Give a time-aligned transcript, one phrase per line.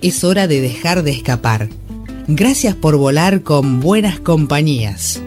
[0.00, 1.68] Es hora de dejar de escapar.
[2.28, 5.20] Gracias por volar con buenas compañías.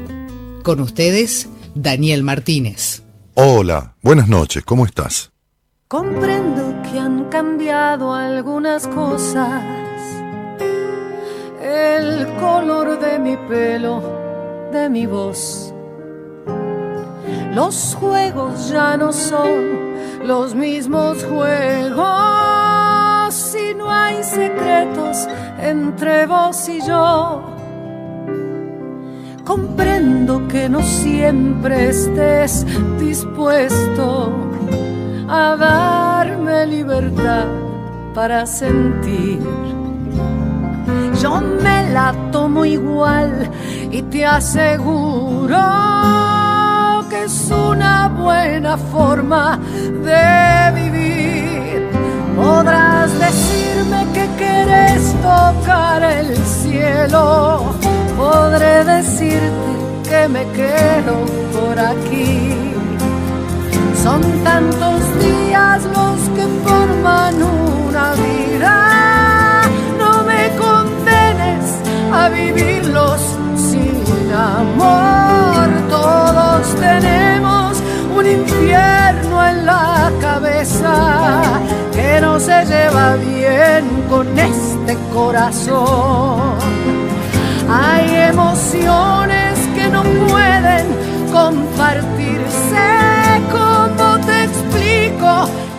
[0.64, 3.04] Con ustedes, Daniel Martínez.
[3.34, 5.32] Hola, buenas noches, ¿cómo estás?
[5.90, 9.62] Comprendo que han cambiado algunas cosas.
[11.62, 14.02] El color de mi pelo,
[14.72, 15.74] de mi voz.
[17.54, 19.92] Los juegos ya no son
[20.26, 22.62] los mismos juegos.
[23.34, 25.28] Si no hay secretos
[25.60, 27.44] entre vos y yo.
[29.44, 32.66] Comprendo que no siempre estés
[33.00, 34.32] dispuesto
[35.28, 37.48] a darme libertad
[38.14, 39.42] para sentir.
[41.22, 43.50] Yo me la tomo igual
[43.92, 45.58] y te aseguro
[47.10, 49.60] que es una buena forma
[50.08, 51.90] de vivir.
[52.36, 53.12] Podrás
[54.14, 57.74] que quieres tocar el cielo,
[58.18, 59.72] podré decirte
[60.10, 62.72] que me quedo por aquí
[64.04, 69.62] son tantos días los que forman una vida.
[70.00, 71.66] No me condenes
[72.12, 73.22] a vivirlos
[73.56, 75.68] sin amor.
[75.90, 77.78] Todos tenemos
[78.18, 81.60] un infierno en la cabeza
[81.94, 86.58] que no se lleva bien con este corazón.
[87.70, 90.86] Hay emociones que no pueden
[91.32, 92.32] compartirse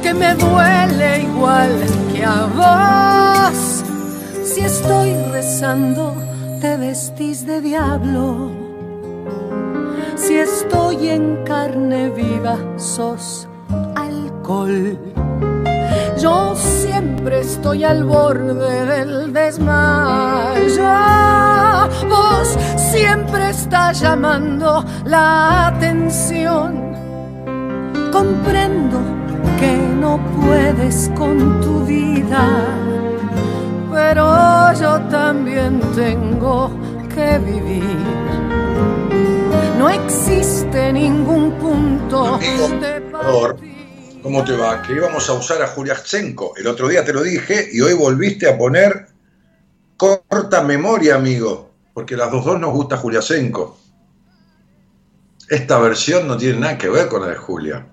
[0.02, 1.70] que me duele igual
[2.12, 3.84] que a vos.
[4.44, 6.14] Si estoy rezando,
[6.60, 8.50] te vestís de diablo.
[10.16, 13.48] Si estoy en carne viva, sos
[13.94, 15.11] alcohol.
[16.22, 20.84] Yo siempre estoy al borde del desmayo.
[22.08, 26.94] Vos siempre estás llamando la atención.
[28.12, 29.00] Comprendo
[29.58, 32.68] que no puedes con tu vida,
[33.90, 36.70] pero yo también tengo
[37.12, 37.98] que vivir.
[39.76, 43.00] No existe ningún punto de
[44.22, 44.80] ¿Cómo te va?
[44.82, 46.54] Que íbamos a usar a Juliasenko.
[46.56, 49.08] El otro día te lo dije y hoy volviste a poner
[49.96, 53.76] corta memoria, amigo, porque las dos dos nos gusta Juliasenko.
[55.48, 57.86] Esta versión no tiene nada que ver con la de Julia.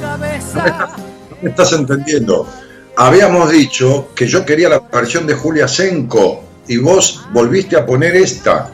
[0.00, 0.90] Cabeza.
[1.30, 2.46] No me estás entendiendo.
[2.96, 8.14] Habíamos dicho que yo quería la versión de Julia Senko y vos volviste a poner
[8.16, 8.70] esta.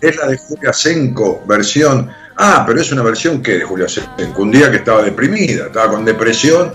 [0.00, 2.10] es la de Julia Senko, versión.
[2.38, 4.42] Ah, pero es una versión que de Julia Senko.
[4.42, 6.70] Un día que estaba deprimida, estaba con depresión,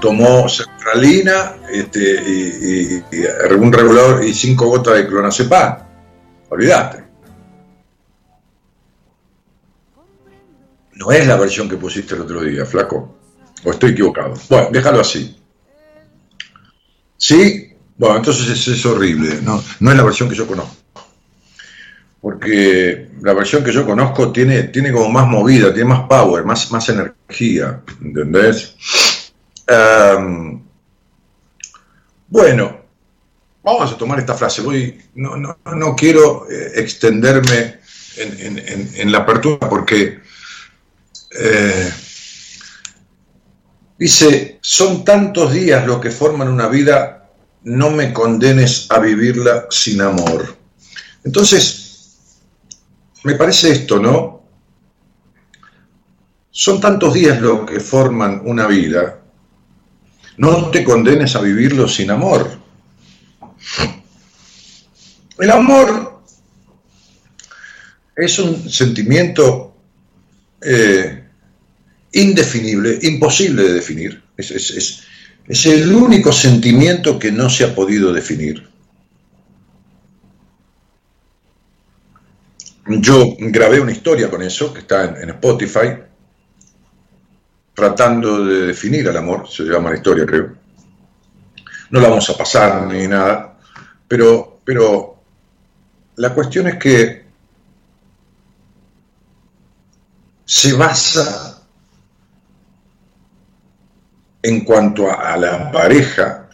[0.00, 3.04] tomó sertralina este, y,
[3.54, 5.76] un regulador y cinco gotas de clonazepam.
[6.48, 7.04] Olvídate.
[10.94, 13.18] No es la versión que pusiste el otro día, flaco.
[13.62, 14.34] O estoy equivocado.
[14.48, 15.36] Bueno, déjalo así.
[17.16, 17.76] ¿Sí?
[17.96, 19.40] Bueno, entonces es, es horrible.
[19.42, 20.83] No, no es la versión que yo conozco
[22.24, 26.72] porque la versión que yo conozco tiene, tiene como más movida, tiene más power, más,
[26.72, 28.76] más energía, ¿entendés?
[29.66, 30.58] Em,
[32.28, 32.80] bueno,
[33.62, 34.62] vamos a tomar esta frase.
[34.62, 37.80] Voy, no, no, no quiero eh, extenderme
[38.16, 40.20] en, la apertura porque
[41.38, 41.92] eh,
[43.98, 47.28] dice, son tantos días los que forman una vida,
[47.64, 50.56] no me condenes a vivirla sin amor.
[51.22, 51.83] Entonces,
[53.24, 54.34] me parece esto, ¿no?
[56.56, 59.20] son tantos días los que forman una vida,
[60.36, 62.48] no te condenes a vivirlo sin amor.
[65.40, 66.22] El amor
[68.14, 69.74] es un sentimiento
[70.62, 71.24] eh,
[72.12, 74.22] indefinible, imposible de definir.
[74.36, 74.52] Es,
[75.48, 78.68] es, el único sentimiento que no se ha podido definir.
[82.86, 85.96] Yo grabé una historia con eso, que está en, Spotify,
[87.72, 90.54] tratando de definir al amor, se llama la historia, creo.
[91.90, 93.56] No la vamos a pasar ni nada,
[94.06, 95.16] pero, pero
[96.16, 97.24] la cuestión es que
[100.44, 101.62] se basa
[104.42, 106.48] en cuanto a, la pareja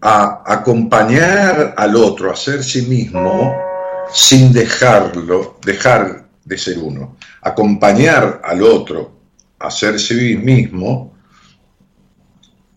[0.00, 3.67] a acompañar al otro a ser sí mismo
[4.12, 7.16] sin dejarlo, dejar de ser uno.
[7.42, 9.18] Acompañar al otro
[9.58, 11.14] a ser sí mismo.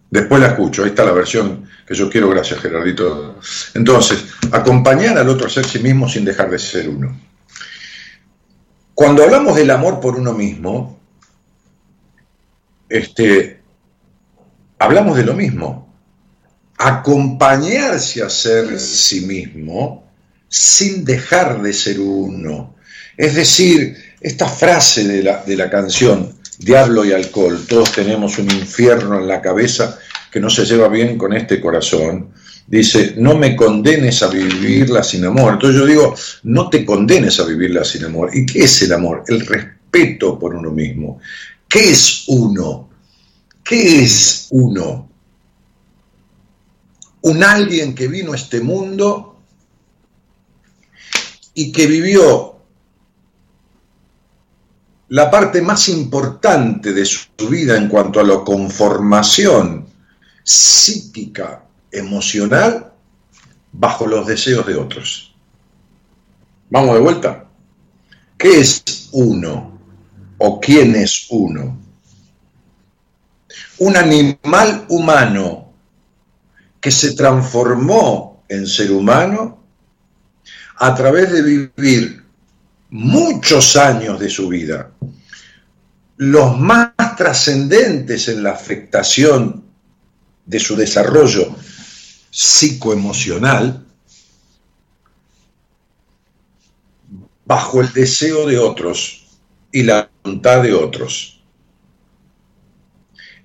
[0.09, 3.39] Después la escucho, ahí está la versión que yo quiero, gracias Gerardito.
[3.73, 7.17] Entonces, acompañar al otro a ser sí mismo sin dejar de ser uno.
[8.93, 10.99] Cuando hablamos del amor por uno mismo,
[12.89, 13.61] este,
[14.77, 15.87] hablamos de lo mismo.
[16.77, 20.10] Acompañarse a ser sí mismo
[20.51, 22.75] sin dejar de ser uno.
[23.15, 28.51] Es decir, esta frase de la, de la canción, Diablo y alcohol, todos tenemos un
[28.51, 29.97] infierno en la cabeza
[30.29, 32.31] que no se lleva bien con este corazón,
[32.67, 35.53] dice, no me condenes a vivirla sin amor.
[35.53, 38.29] Entonces yo digo, no te condenes a vivirla sin amor.
[38.33, 39.23] ¿Y qué es el amor?
[39.27, 41.19] El respeto por uno mismo.
[41.67, 42.89] ¿Qué es uno?
[43.63, 45.09] ¿Qué es uno?
[47.21, 49.30] Un alguien que vino a este mundo
[51.53, 52.55] y que vivió
[55.09, 59.85] la parte más importante de su vida en cuanto a la conformación
[60.43, 62.93] psíquica, emocional,
[63.73, 65.35] bajo los deseos de otros.
[66.69, 67.45] Vamos de vuelta.
[68.37, 69.77] ¿Qué es uno?
[70.37, 71.77] ¿O quién es uno?
[73.79, 75.73] Un animal humano
[76.79, 79.60] que se transformó en ser humano
[80.83, 82.23] a través de vivir
[82.89, 84.89] muchos años de su vida,
[86.17, 89.63] los más trascendentes en la afectación
[90.43, 91.55] de su desarrollo
[92.31, 93.85] psicoemocional,
[97.45, 99.27] bajo el deseo de otros
[99.71, 101.43] y la voluntad de otros.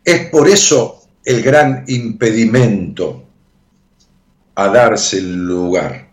[0.03, 3.29] Es por eso el gran impedimento
[4.55, 6.06] a darse el lugar.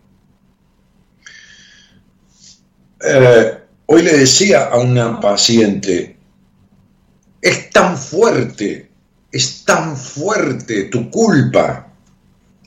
[3.06, 3.58] Eh,
[3.88, 6.16] hoy le decía a una paciente,
[7.42, 8.90] es tan fuerte,
[9.32, 11.92] es tan fuerte tu culpa,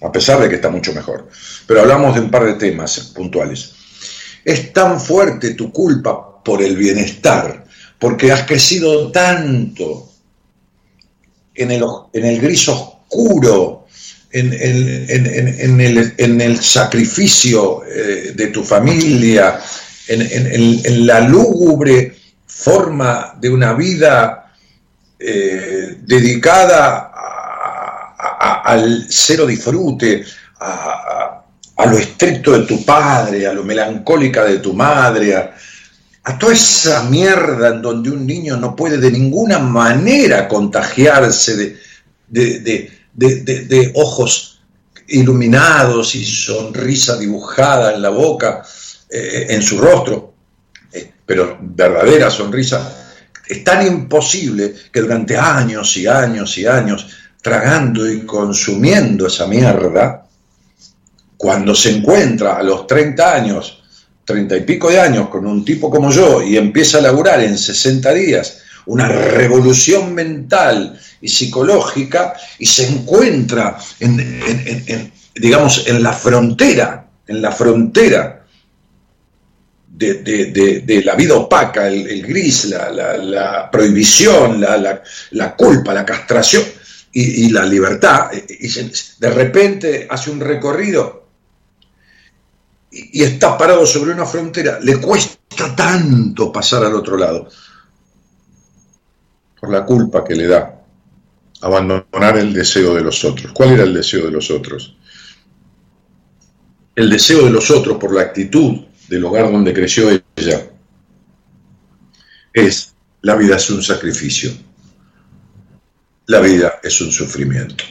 [0.02, 1.28] a pesar de que está mucho mejor,
[1.66, 3.72] pero hablamos de un par de temas puntuales.
[4.44, 7.64] Es tan fuerte tu culpa por el bienestar,
[7.98, 10.10] porque has crecido tanto
[11.54, 11.82] en el,
[12.12, 13.86] en el gris oscuro,
[14.30, 15.80] en,
[16.40, 19.58] el, sacrificio eh, de tu familia,
[20.08, 22.16] en, la lúgubre
[22.46, 24.52] forma de una vida
[25.18, 27.12] eh, dedicada
[28.64, 30.24] al cero disfrute,
[30.60, 31.42] a,
[31.86, 37.68] lo estricto de tu padre, a lo melancólica de tu madre, a, toda esa mierda
[37.68, 41.76] en donde un niño no puede de ninguna manera contagiarse
[42.28, 44.56] de ojos
[45.08, 48.62] iluminados y sonrisa dibujada en la boca,
[49.08, 50.34] eh, en su rostro,
[50.92, 53.06] eh, pero verdadera sonrisa,
[53.46, 57.06] es tan imposible que durante años y años y años,
[57.40, 60.26] tragando y consumiendo esa mierda,
[61.36, 63.82] cuando se encuentra a los 30 años,
[64.24, 67.56] 30 y pico de años, con un tipo como yo y empieza a laburar en
[67.56, 77.06] 60 días, una revolución mental y psicológica y se encuentra en, digamos, en la frontera,
[77.26, 78.35] en la frontera
[79.96, 86.64] de, la vida opaca, el, gris, la, prohibición, la, culpa, la castración
[87.12, 88.30] y, la libertad.
[88.32, 88.68] Y
[89.18, 91.26] de repente hace un recorrido
[92.90, 94.78] y, y está parado sobre una frontera.
[94.80, 97.48] Le cuesta tanto pasar al otro lado
[99.58, 100.76] por la culpa que le da
[101.62, 103.52] abandonar el deseo de los otros.
[103.52, 104.96] ¿Cuál era el deseo de los otros?
[106.94, 110.70] El deseo de los otros por la actitud del hogar donde creció ella
[112.52, 112.94] es
[113.26, 114.52] la vida es un sacrificio.
[116.26, 117.84] La vida es un sufrimiento.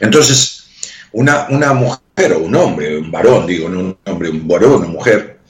[0.00, 0.66] Entonces,
[1.12, 4.88] una, una mujer o un hombre, un varón, digo, no un hombre, un varón, una
[4.88, 5.40] mujer,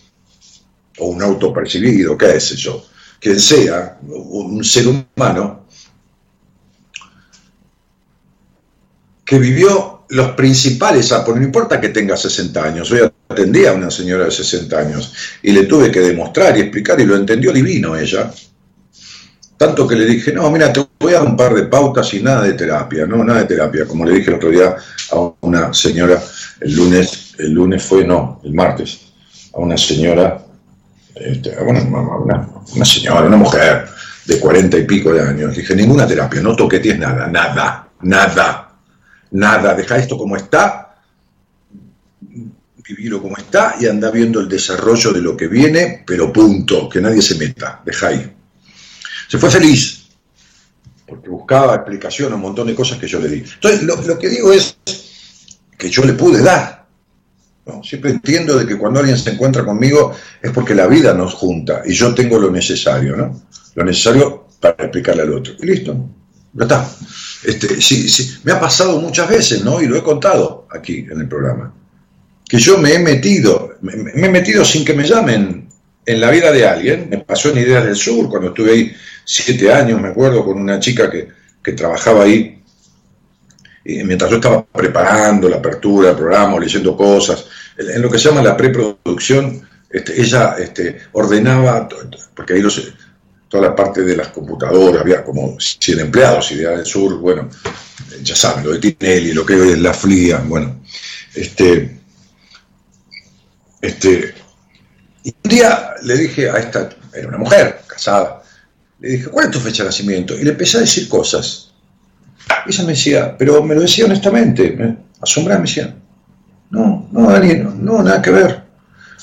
[0.98, 2.84] o un autopercibido, qué es yo,
[3.20, 5.66] quien sea, un ser humano,
[9.24, 13.90] que vivió los principales, ah, no importa que tenga 60 años, yo atendía a una
[13.90, 17.96] señora de 60 años y le tuve que demostrar y explicar y lo entendió divino
[17.96, 18.30] ella.
[19.56, 22.22] Tanto que le dije, no, mira, te voy a dar un par de pautas y
[22.22, 23.86] nada de terapia, no, nada de terapia.
[23.86, 24.76] Como le dije el otro día
[25.10, 26.22] a una señora,
[26.60, 29.00] el lunes, el lunes fue, no, el martes,
[29.52, 30.38] a una señora,
[31.16, 33.88] este, una, una, señora, una mujer
[34.26, 35.56] de cuarenta y pico de años.
[35.56, 38.68] Dije, ninguna terapia, no toquetes nada, nada, nada
[39.30, 40.87] nada, deja esto como está,
[42.88, 47.00] vivirlo como está y anda viendo el desarrollo de lo que viene, pero punto, que
[47.00, 48.32] nadie se meta, deja ahí.
[49.28, 50.08] Se fue feliz,
[51.06, 53.38] porque buscaba explicación a un montón de cosas que yo le di.
[53.38, 54.78] Entonces, lo, que digo es
[55.76, 56.86] que yo le pude dar.
[57.82, 61.82] Siempre entiendo de que cuando alguien se encuentra conmigo es porque la vida nos junta
[61.84, 63.42] y yo tengo lo necesario, ¿no?
[63.74, 65.52] Lo necesario para explicarle al otro.
[65.60, 65.94] Y listo,
[66.54, 66.90] ya está.
[67.44, 69.82] Este, sí, sí, me ha pasado muchas veces, ¿no?
[69.82, 71.74] Y lo he contado aquí en el programa.
[72.48, 75.68] Que yo me he metido, me, he metido sin que me llamen
[76.06, 77.08] en la vida de alguien.
[77.10, 80.80] Me pasó en Ideas del Sur, cuando estuve ahí siete años, me acuerdo, con una
[80.80, 81.36] chica que,
[81.76, 82.62] trabajaba ahí.
[83.84, 87.44] Y mientras yo estaba preparando la apertura del programa, leyendo cosas,
[87.76, 91.86] en lo que se llama la preproducción, este, ella este, ordenaba,
[92.34, 92.94] porque ahí los,
[93.48, 97.50] toda la parte de las computadoras, había como 100 empleados, Idea del Sur, bueno,
[98.22, 100.80] ya saben, lo de Tinelli, lo que es la FLIA, bueno,
[101.34, 101.97] este,
[103.80, 104.34] este,
[105.24, 108.42] y un día le dije a esta, era una mujer, casada,
[109.00, 110.34] le dije, ¿cuál es tu fecha de nacimiento?
[110.38, 111.72] Y le empecé a decir cosas.
[112.66, 115.94] Y ella me decía, pero me lo decía honestamente, me asombraba, me decía,
[116.70, 118.62] no, no, Dani, no, nada que ver.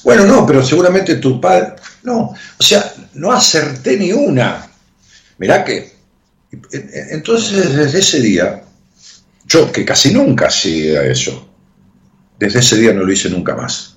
[0.03, 4.67] Bueno, no, pero seguramente tu padre, no, o sea, no acerté ni una.
[5.38, 5.95] Mirá que,
[7.12, 8.62] entonces desde ese día,
[9.47, 11.50] yo que casi nunca hacía eso,
[12.39, 13.94] desde ese día no lo hice nunca más.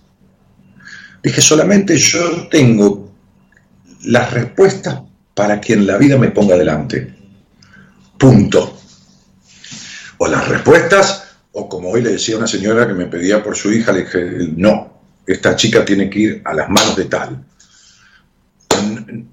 [1.22, 3.12] Dije, solamente yo tengo
[4.04, 5.00] las respuestas
[5.34, 7.14] para quien la vida me ponga delante.
[8.18, 8.78] Punto.
[10.18, 13.72] O las respuestas, o como hoy le decía una señora que me pedía por su
[13.72, 17.44] hija, le dije, no, esta chica tiene que ir a las manos de tal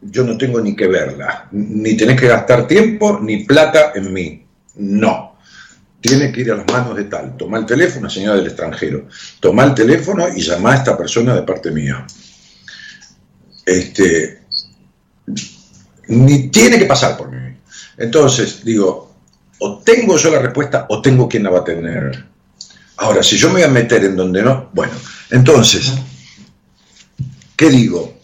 [0.02, 4.46] yo no tengo ni que verla, ni tenés que gastar tiempo ni plata en mí.
[4.76, 5.35] No.
[6.08, 7.36] Tiene que ir a las manos de tal.
[7.36, 9.08] Toma el teléfono, señora del extranjero.
[9.40, 12.06] Toma el teléfono y llama a esta persona de parte mía.
[13.66, 14.42] Este,
[16.08, 17.58] ni tiene que pasar por mí.
[17.98, 19.16] Entonces, digo,
[19.58, 22.24] o tengo yo la respuesta o tengo quien la va a tener.
[22.98, 24.94] Ahora, si yo me voy a meter en donde no, bueno,
[25.32, 25.92] entonces,
[27.56, 28.20] ¿qué digo?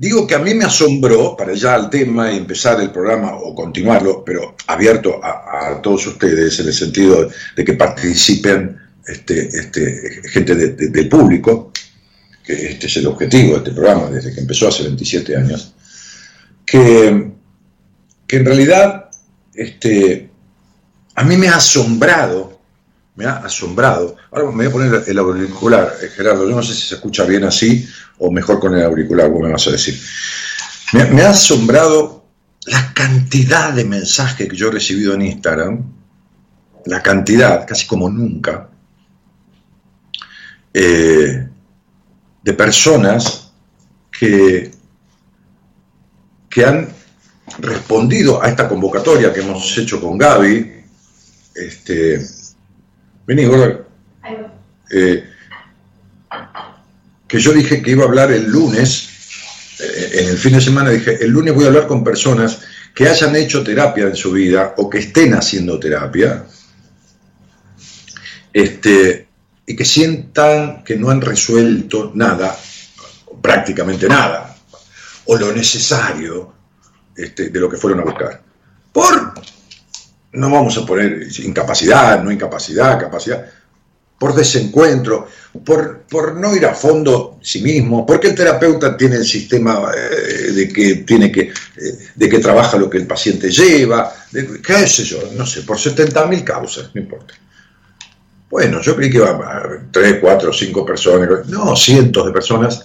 [0.00, 3.54] Digo que a mí me asombró, para ya al tema y empezar el programa o
[3.54, 10.54] continuarlo, pero abierto a, todos ustedes en el sentido de que participen este, este, gente
[10.54, 11.70] del público,
[12.42, 15.74] que este es el objetivo de este programa desde que empezó hace 27 años,
[16.64, 19.10] que, en realidad
[19.52, 20.30] este,
[21.14, 22.59] a mí me ha asombrado,
[23.16, 24.16] me ha asombrado.
[24.30, 27.44] Ahora me voy a poner el auricular, Gerardo, yo no sé si se escucha bien
[27.44, 27.86] así
[28.18, 29.98] o mejor con el auricular, vos me vas a decir.
[30.92, 32.24] Me, ha asombrado
[32.66, 35.84] la cantidad de mensajes que yo he recibido en Instagram,
[36.86, 38.68] la cantidad, casi como nunca,
[40.72, 41.48] eh,
[42.42, 43.52] de personas
[44.10, 44.70] que,
[46.48, 46.88] que han
[47.58, 50.84] respondido a esta convocatoria que hemos hecho con Gaby.
[51.54, 52.20] Este,
[53.30, 53.86] vení, gordo
[57.30, 59.08] que yo dije que iba a hablar el lunes,
[59.78, 62.58] eh, en el fin de semana dije, el lunes voy a hablar con personas
[62.92, 66.44] que hayan hecho terapia en su vida o que estén haciendo terapia,
[68.52, 69.28] este,
[69.64, 72.58] y que sientan que no han resuelto nada,
[73.40, 74.56] prácticamente nada,
[75.26, 76.52] o lo necesario
[77.14, 78.42] este, de lo que fueron a buscar.
[78.92, 79.34] Por,
[80.32, 83.44] no vamos a poner incapacidad, no incapacidad, capacidad,
[84.18, 85.26] por desencuentro,
[85.64, 90.52] por, por, no ir a fondo sí mismo, porque el terapeuta tiene el sistema eh,
[90.52, 91.52] de que tiene que, eh,
[92.14, 94.12] de que trabaja lo que el paciente lleva,
[94.62, 97.34] qué sé yo, no sé, por 70.000 causas, no importa.
[98.50, 102.84] Bueno, yo creí que iba a 3, 4, 5 personas, no, cientos de personas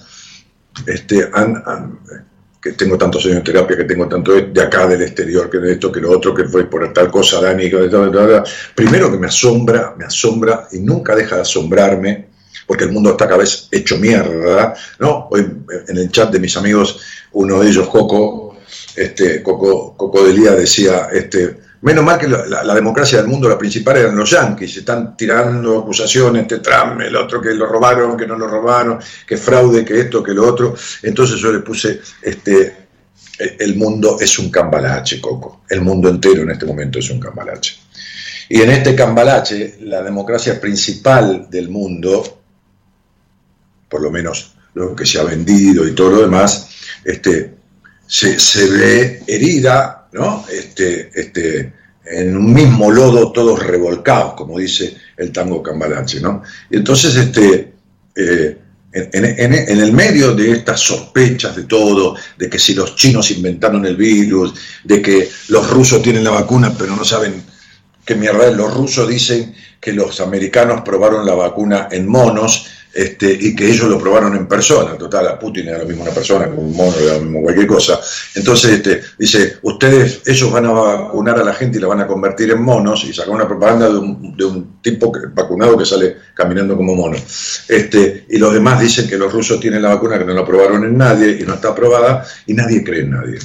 [0.86, 2.00] este, han,
[2.65, 5.74] que tengo tantos años en terapia, que tengo tanto de acá, del exterior, que de
[5.74, 7.77] esto, que lo otro, que fue por tal cosa, Dani, que
[8.74, 12.25] primero que me asombra, me asombra y nunca deja de asombrarme,
[12.65, 15.27] porque el mundo está cada vez hecho mierda, ¿no?
[15.29, 15.45] Hoy
[15.88, 17.01] en el chat de mis amigos,
[17.34, 18.57] uno de ellos, Coco,
[18.95, 23.98] este, Coco, Coco Delía decía, este, Menos mal que la, democracia del mundo, la principal
[23.98, 28.38] eran los yanquis, están tirando acusaciones, este Trump, el otro que lo robaron, que no
[28.38, 30.75] lo robaron, que fraude, que esto, que lo otro.
[31.03, 32.88] Entonces yo le puse, este,
[33.38, 35.62] el mundo es un cambalache, Coco.
[35.70, 37.77] El mundo entero en este momento es un cambalache.
[38.50, 42.41] Y en este cambalache, la democracia principal del mundo,
[43.89, 46.70] por lo menos lo que se ha vendido y todo lo demás,
[47.03, 47.55] este,
[48.08, 50.45] se, se ve herida ¿no?
[50.50, 51.74] Este, este,
[52.05, 56.41] en un mismo lodo todos revolcados, como dice el tango cambalache, ¿no?
[56.69, 57.74] Y entonces, este,
[58.15, 58.57] eh,
[58.93, 63.98] en, el medio de estas sospechas de todo, de que si los chinos inventaron el
[63.98, 64.53] virus,
[64.86, 67.43] de que los rusos tienen la vacuna pero no saben
[68.05, 73.30] qué mierda es, los rusos dicen que los americanos probaron la vacuna en monos este,
[73.30, 74.98] y que ellos lo probaron en persona.
[74.98, 77.68] Total, a Putin era lo mismo una persona, como un mono, era lo mismo cualquier
[77.68, 78.00] cosa.
[78.34, 82.08] Entonces este, dice, ustedes, ellos van a vacunar a la gente y la van a
[82.08, 86.96] convertir en monos, y saca una propaganda de un, tipo vacunado que sale caminando como
[86.96, 87.18] mono.
[87.68, 90.86] Este, y los demás dicen que los rusos tienen la vacuna, que no la probaron
[90.86, 93.40] en nadie y no está aprobada, y nadie cree en nadie.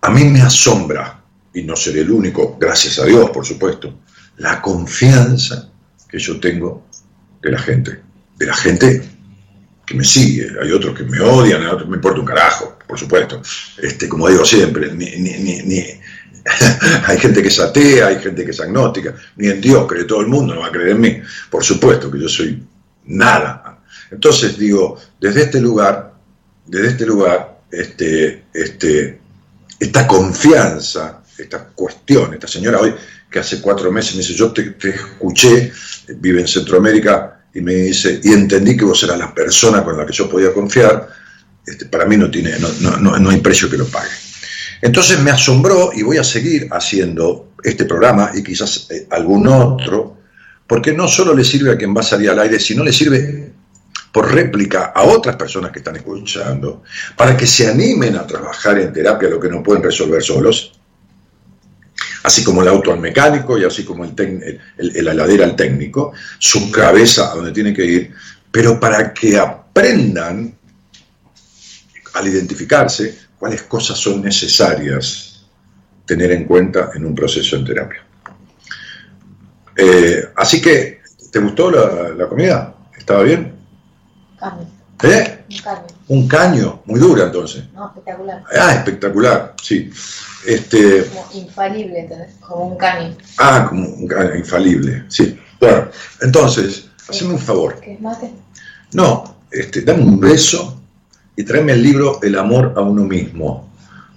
[0.00, 1.20] A mí me asombra,
[1.52, 4.00] y no seré el único, gracias a Dios, por supuesto,
[4.38, 5.68] la confianza
[6.08, 6.86] que yo tengo
[7.44, 8.00] de la gente,
[8.38, 9.02] de la gente
[9.84, 12.78] que me sigue, hay otros que me odian, hay otros que me importa un carajo,
[12.86, 13.42] por supuesto,
[13.82, 14.90] este, como digo siempre,
[17.06, 20.22] hay gente que es atea, hay gente que es agnóstica, ni en Dios cree todo
[20.22, 21.20] el mundo, no va a creer en mí,
[21.50, 22.62] por supuesto que yo soy
[23.04, 23.82] nada.
[24.10, 26.14] Entonces digo, desde este lugar,
[26.64, 29.20] desde este lugar, este, este,
[29.78, 32.94] esta confianza, esta cuestión, esta señora hoy
[33.34, 35.72] que hace cuatro meses me dice, yo te, escuché,
[36.18, 40.06] vive en Centroamérica, y me dice, y entendí que vos eras la persona con la
[40.06, 41.08] que yo podía confiar,
[41.66, 44.12] este, para mí no, tiene, no, no, no hay precio que lo pague.
[44.80, 50.16] Entonces me asombró y voy a seguir haciendo este programa y quizás eh, algún otro,
[50.68, 53.50] porque no solo le sirve a quien va a salir al aire, sino le sirve
[54.12, 56.84] por réplica a otras personas que están escuchando,
[57.16, 60.78] para que se animen a trabajar en terapia lo que no pueden resolver solos,
[62.24, 66.70] así como el auto al mecánico y así como el, el, aladera al técnico, su
[66.70, 68.14] cabeza a donde tiene que ir,
[68.50, 70.54] pero para que aprendan
[72.14, 75.44] al identificarse cuáles cosas son necesarias
[76.06, 78.02] tener en cuenta en un proceso en terapia.
[79.76, 82.74] Eh, así que, ¿te gustó la, comida?
[82.96, 83.54] ¿Estaba bien?
[84.38, 84.66] Carne.
[85.02, 85.44] ¿Eh?
[85.50, 85.86] Un caño.
[86.08, 87.64] Un caño, muy dura entonces.
[87.74, 88.44] No, espectacular.
[88.58, 89.90] Ah, espectacular, sí.
[90.46, 92.08] Este, como infalible,
[92.40, 93.16] como un cani.
[93.38, 95.38] Ah, como un cani, infalible, sí.
[95.58, 95.88] Bueno,
[96.20, 97.80] entonces, haceme un favor.
[97.80, 98.30] ¿Qué es mate?
[98.92, 100.80] No, este, dame un beso
[101.36, 103.70] y tráeme el libro El amor a uno mismo,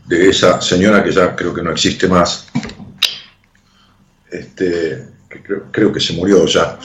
[0.06, 2.48] de esa señora que ya creo que no existe más.
[4.30, 5.08] Este,
[5.72, 6.78] creo, que se murió ya.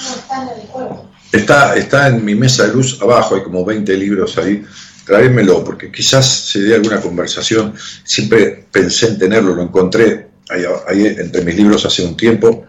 [1.33, 4.64] Está, está en mi mesa de luz abajo, hay como 20 libros ahí
[5.12, 7.75] tráemelo, porque quizás se dé alguna conversación.
[8.03, 12.66] Siempre pensé en tenerlo, lo encontré ahí, entre mis libros hace un tiempo.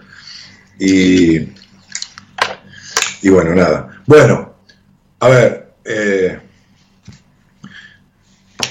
[0.77, 1.37] Y,
[3.21, 4.03] y bueno, nada.
[4.05, 4.55] Bueno,
[5.19, 6.37] a ver, eh,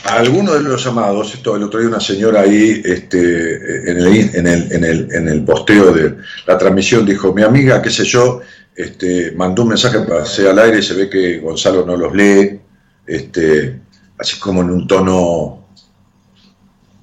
[0.05, 4.07] a alguno de los llamados, esto el otro día una señora ahí este, en, el,
[4.35, 8.05] en, el, en, el, en el posteo de la transmisión dijo, mi amiga, qué sé
[8.05, 8.43] yo,
[8.77, 12.61] este, mandó un mensaje para hacer al aire, se ve que Gonzalo no los lee,
[13.07, 13.81] este,
[14.19, 15.65] así como en un tono,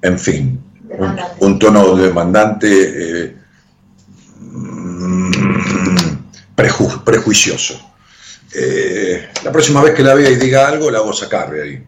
[0.02, 0.60] en fin,
[1.38, 2.68] un, tono demandante,
[3.24, 3.36] eh,
[4.40, 5.30] mm,
[7.04, 7.80] prejuicioso.
[8.52, 11.86] Eh, la próxima vez que la vea y diga algo, la hago sacar de ahí.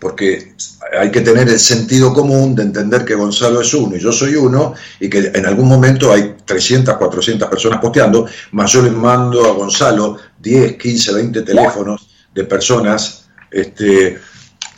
[0.00, 0.54] Porque
[0.98, 4.34] hay que tener el sentido común de entender que Gonzalo es uno y yo soy
[4.34, 9.44] uno, y que en algún momento hay 300, 400 personas posteando, más yo le mando
[9.44, 13.28] a Gonzalo 10, 15, 20 teléfonos de personas.
[13.50, 14.18] Este,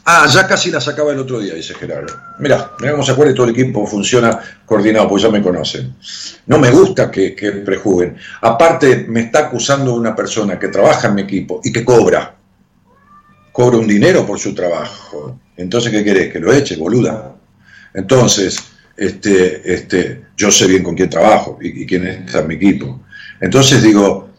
[0.05, 2.15] ah, ya casi la sacaba el otro día, dice Gerardo.
[2.39, 5.95] Mira, mira cómo se acuerda y todo el equipo funciona coordinado, pues ya me conocen.
[6.47, 8.17] No me gusta que, que prejuzguen.
[8.41, 12.35] Aparte, me está acusando una persona que trabaja en mi equipo y que cobra.
[13.53, 15.39] Cobra un dinero por su trabajo.
[15.57, 16.33] Entonces, ¿qué querés?
[16.33, 17.35] Que lo eche, boluda.
[17.93, 18.59] Entonces,
[18.97, 23.03] este, este, yo sé bien con quién trabajo y, y quién está en mi equipo.
[23.41, 24.32] Entonces digo,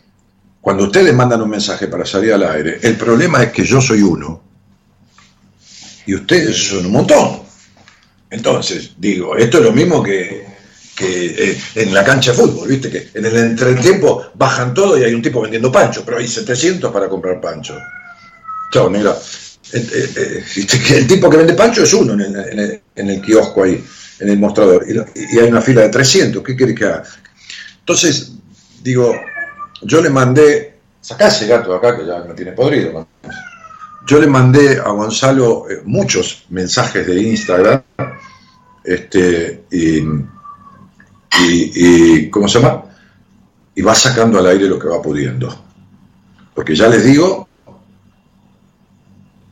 [0.64, 4.02] cuando ustedes mandan un mensaje para salir al aire, el problema es que yo soy
[4.02, 4.42] uno
[6.06, 7.42] y ustedes son un montón.
[8.30, 10.46] Entonces, digo, esto es lo mismo que,
[10.96, 12.90] que eh, en la cancha de fútbol, ¿viste?
[12.90, 16.94] Que en el entretiempo bajan todo y hay un tipo vendiendo pancho, pero hay 700
[16.94, 17.78] para comprar pancho.
[18.72, 19.18] Chao, negra.
[19.74, 20.44] El, el-
[20.96, 23.84] el- tipo que vende pancho es uno en el, kiosco ahí,
[24.22, 24.94] en el mostrador, y,
[25.36, 27.04] y hay una fila de 300, ¿qué querés que haga?
[27.80, 28.32] Entonces,
[28.82, 29.14] digo,
[29.86, 32.92] yo le mandé, sacá ese gato acá que ya me tiene podrido.
[32.94, 33.08] ¿no?
[34.08, 37.82] Yo le mandé a Gonzalo eh, muchos mensajes de Instagram,
[38.84, 40.12] este, y, y,
[41.76, 42.84] y- ¿cómo se llama?
[43.76, 45.48] Y va sacando al aire lo que va pudiendo.
[46.54, 47.48] Porque ya les digo,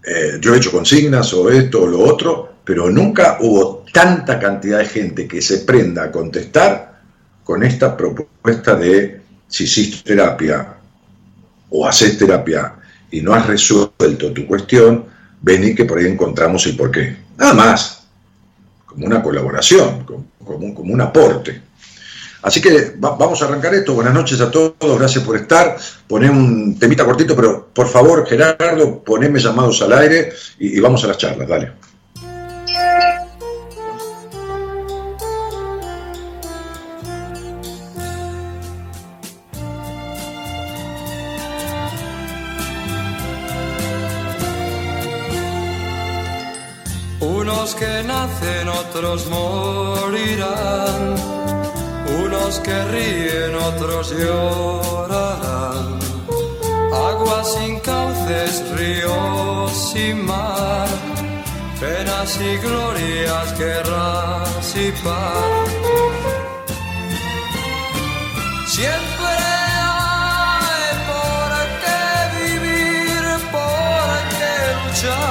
[0.06, 4.80] eh, yo he hecho consignas o esto o lo otro, pero nunca hubo tanta cantidad
[4.80, 7.00] de gente que se prenda a contestar
[7.44, 9.21] con esta propuesta de
[9.52, 10.76] si hiciste terapia
[11.70, 12.74] o haces terapia
[13.12, 15.06] y no has resuelto tu cuestión,
[15.42, 17.18] vení que por ahí encontramos el porqué.
[17.38, 18.04] Nada más,
[18.86, 20.26] como una colaboración, como,
[20.66, 21.62] un, como un aporte.
[22.44, 23.94] Así que va- vamos a arrancar esto.
[23.94, 25.78] Buenas noches a todos, gracias por estar.
[26.08, 31.04] Poné un temita cortito, pero por favor, Gerardo, poneme llamados al aire y, y vamos
[31.04, 31.72] a las charlas, dale.
[47.82, 51.02] Que nacen, otros morirán.
[52.24, 55.88] Unos que ríen, otros llorarán.
[57.10, 60.90] Aguas sin cauces, ríos sin mar.
[61.80, 65.68] Penas y glorias, guerras y paz.
[68.76, 69.34] Siempre
[69.90, 71.52] hay por
[71.84, 72.04] qué
[72.42, 73.24] vivir,
[73.56, 75.31] por qué luchar.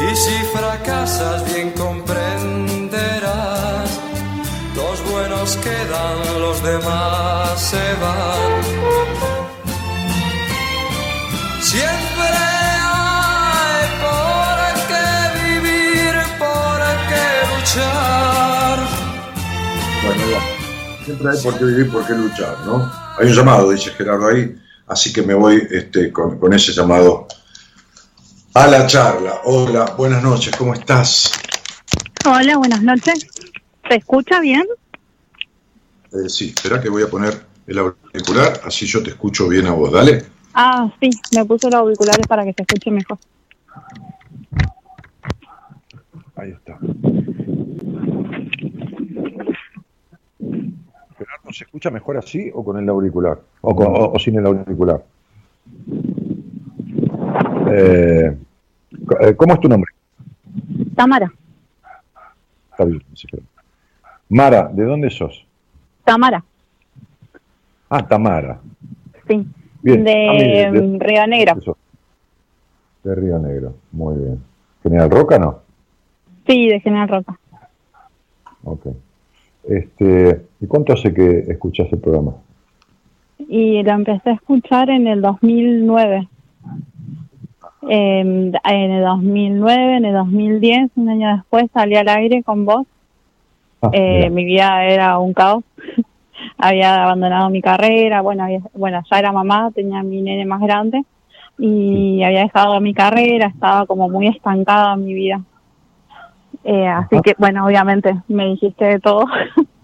[0.00, 3.98] Y si fracasas bien comprenderás.
[4.76, 8.62] Los buenos quedan, los demás se van.
[11.60, 12.30] Siempre
[12.86, 15.08] hay por qué
[15.42, 18.78] vivir, por qué luchar.
[20.04, 20.40] Bueno, ya.
[21.04, 22.88] Siempre hay por qué vivir, por qué luchar, ¿no?
[23.18, 24.56] Hay un llamado, dice Gerardo ahí,
[24.86, 27.26] así que me voy este, con, con ese llamado
[28.54, 29.40] a la charla.
[29.44, 31.32] Hola, buenas noches, ¿cómo estás?
[32.26, 33.26] Hola, buenas noches.
[33.88, 34.64] ¿Se escucha bien?
[36.12, 37.34] Eh, sí, espera que voy a poner
[37.66, 40.24] el auricular, así yo te escucho bien a vos, dale.
[40.54, 43.18] Ah, sí, me puse los auriculares para que se escuche mejor.
[46.36, 46.78] Ahí está.
[51.50, 53.40] ¿se escucha mejor así o con el auricular?
[53.62, 55.02] O, con- o- o sin el auricular.
[57.72, 58.36] Eh,
[59.20, 59.90] eh, ¿Cómo es tu nombre?
[60.94, 61.32] Tamara.
[64.28, 65.44] Mara, ¿de dónde sos?
[66.04, 66.42] Tamara,
[67.90, 68.60] Ah, Tamara.
[69.26, 69.46] sí.
[69.82, 70.04] Bien.
[70.04, 71.76] De, Ah, mire, de- mm, Río Negro.
[73.04, 74.42] de Río Negro, muy bien.
[74.82, 75.60] ¿General Roca no?
[76.46, 77.38] Sí, de General Roca.
[78.64, 78.86] Ok.
[79.64, 82.34] Este, ¿Y cuánto hace que escuchás el programa?
[83.38, 86.28] Y lo empecé a escuchar en el 2009.
[87.82, 92.86] En, en el 2009, en el 2010, un año después, salí al aire con vos.
[93.82, 95.64] Ah, Eh, mi vida era un caos.
[96.58, 101.02] había abandonado mi carrera, bueno, había- bueno, ya era mamá, tenía mi nene más grande
[101.58, 105.40] y había dejado mi carrera, estaba como muy estancada en mi vida.
[106.64, 109.24] Eh, así que, bueno, obviamente me dijiste de todo.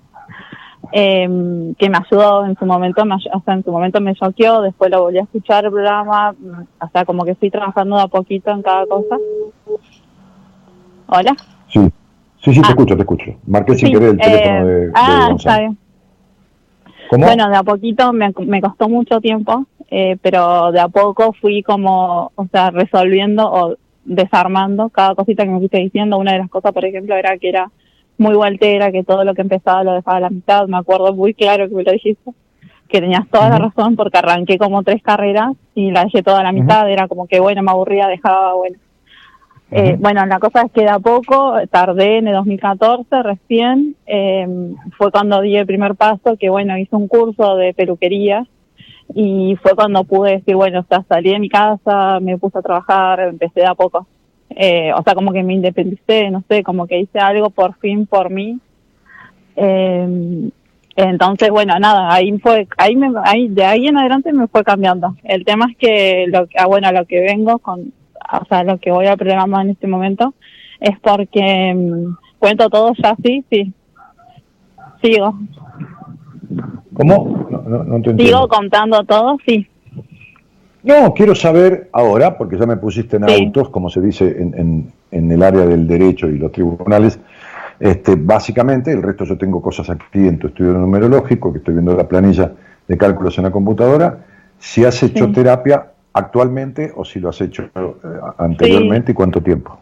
[0.97, 4.63] Em, que me ayudó en su momento, me, o sea, en su momento me choqueó,
[4.63, 8.03] después lo volví a escuchar el programa, mm, o sea, como que fui trabajando de
[8.03, 9.17] a poquito en cada cosa.
[11.09, 11.35] Hola.
[11.69, 11.81] Sí,
[12.43, 12.71] sí, sí, te Ah.
[12.71, 13.25] escucho, te escucho.
[13.47, 15.37] Marqué sin Sí, querer el eh, teléfono de, de ah, Gonzalo.
[15.37, 15.79] está bien.
[17.11, 17.27] ¿Cómo?
[17.27, 21.63] Bueno, de a poquito me, me costó mucho tiempo, eh, pero de a poco fui
[21.65, 26.19] como, o sea, resolviendo o desarmando cada cosita que me fuiste diciendo.
[26.19, 27.69] Una de las cosas, por ejemplo, era que era
[28.18, 30.66] muy voltera, que todo lo que empezaba lo dejaba a la mitad.
[30.66, 32.31] Me acuerdo muy claro que me lo dijiste,
[32.88, 36.44] que tenías toda la razón porque arranqué como tres carreras y la dejé toda a
[36.44, 36.90] la mitad.
[36.90, 38.79] Era como que, bueno, me aburría, dejaba, bueno.
[39.70, 44.46] Eh, bueno, la cosa es que de a poco, tardé en el 2014 recién, eh,
[44.96, 48.46] fue cuando di el primer paso, que bueno, hice un curso de peluquería
[49.14, 52.62] y fue cuando pude decir, bueno, o sea, salí de mi casa, me puse a
[52.62, 54.07] trabajar, empecé de a poco.
[54.57, 58.07] Eh, o sea, como que me independicé, no sé, como que hice algo por fin
[58.07, 58.59] por mí.
[59.57, 60.51] Eh,
[60.97, 65.17] entonces, bueno, nada, ahí fue, ahí, me, ahí de ahí en adelante me fue cambiando.
[65.25, 67.93] El tema es que, lo, ah, bueno, lo que vengo con,
[68.33, 70.35] o sea, lo que voy a programar en este momento
[70.79, 73.73] es porque mm, cuento todo ya así, sí.
[75.03, 75.37] Sigo.
[76.95, 77.49] ¿Cómo?
[77.51, 78.17] No, no, no te.
[78.25, 79.67] Sigo contando todo, sí.
[80.85, 83.44] No, quiero saber ahora, porque ya me pusiste en Sí.
[83.47, 87.18] autos, como se dice en, en- en el área del derecho y los tribunales,
[87.81, 91.97] este, básicamente, el resto yo tengo cosas aquí en tu estudio numerológico, que estoy viendo
[91.97, 92.53] la planilla
[92.87, 94.18] de cálculos en la computadora,
[94.59, 95.33] si has hecho Sí.
[95.33, 97.70] terapia actualmente o si lo has hecho eh,
[98.38, 99.79] anteriormente y cuánto tiempo.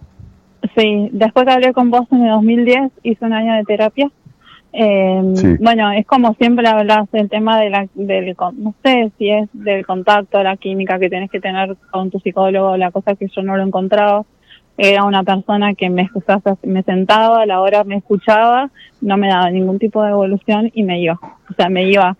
[0.76, 4.08] Sí, después que hablé con vos en el 2010, hice un año de terapia.
[4.72, 5.56] Eh, Sí.
[5.60, 9.86] Bueno, es como siempre hablas del tema de la, del, no sé si es del
[9.86, 13.56] contacto, la química que tenés que tener con tu psicólogo, la cosa que yo no
[13.56, 14.24] lo encontraba.
[14.78, 18.70] Era una persona que me, escuchaba, me sentaba, a la hora me escuchaba,
[19.02, 21.18] no me daba ningún tipo de evolución y me iba.
[21.50, 22.16] O sea, me iba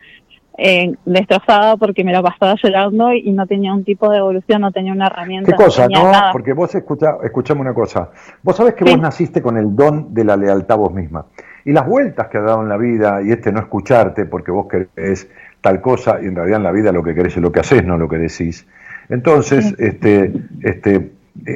[0.59, 4.71] eh, destrozada porque me la pasaba llorando y no tenía un tipo de evolución, no
[4.71, 5.51] tenía una herramienta.
[5.51, 5.89] ¿Qué cosa?
[5.89, 6.31] No, nada.
[6.31, 8.11] porque vos escucha, escuchame una cosa.
[8.43, 8.93] Vos sabés que Sí.
[8.93, 11.25] vos naciste con el don de la lealtad vos misma.
[11.65, 14.67] Y las vueltas que ha dado en la vida, y este no escucharte porque vos
[14.69, 15.29] querés
[15.61, 17.85] tal cosa, y en realidad en la vida lo que querés es lo que haces,
[17.85, 18.67] no lo que decís.
[19.09, 21.11] Entonces, este, este, e-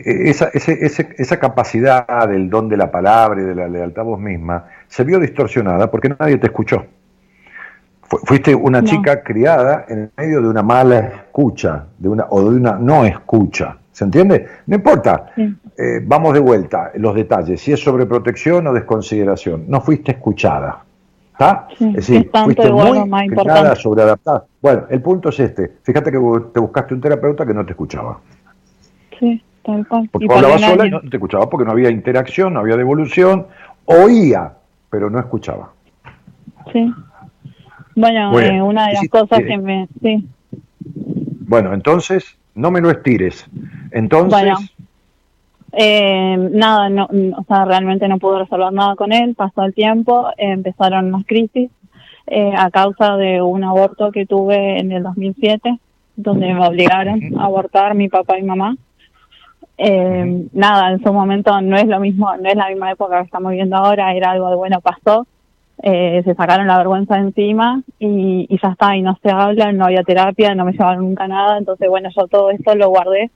[0.04, 4.04] e- esa, ese- ese- esa capacidad del don de la palabra y de la lealtad
[4.04, 6.86] vos misma se vio distorsionada porque nadie te escuchó.
[8.02, 8.86] Fu- Fuiste una No.
[8.86, 13.76] chica criada en medio de una mala escucha, de una, o de una no escucha.
[13.90, 14.46] ¿Se entiende?
[14.66, 15.26] No importa.
[15.34, 15.56] Sí.
[15.78, 19.64] Eh, vamos de vuelta, los detalles, si es sobreprotección o desconsideración.
[19.68, 20.82] No fuiste escuchada.
[21.32, 21.68] ¿Está?
[21.76, 23.76] Sí, es decir, es fuiste igual muy más importante.
[23.76, 24.44] sobreadaptada.
[24.62, 25.70] Bueno, el punto es este.
[25.82, 26.18] Fíjate que
[26.54, 28.18] te buscaste un terapeuta que no te escuchaba.
[29.20, 30.08] Sí, tal cual.
[30.10, 33.46] Porque Y un sola y no te escuchaba porque no había interacción, no había devolución.
[33.84, 34.54] Oía,
[34.88, 35.72] pero no escuchaba.
[36.72, 36.90] Sí.
[37.94, 39.88] Bueno, eh, una de las cosas que me...
[40.00, 40.26] Sí.
[41.48, 43.46] Bueno, entonces, no me lo estires.
[43.90, 44.56] Entonces, Bueno.
[45.78, 49.34] Eh, nada, no, o sea, realmente no pude resolver nada con él.
[49.34, 51.70] Pasó el tiempo, empezaron las crisis
[52.26, 55.78] eh, a causa de un aborto que tuve en el 2007,
[56.16, 58.76] donde me obligaron a abortar mi papá y mamá.
[59.76, 63.26] Eh, Nada, en su momento no es lo mismo, no es la misma época que
[63.26, 65.26] estamos viviendo ahora, era algo de bueno, pasó,
[65.82, 69.72] eh, se sacaron la vergüenza de encima y, y ya está, y no se habla,
[69.72, 73.30] no había terapia, no me llevaron nunca nada, entonces bueno, yo todo esto lo guardé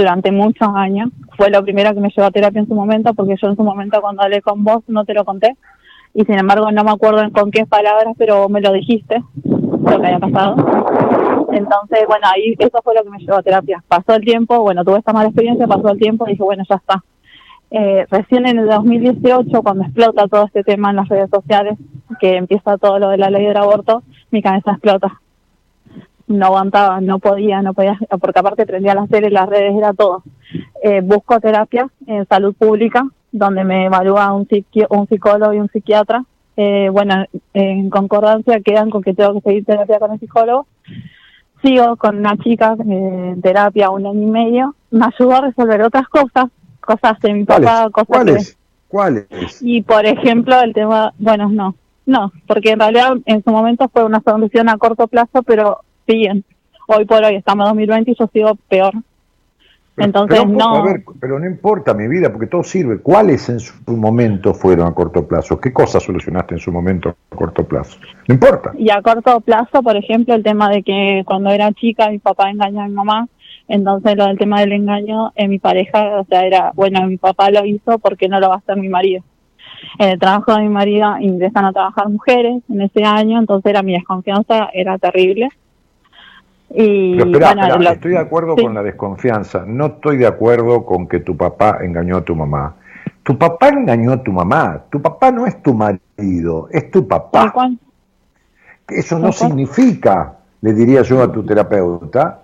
[0.00, 1.10] durante muchos años.
[1.36, 3.62] Fue lo primero que me llevó a terapia en su momento, porque yo en su
[3.62, 5.56] momento cuando hablé con vos no te lo conté.
[6.12, 10.06] Y sin embargo no me acuerdo con qué palabras, pero me lo dijiste, lo que
[10.06, 10.56] había pasado.
[11.52, 13.82] Entonces, bueno, ahí eso fue lo que me llevó a terapia.
[13.86, 16.76] Pasó el tiempo, bueno, tuve esta mala experiencia, pasó el tiempo y dije, bueno, ya
[16.76, 17.04] está.
[17.70, 21.78] Eh, recién en el 2018, cuando explota todo este tema en las redes sociales,
[22.18, 25.20] que empieza todo lo de la ley del aborto, mi cabeza explota
[26.30, 30.22] no aguantaba, no podía, no podía, porque aparte prendía las tele, las redes, era todo.
[30.82, 35.68] Eh, busco terapia en salud pública, donde me evalúa un, psiqui- un psicólogo y un
[35.68, 36.24] psiquiatra.
[36.56, 40.66] Eh, bueno, en concordancia quedan con que tengo que seguir terapia con el psicólogo.
[41.62, 44.74] Sigo con una chica eh, en terapia un año y medio.
[44.90, 46.46] Me ayudó a resolver otras cosas,
[46.80, 47.92] cosas de mi papá, ¿cuáles?
[47.92, 48.06] cosas
[48.48, 48.56] que-
[48.88, 49.26] ¿Cuáles?
[49.28, 49.58] ¿Cuáles?
[49.62, 51.74] y por ejemplo, el tema, bueno, no,
[52.06, 56.44] no, porque en realidad en su momento fue una solución a corto plazo, pero siguen.
[56.88, 58.92] Hoy por hoy estamos en 2020 y yo sigo peor.
[59.94, 60.76] Pero- Entonces, pero, no.
[60.76, 63.00] A ver, pero no importa mi vida, porque todo sirve.
[63.00, 65.60] ¿Cuáles en su momento fueron a corto plazo?
[65.60, 67.98] ¿Qué cosas solucionaste en su momento a corto plazo?
[68.26, 68.72] No importa.
[68.78, 72.50] Y a corto plazo, por ejemplo, el tema de que cuando era chica mi papá
[72.50, 73.28] engañó a mi mamá,
[73.68, 77.50] entonces lo del tema del engaño en mi pareja, o sea, era, bueno, mi papá
[77.50, 79.22] lo hizo porque no lo va a hacer mi marido.
[79.98, 83.82] En el trabajo de mi marido ingresan a trabajar mujeres en ese año, entonces era
[83.82, 85.48] mi desconfianza, era terrible.
[86.72, 88.62] Y Pero espera, bueno, espera, lo- estoy de acuerdo sí.
[88.62, 89.64] con la desconfianza.
[89.66, 92.76] No estoy de acuerdo con que tu papá engañó a tu mamá.
[93.22, 94.84] Tu papá engañó a tu mamá.
[94.90, 97.52] Tu papá no es tu marido, es tu papá.
[98.88, 102.40] Eso no significa, le diría yo a tu terapeuta,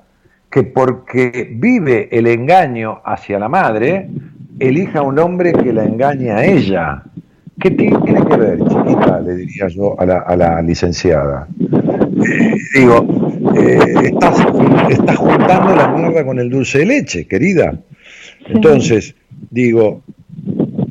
[0.50, 4.08] que porque vive el engaño hacia la madre,
[4.58, 7.02] elija un hombre que la engañe a ella.
[7.58, 9.20] ¿Qué tiene que ver, chiquita?
[9.20, 10.04] Le diría yo a
[10.36, 11.48] la, licenciada.
[11.58, 13.06] Eh, digo,
[13.56, 14.46] eh, estás,
[14.90, 17.80] estás juntando la mierda con el dulce de leche, querida.
[18.48, 19.14] Entonces,
[19.50, 20.02] digo,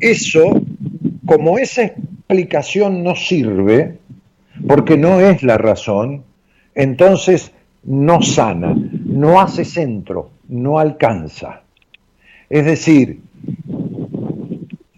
[0.00, 0.60] eso,
[1.24, 3.98] como esa explicación no sirve,
[4.66, 6.24] porque no es la razón,
[6.74, 7.52] entonces
[7.84, 8.74] no sana,
[9.04, 11.62] no hace centro, no alcanza.
[12.50, 13.20] Es decir,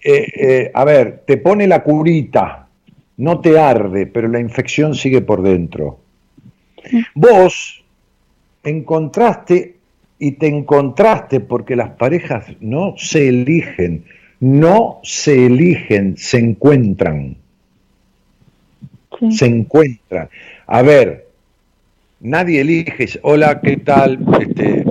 [0.03, 2.69] eh, eh, a ver, te pone la curita,
[3.19, 5.99] no te arde, pero la infección sigue por dentro.
[7.15, 7.85] Vos
[8.63, 9.77] encontraste
[10.19, 14.05] y te encontraste porque las parejas no se eligen,
[14.41, 17.37] no se eligen, se encuentran.
[19.31, 20.29] Se encuentran.
[20.67, 21.29] A ver,
[22.21, 24.19] nadie elige, hola, ¿qué tal?
[24.41, 24.85] Este,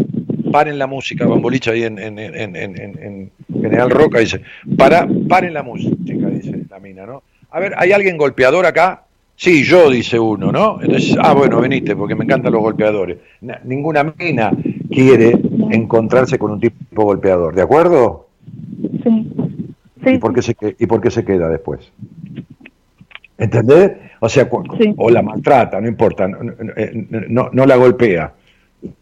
[0.51, 4.41] paren la música, Bambolicha ahí en, en, en, en, General Roca dice,
[4.77, 5.95] para, paren la música,
[6.29, 7.23] dice la mina, ¿no?
[7.49, 9.06] A ver, ¿hay alguien golpeador acá?
[9.39, 10.81] Sí, yo, dice uno, ¿no?
[10.81, 13.19] Entonces, ah, bueno, venite, porque me encantan los golpeadores.
[13.65, 14.51] ninguna mina
[14.89, 18.29] quiere encontrarse con un tipo golpeador, ¿de acuerdo?
[19.03, 19.31] Sí.
[20.07, 21.91] ¿Y, por qué se, ¿Y por qué se queda después?
[23.37, 23.91] ¿Entendés?
[24.21, 24.49] O sea,
[24.97, 28.33] o la maltrata, no importa, no, no, la golpea,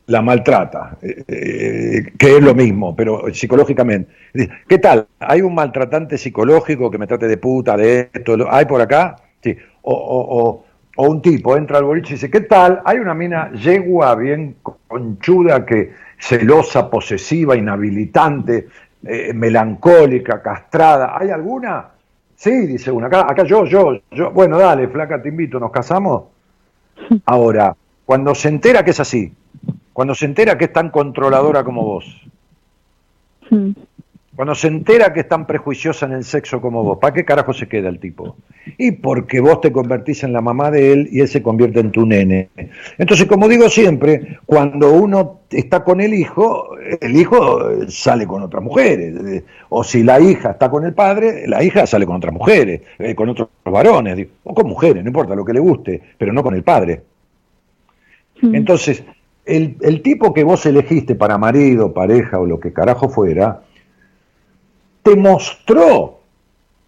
[0.07, 4.11] la maltrata, eh, eh, que es lo mismo, pero psicológicamente.
[4.67, 5.07] ¿Qué tal?
[5.17, 8.35] ¿Hay un maltratante psicológico que me trate de puta, de esto?
[8.51, 9.15] ¿Hay por acá?
[9.41, 10.63] Sí o,
[10.97, 12.81] un tipo entra al boliche y dice, ¿qué tal?
[12.85, 14.55] Hay una mina yegua bien
[14.87, 18.67] conchuda, que celosa, posesiva, inhabilitante,
[19.03, 21.17] eh, melancólica, castrada.
[21.17, 21.89] ¿Hay alguna?
[22.35, 23.07] Sí, dice una.
[23.07, 24.31] Acá, acá yo, yo, yo.
[24.31, 26.25] Bueno, dale, flaca, te invito, ¿nos casamos?
[27.25, 29.33] Ahora, cuando se entera que es así,
[29.91, 32.21] cuando se entera que es tan controladora como vos,
[34.35, 37.53] cuando se entera que es tan prejuiciosa en el sexo como vos, ¿para qué carajo
[37.53, 38.35] se queda el tipo?
[38.77, 41.91] Y porque vos te convertís en la mamá de él y él se convierte en
[41.91, 42.49] tu nene.
[42.97, 48.61] Entonces, como digo siempre, cuando uno está con el hijo, el hijo sale con otras
[48.61, 49.43] mujeres.
[49.69, 53.15] O si la hija está con el padre, la hija sale con otras mujeres, eh,
[53.15, 56.55] con otros varones, o con mujeres, no importa lo que le guste, pero no con
[56.55, 57.03] el padre.
[58.41, 59.01] Entonces,
[59.45, 63.61] el, el tipo que vos elegiste para marido, pareja o lo que carajo fuera,
[65.05, 66.21] te mostró,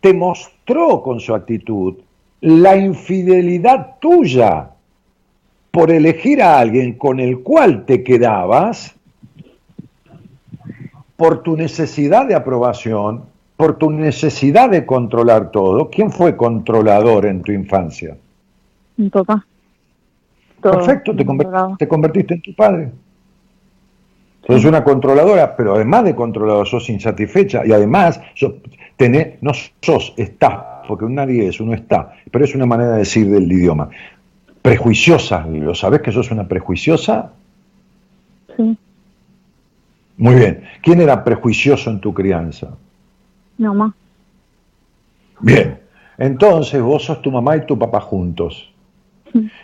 [0.02, 1.98] te mostró con su actitud
[2.42, 4.72] la infidelidad tuya
[5.70, 8.96] por elegir a alguien con el cual te quedabas
[11.16, 13.26] por tu necesidad de aprobación,
[13.56, 15.92] por tu necesidad de controlar todo.
[15.92, 18.18] ¿Quién fue controlador en tu infancia?
[18.96, 19.46] Mi papá.
[20.60, 21.24] Perfecto, te,
[21.78, 22.92] te convertiste en tu padre.
[24.48, 28.20] Sos una controladora, pero además de controladora, sos insatisfecha y además
[28.96, 33.30] tenés, no sos, estás, porque nadie es, uno está, pero es una manera de decir
[33.30, 33.90] del idioma.
[34.62, 37.34] Prejuiciosa, ¿lo sabés que sos una prejuiciosa?
[38.56, 38.78] Sí.
[40.18, 40.64] Muy bien.
[40.82, 42.70] ¿Quién era prejuicioso en tu crianza?
[43.58, 43.94] Mi mamá.
[45.40, 45.80] Bien.
[46.18, 48.72] Entonces vos sos tu mamá y tu papá juntos.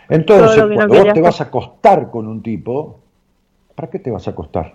[0.08, 3.00] Entonces, cuando vos te vas a acostar con un tipo,
[3.74, 4.74] ¿Para qué te vas a acostar?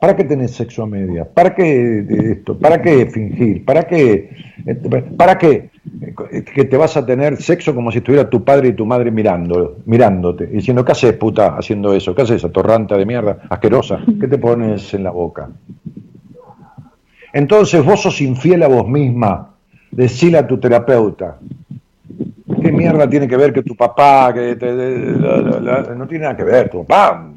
[0.00, 1.24] ¿Para qué tenés sexo a media?
[1.24, 2.58] ¿Para qué esto?
[2.58, 3.64] ¿Para qué fingir?
[3.64, 4.30] ¿Para qué?
[5.16, 5.70] ¿Para qué?
[6.54, 9.78] Que te vas a tener sexo como si estuviera tu padre y tu madre mirando,
[9.86, 12.14] mirándote, diciendo, ¿qué haces, puta, haciendo eso?
[12.14, 14.00] ¿Qué haces, atorranta de mierda, asquerosa?
[14.20, 15.48] ¿Qué te pones en la boca?
[17.32, 19.54] Entonces vos sos infiel a vos misma,
[19.90, 21.65] decile a tu terapeuta, ¿Qué
[22.76, 24.56] mierda tiene que ver que tu papá, que
[25.96, 27.30] no tiene nada que ver, tu papá,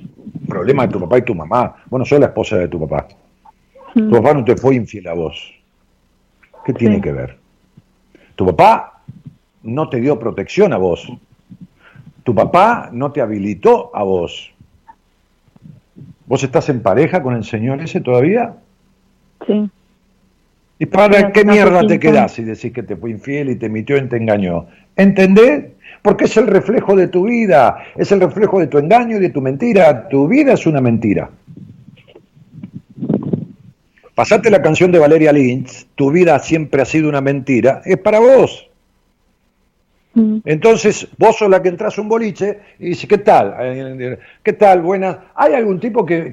[0.48, 3.08] problema de tu papá y tu mamá, bueno, soy la esposa de tu papá.
[3.94, 4.12] Tu mm.
[4.12, 5.54] papá no te fue infiel a vos.
[6.66, 7.38] ¿Qué tiene que ver?
[8.36, 9.02] Tu papá
[9.64, 11.12] no te dio protección a vos.
[12.24, 14.52] Tu papá no te habilitó a vos.
[16.26, 18.56] ¿Vos estás en pareja con el señor ese todavía?
[19.48, 19.70] Sí.
[20.82, 23.98] ¿Y para qué mierda te quedás si decís que te fue infiel y te mitió
[23.98, 24.68] y te engañó?
[24.96, 25.66] ¿Entendés?
[26.02, 29.30] Porque es el reflejo de tu vida, es el reflejo de tu engaño y de
[29.30, 30.08] tu mentira.
[30.08, 31.30] Tu vida es una mentira.
[34.16, 38.20] Pasate la canción de Valeria Lynch, tu vida siempre ha sido una mentira, es para
[38.20, 38.69] vos.
[40.14, 40.38] Mm.
[40.46, 44.18] Entonces, vos sos la que entras a un boliche y dices, ¿qué tal?
[44.44, 44.82] ¿Qué tal?
[44.82, 45.18] Buenas.
[45.36, 46.32] ¿Hay algún tipo que,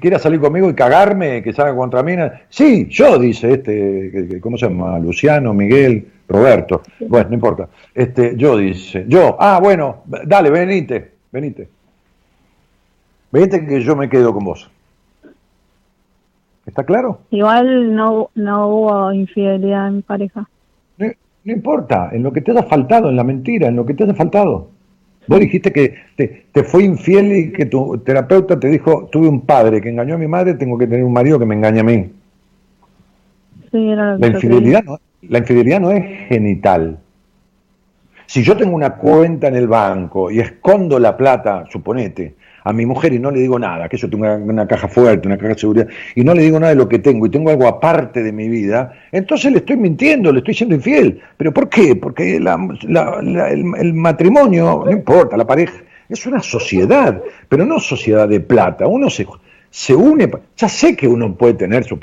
[0.00, 2.14] quiera salir conmigo y cagarme, que salga contra mí?
[2.48, 4.98] Sí, yo, dice este, ¿cómo se llama?
[4.98, 6.82] Luciano, Miguel, Roberto.
[7.00, 7.68] Bueno, no importa.
[7.94, 11.68] Este, yo, dice, yo, ah, bueno, dale, venite, venite.
[13.32, 14.70] Vete que yo me quedo con vos.
[16.66, 17.20] ¿Está claro?
[17.30, 20.48] Igual no, no hubo infidelidad en mi pareja.
[21.44, 24.04] No, importa, en lo que te haya faltado, en la mentira, en lo que te
[24.04, 24.70] haya faltado.
[25.26, 29.42] Vos dijiste que te, te fue infiel y que tu terapeuta te dijo, tuve un
[29.42, 31.84] padre que engañó a mi madre, tengo que tener un marido que me engañe a
[31.84, 32.10] mí.
[33.70, 36.98] Sí, era La infidelidad, no, la infidelidad no es genital.
[38.26, 42.34] Si yo tengo una cuenta en el banco y escondo la plata, suponete,
[42.64, 45.36] a mi mujer y no le digo nada, que yo tengo una, caja fuerte, una
[45.36, 47.66] caja de seguridad, y no le digo nada de lo que tengo y tengo algo
[47.66, 51.20] aparte de mi vida, entonces le estoy mintiendo, le estoy siendo infiel.
[51.36, 51.96] ¿Pero por qué?
[51.96, 55.74] Porque el, el matrimonio, no importa, la pareja,
[56.08, 58.86] es una sociedad, pero no sociedad de plata.
[58.86, 59.26] Uno se,
[59.70, 61.98] se une, ya sé que uno puede tener su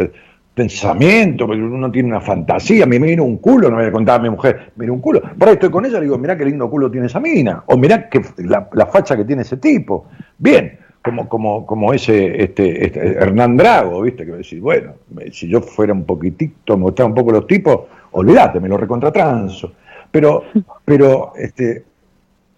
[0.57, 4.19] pensamiento, pero uno tiene una fantasía, me miro un culo, no me voy a contar
[4.19, 5.21] a mi mujer, miro un culo.
[5.37, 7.77] Por ahí estoy con ella y digo, mirá qué lindo culo tiene esa mina, o
[7.77, 10.07] mirá que la, facha que tiene ese tipo.
[10.35, 14.25] Bien, como, como, como ese este, este, Hernán Drago, ¿viste?
[14.25, 14.93] Que me decís, bueno,
[15.31, 17.81] si yo fuera un poquitito, me un poco los tipos,
[18.13, 19.73] olvídate, me lo recontratranso.
[20.09, 20.45] Pero,
[20.83, 21.83] pero este,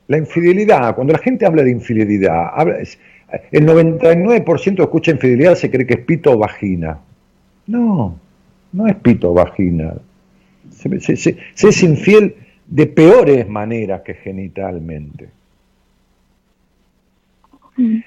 [0.07, 2.77] la infidelidad, cuando la gente habla de infidelidad, habla-
[3.51, 6.99] el 99% que escucha infidelidad se cree que es pito o vagina.
[7.69, 8.17] No,
[8.73, 9.93] no es pito vagina.
[10.71, 12.35] Se, se- se- se es infiel
[12.67, 15.29] de peores maneras que genitalmente.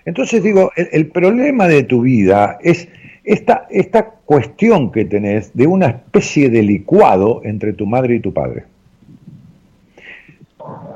[0.05, 2.89] Entonces digo, el, el problema de tu vida es
[3.25, 8.33] esta, esta cuestión que tenés de una especie de licuado entre tu madre y tu
[8.35, 8.65] padre.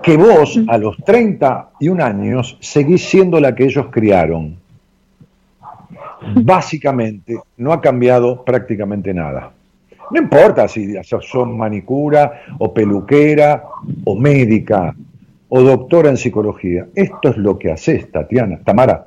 [0.02, 4.56] Que vos a los 31 años seguís siendo la que ellos criaron.
[6.34, 9.52] Básicamente no ha cambiado prácticamente nada.
[10.10, 13.64] No importa si son manicura o peluquera
[14.04, 14.94] o médica
[15.48, 16.86] o doctora en psicología.
[16.94, 19.06] Esto es lo que haces, Tatiana, Tamara.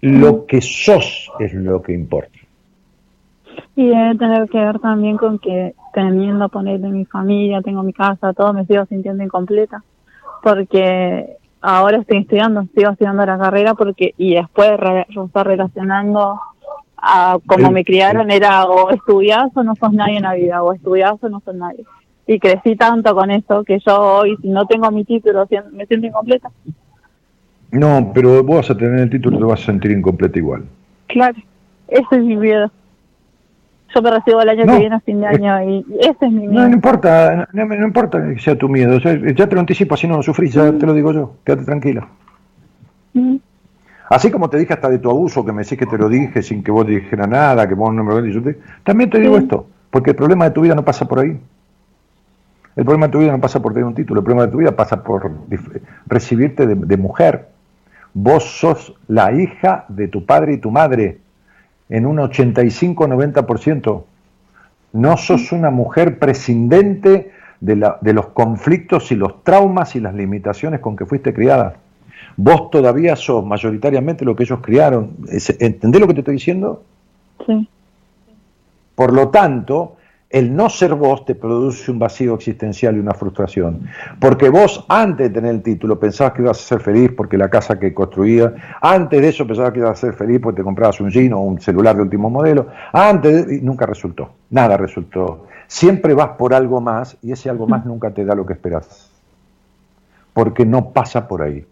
[0.00, 2.38] Lo que sos es lo que importa.
[3.74, 8.32] Y debe tener que ver también con que teniendo ponerle mi familia, tengo mi casa,
[8.32, 9.82] todo, me sigo sintiendo incompleta.
[10.42, 16.40] Porque ahora estoy estudiando, sigo estudiando la carrera porque y después re, yo estar relacionando
[16.96, 20.72] a como me criaron era o estudias o no sos nadie en la vida, o
[20.72, 21.84] estudias o no sos nadie.
[22.26, 26.06] Y crecí tanto con eso que yo hoy, si no tengo mi título, me siento
[26.06, 26.50] incompleta.
[27.70, 30.64] No, pero vos vas a tener el título y te vas a sentir incompleta igual.
[31.06, 31.36] Claro,
[31.88, 32.70] ese es mi miedo.
[33.94, 36.32] Yo me recibo el año No, que viene a fin de año y ese es
[36.32, 36.68] mi No, miedo.
[36.68, 38.98] no importa, no, no importa que sea tu miedo.
[38.98, 41.34] ya te lo anticipo, así no lo sufrís, ya te lo digo yo.
[41.44, 42.06] Quédate tranquila.
[43.14, 43.36] Mm.
[44.10, 46.42] Así como te dije hasta de tu abuso, que me decís que te lo dije
[46.42, 49.42] sin que vos dijera nada, que vos no me lo dijiste, también te digo Sí.
[49.44, 51.36] esto, porque el problema de tu vida no pasa por ahí.
[52.76, 54.58] El problema de tu vida no pasa por tener un título, el problema de tu
[54.58, 55.32] vida pasa por
[56.06, 57.48] recibirte de, de mujer.
[58.12, 61.18] Vos sos la hija de tu padre y tu madre
[61.88, 64.02] en un 85-90%.
[64.92, 70.14] No sos una mujer prescindente de, la- de los conflictos y los traumas y las
[70.14, 71.76] limitaciones con que fuiste criada.
[72.36, 75.16] Vos todavía sos mayoritariamente lo que ellos criaron.
[75.58, 76.82] ¿Entendés lo que te estoy diciendo?
[77.46, 77.68] Sí.
[78.94, 79.96] Por lo tanto,
[80.28, 83.82] el no ser vos te produce un vacío existencial y una frustración.
[84.20, 87.48] Porque vos, antes de tener el título, pensabas que ibas a ser feliz porque la
[87.48, 91.00] casa que construías, antes de eso pensabas que ibas a ser feliz porque te comprabas
[91.00, 95.46] un jean o un celular de último modelo, antes de- y nunca resultó, nada resultó.
[95.68, 99.10] Siempre vas por algo más y ese algo más nunca te da lo que esperas.
[100.32, 101.64] Porque no pasa por ahí.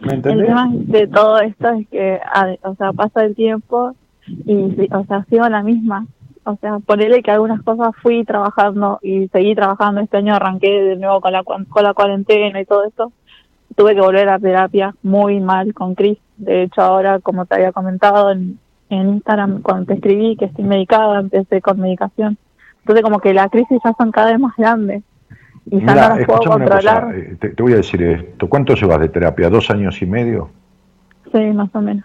[0.00, 0.46] ¿Me El entendés?
[0.46, 2.20] tema de todo esto es que,
[2.62, 3.94] o sea, pasa el tiempo
[4.26, 6.06] y, o sea, sigo la misma.
[6.46, 10.00] O sea, ponerle que algunas cosas fui trabajando y seguí trabajando.
[10.02, 13.12] Este año arranqué de nuevo con la, con la cuarentena y todo esto.
[13.76, 16.18] Tuve que volver a terapia muy mal con Cris.
[16.36, 18.58] De hecho, ahora, como te había comentado en,
[18.90, 22.36] en Instagram, cuando te escribí que estoy medicada, empecé con medicación.
[22.80, 25.02] Entonces, como que las crisis ya son cada vez más grandes.
[25.66, 27.14] Y ya Mira, no las puedo cosa, controlar.
[27.16, 28.46] eh, te, te voy a decir esto.
[28.50, 29.48] ¿Cuánto llevas de terapia?
[29.48, 30.50] ¿Dos años y medio
[31.32, 32.04] Sí, más o menos.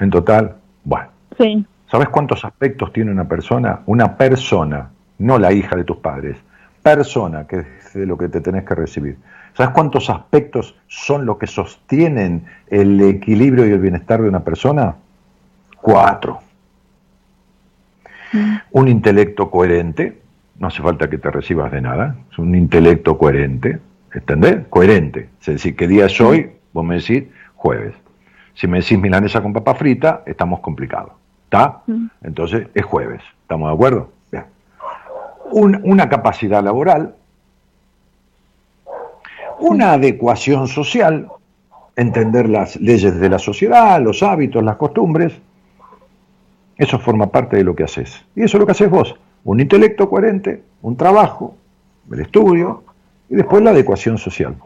[0.00, 0.56] en total?
[0.86, 1.66] Bueno, Sí.
[1.90, 3.80] ¿sabes cuántos aspectos tiene una persona?
[3.86, 6.38] Una persona, no la hija de tus padres,
[6.80, 9.16] persona, que es de lo que te tenés que recibir.
[9.54, 14.94] ¿Sabes cuántos aspectos son los que sostienen el equilibrio y el bienestar de una persona?
[15.82, 16.38] Cuatro.
[18.70, 20.20] Un intelecto coherente,
[20.58, 23.80] no hace falta que te recibas de nada, es un intelecto coherente,
[24.14, 24.66] ¿entendés?
[24.70, 26.50] Coherente, es decir, ¿qué día es hoy?
[26.72, 27.24] Vos me decís
[27.56, 27.94] jueves.
[28.56, 31.12] Si me decís milanesa con papa frita, estamos complicados,
[31.44, 31.82] ¿está?
[31.86, 32.06] Mm.
[32.24, 34.10] Entonces es jueves, ¿estamos de acuerdo?
[34.32, 34.44] Bien.
[35.52, 37.14] Un- una capacidad laboral,
[39.58, 41.28] Una adecuación social,
[41.96, 45.32] entender las leyes de la sociedad, los hábitos, las costumbres,
[46.76, 48.22] eso forma parte de lo que haces.
[48.34, 49.16] Y eso es lo que haces vos.
[49.44, 51.56] Un intelecto coherente, un trabajo,
[52.12, 52.82] el estudio
[53.30, 54.56] y después la adecuación social.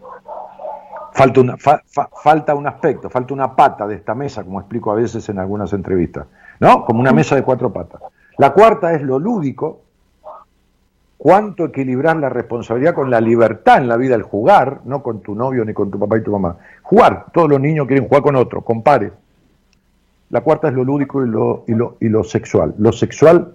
[1.12, 5.28] Falta, una, falta un aspecto, falta una pata de esta mesa, como explico a veces
[5.28, 6.26] en algunas entrevistas,
[6.60, 6.84] ¿no?
[6.84, 8.00] Como una mesa de cuatro patas.
[8.38, 9.80] La cuarta es lo lúdico,
[11.18, 15.34] cuánto equilibrar la responsabilidad con la libertad en la vida, el jugar, no con tu
[15.34, 16.56] novio ni con tu papá y tu mamá.
[16.82, 19.12] Jugar, todos los niños quieren jugar con otro, compare.
[20.30, 22.74] La cuarta es lo lúdico y lo, y lo, y lo sexual.
[22.78, 23.54] Lo sexual,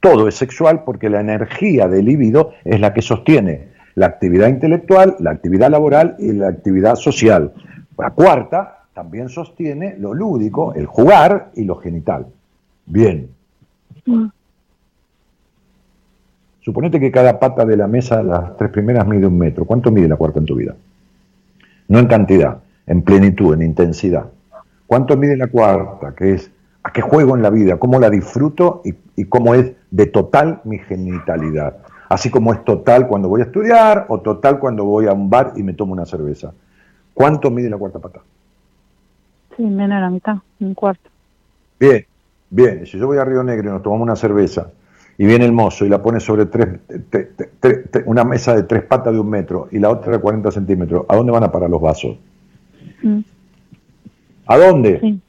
[0.00, 3.68] todo es sexual porque la energía del líbido es la que sostiene
[3.98, 7.52] la actividad intelectual, la actividad laboral y la actividad social.
[7.98, 12.26] La cuarta también sostiene lo lúdico, el jugar y lo genital.
[12.86, 13.28] Bien.
[14.06, 14.26] Mm.
[16.60, 19.64] Suponete que cada pata de la mesa, las tres primeras, mide un metro.
[19.64, 20.76] ¿Cuánto mide la cuarta en tu vida?
[21.88, 24.26] No en cantidad, en plenitud, en intensidad.
[24.86, 26.14] ¿Cuánto mide la cuarta?
[26.14, 26.52] Que es
[26.84, 30.60] a qué juego en la vida, cómo la disfruto y, y cómo es de total
[30.64, 31.78] mi genitalidad.
[32.08, 35.52] Así como es total cuando voy a estudiar o total cuando voy a un bar
[35.56, 36.52] y me tomo una cerveza.
[37.12, 38.20] ¿Cuánto mide la cuarta pata?
[39.56, 41.10] Sí, menos de la mitad, un cuarto.
[41.78, 42.06] Bien,
[42.48, 42.86] bien.
[42.86, 44.70] Si yo voy a Río Negro y nos tomamos una cerveza
[45.18, 46.80] y viene el mozo y la pone sobre tres,
[48.06, 51.16] una mesa de tres patas de un metro y la otra de 40 centímetros, ¿a
[51.16, 52.16] dónde van a parar los vasos?
[53.02, 53.20] Mm.
[54.46, 55.00] ¿A dónde?
[55.00, 55.20] Sí,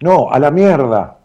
[0.00, 1.16] No, a la mierda.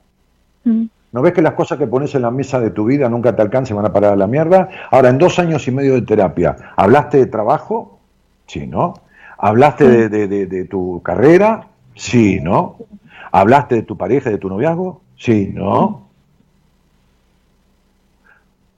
[0.64, 0.86] Mm.
[1.18, 3.42] ¿No ves que las cosas que pones en la mesa de tu vida nunca te
[3.42, 4.70] alcanzan y van a parar a la mierda?
[4.92, 7.98] Ahora, en dos años y medio de terapia, ¿hablaste de trabajo?
[8.46, 8.94] Sí, ¿no?
[9.40, 11.70] ¿Hablaste de, tu carrera?
[11.96, 12.76] Sí, ¿no?
[13.32, 15.02] ¿Hablaste de tu pareja, de tu noviazgo?
[15.16, 16.06] Sí, ¿no?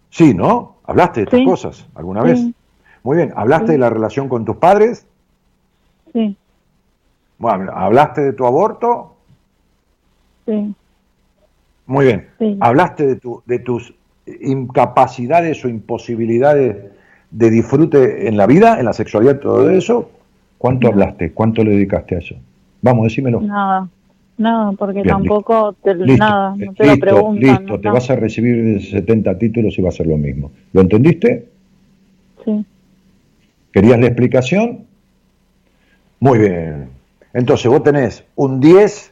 [0.10, 0.76] Sí, ¿no?
[0.86, 2.40] ¿Hablaste de estas cosas alguna vez?
[3.04, 3.34] Muy bien.
[3.36, 5.06] ¿Hablaste de la relación con tus padres?
[6.14, 6.38] Sí.
[7.38, 9.14] Bueno, ¿hablaste de tu aborto?
[10.46, 10.74] Sí.
[11.90, 12.28] Muy bien.
[12.60, 13.96] Hablaste de, tu, de tus
[14.42, 16.78] incapacidades o imposibilidades
[17.32, 20.12] de disfrute en la vida, en la sexualidad, todo eso.
[20.60, 21.32] ¿Cuánto hablaste?
[21.32, 22.36] ¿Cuánto le dedicaste a eso?
[22.84, 23.42] Vamos, decímelo.
[23.42, 23.90] Nada.
[24.38, 27.64] No, porque tampoco te, nada, no te lo preguntan.
[27.64, 30.52] Listo, te vas a recibir 70 títulos y va a ser lo mismo.
[30.74, 31.48] ¿Lo entendiste?
[32.46, 32.66] Sí.
[33.74, 34.86] ¿Querías la explicación?
[36.20, 36.90] Muy bien.
[37.34, 39.12] Entonces vos tenés un 10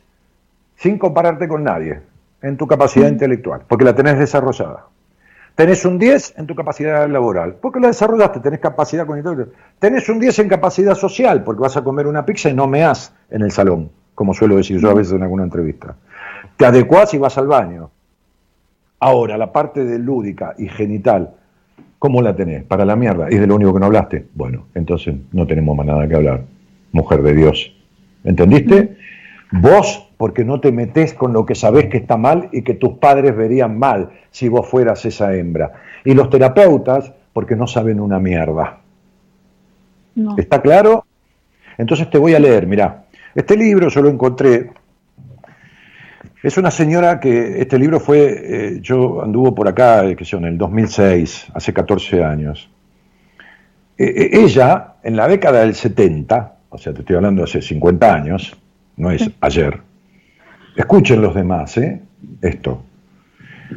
[0.75, 2.01] sin compararte con nadie
[2.41, 4.85] en tu capacidad intelectual, porque la tenés desarrollada.
[5.55, 9.45] Tenés un 10 en tu capacidad laboral, porque la desarrollaste, tenés capacidad cognitiva.
[9.79, 13.13] Tenés un 10 en capacidad social, porque vas a comer una pizza y no meás
[13.31, 15.95] en el salón como suelo decir yo a veces en alguna entrevista.
[16.57, 17.91] Te adecuás y vas al baño.
[18.99, 21.35] Ahora, la parte de lúdica y genital,
[21.99, 22.63] ¿cómo la tenés?
[22.63, 23.29] Para la mierda.
[23.29, 24.25] ¿Es de lo único que no hablaste?
[24.33, 26.45] Bueno, entonces no tenemos más nada que hablar.
[26.93, 27.71] Mujer de Dios.
[28.23, 28.97] ¿Entendiste?
[29.51, 32.97] Vos, porque no te metés con lo que sabés que está mal y que tus
[32.97, 35.71] padres verían mal si vos fueras esa hembra.
[36.03, 38.79] Y los terapeutas, porque no saben una mierda.
[40.37, 41.05] ¿Está claro?
[41.77, 43.03] Entonces te voy a leer, mirá.
[43.35, 44.71] Este libro yo lo encontré.
[46.41, 50.37] Es una señora que este libro fue, eh, yo anduvo por acá, eh, que sé,
[50.37, 52.69] en el 2006, hace 14 años.
[53.97, 58.13] Eh, ella, en la década del 70, o sea, te estoy hablando de hace 50
[58.13, 58.55] años,
[58.95, 59.86] no es ayer.
[60.77, 61.99] Escuchen los demás, ¿eh?
[62.41, 62.83] Esto.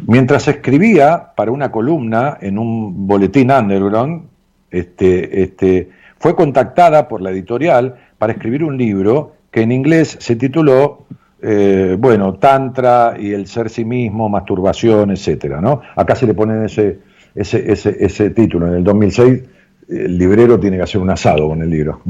[0.07, 4.28] Mientras escribía para una columna en un boletín underground,
[4.70, 5.88] este, este,
[6.18, 11.07] fue contactada por la editorial para escribir un libro que en inglés se tituló,
[11.42, 15.80] eh, bueno, Tantra y el ser sí mismo, masturbación, etcétera, ¿no?
[15.96, 16.98] Acá se le pone ese,
[17.34, 18.68] ese, ese, ese título.
[18.68, 19.42] En el 2006
[19.88, 22.03] el librero tiene que hacer un asado con el libro.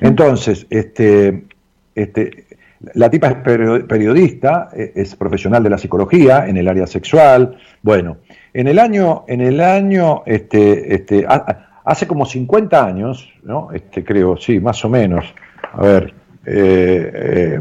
[0.00, 1.44] Entonces, este,
[1.94, 2.44] este,
[2.94, 3.36] la tipa es
[3.84, 7.56] periodista, e, es profesional de la psicología en el área sexual.
[7.82, 8.18] Bueno,
[8.52, 11.26] en el año, en el año, este, este,
[11.84, 13.70] hace como 50 años, ¿no?
[13.72, 15.34] Este, creo, sí, más o menos.
[15.72, 16.14] A ver,
[16.46, 17.60] eh, eh,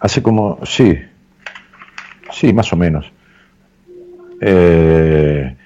[0.00, 0.98] hace como, sí,
[2.32, 3.10] sí, más o menos.
[4.40, 5.56] Eh,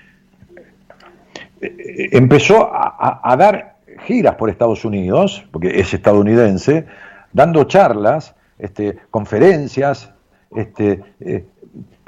[1.61, 3.76] empezó a, dar
[4.07, 6.87] giras por Estados Unidos, porque es estadounidense,
[7.32, 10.11] dando charlas, este, conferencias,
[10.55, 11.00] este,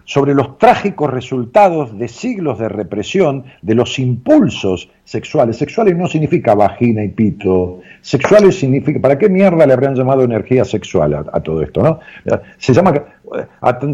[0.06, 5.56] sobre los trágicos resultados de siglos de represión de los impulsos sexuales.
[5.56, 7.80] Sexuales no significa vagina y pito.
[8.02, 9.00] Sexuales significa.
[9.00, 11.82] ¿Para qué mierda le habrían llamado energía sexual a, todo esto?
[11.82, 11.98] ¿no?
[12.56, 12.94] Se, llama,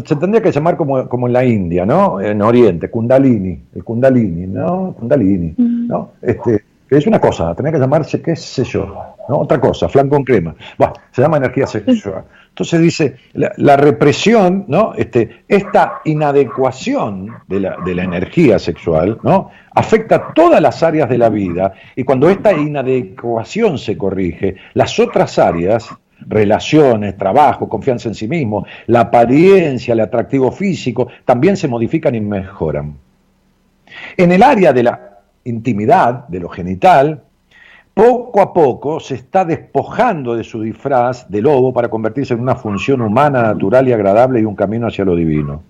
[0.05, 2.21] se tendría que llamar como, como, en la India, ¿no?
[2.21, 3.59] En Oriente, Kundalini.
[3.73, 4.95] El Kundalini, ¿no?
[4.97, 5.55] Kundalini.
[5.57, 6.11] ¿no?
[6.21, 6.63] Este,
[6.97, 8.85] es una cosa, tenía que llamarse, qué sé yo,
[9.27, 9.37] ¿no?
[9.37, 10.53] otra cosa, flan con crema.
[10.77, 12.23] Bueno, se llama energía sexual.
[12.53, 14.93] Entonces dice, la, represión, ¿no?
[14.93, 19.49] Este, esta inadecuación de la, de la, energía sexual, ¿no?
[19.73, 25.39] Afecta todas las áreas de la vida y cuando esta inadecuación se corrige, las otras
[25.39, 25.89] áreas,
[26.27, 32.21] relaciones, trabajo, confianza en sí mismo, la apariencia, el atractivo físico, también se modifican y
[32.21, 32.95] mejoran.
[34.15, 37.23] En el área de la intimidad, de lo genital,
[37.93, 42.55] poco a poco se está despojando de su disfraz de lobo para convertirse en una
[42.55, 45.61] función humana, natural y agradable y un camino hacia lo divino.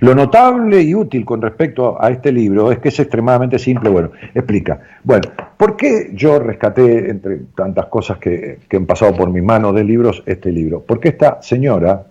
[0.00, 3.88] Lo notable y útil con respecto a este libro es que es extremadamente simple.
[3.88, 4.80] Bueno, explica.
[5.04, 9.74] Bueno, ¿por qué yo rescaté, entre tantas cosas que, que han pasado por mis manos
[9.74, 10.82] de libros, este libro?
[10.86, 12.04] Porque esta señora,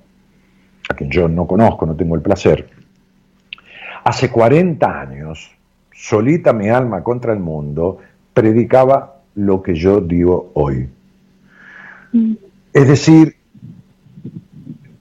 [0.90, 2.68] a quien yo no conozco, no tengo el placer,
[4.04, 5.52] hace 40 años,
[5.92, 7.98] solita mi alma contra el mundo,
[8.34, 10.88] predicaba lo que yo digo hoy.
[12.12, 12.34] Mm.
[12.74, 13.36] Es decir,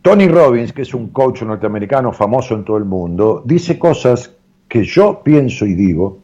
[0.02, 4.34] Tony Robbins, que es un coach norteamericano famoso en todo el mundo, dice cosas
[4.68, 6.18] que yo pienso y digo,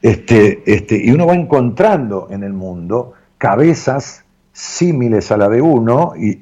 [0.00, 6.12] este, este, y uno va encontrando en el mundo cabezas símiles a la de uno
[6.16, 6.38] y,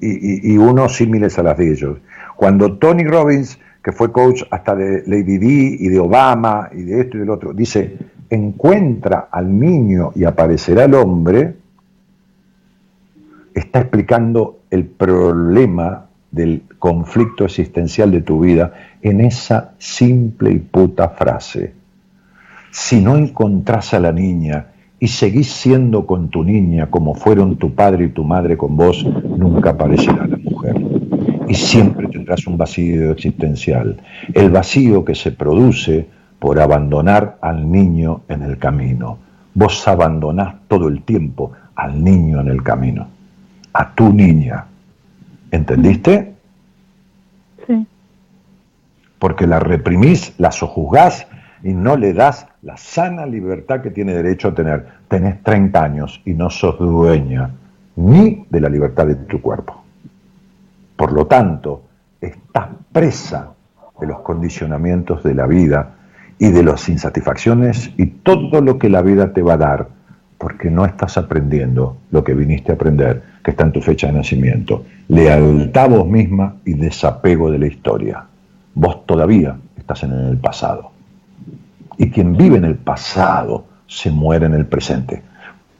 [0.52, 1.98] y, uno símiles a las de ellos.
[2.36, 7.00] Cuando Tony Robbins, que fue coach hasta de Lady Di y de Obama y de
[7.00, 7.96] esto y del otro, dice,
[8.30, 11.56] encuentra al niño y aparecerá el hombre,
[13.54, 18.72] está explicando el problema del conflicto existencial de tu vida
[19.02, 21.74] en esa simple y puta frase.
[22.70, 24.66] Si no encontrás a la niña
[25.00, 29.04] y seguís siendo con tu niña como fueron tu padre y tu madre con vos,
[29.04, 30.76] nunca aparecerá la mujer.
[31.48, 33.96] Y siempre tendrás un vacío existencial.
[34.32, 36.06] El vacío que se produce
[36.40, 39.18] por abandonar al niño en el camino.
[39.54, 43.06] Vos abandonás todo el tiempo al niño en el camino,
[43.72, 44.64] a tu niña.
[45.50, 46.34] ¿Entendiste?
[47.66, 47.86] Sí.
[49.18, 51.26] Porque la reprimís, la sojuzgás
[51.62, 54.86] y no le das la sana libertad que tiene derecho a tener.
[55.08, 57.50] Tenés 30 años y no sos dueña
[57.96, 59.82] ni de la libertad de tu cuerpo.
[60.96, 61.82] Por lo tanto,
[62.18, 63.52] estás presa
[64.00, 65.96] de los condicionamientos de la vida
[66.40, 69.88] y de las insatisfacciones y todo lo que la vida te va a dar,
[70.38, 74.14] porque no estás aprendiendo lo que viniste a aprender, que está en tu fecha de
[74.14, 74.86] nacimiento.
[75.08, 78.24] Lealtad a vos misma y desapego de la historia.
[78.74, 80.92] Vos todavía estás en el pasado.
[81.98, 85.22] Y quien vive en el pasado se muere en el presente.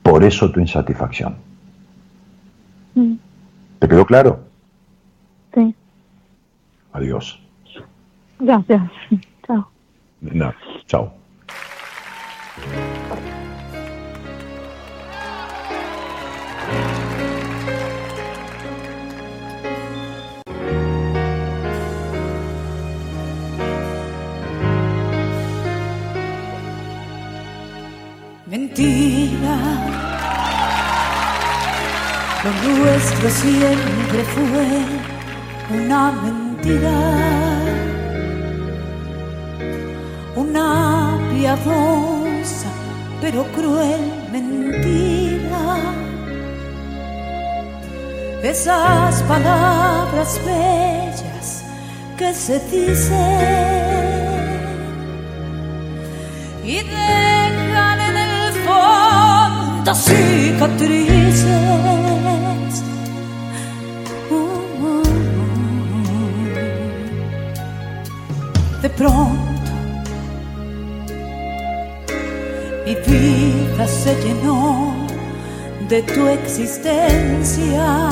[0.03, 1.37] Por eso tu insatisfacción.
[2.93, 3.15] Mm.
[3.79, 4.41] ¿Te quedó claro?
[5.55, 5.73] Sí.
[6.93, 7.41] Adiós.
[8.39, 8.83] Gracias.
[10.21, 10.53] No,
[10.85, 11.11] chao.
[28.45, 29.57] Mentira,
[32.43, 37.60] lo nuestro siempre fue una mentira
[40.35, 42.71] una piadosa
[43.21, 44.01] pero cruel
[44.31, 45.77] mentira.
[48.41, 51.63] Esas palabras bellas
[52.17, 53.11] que se dicen
[56.63, 61.45] y dejan en el fondo cicatrices.
[64.31, 65.03] Uh, uh, uh.
[68.81, 69.50] De pronto
[72.85, 74.95] mi vida se llenó
[75.87, 78.09] de tu existencia.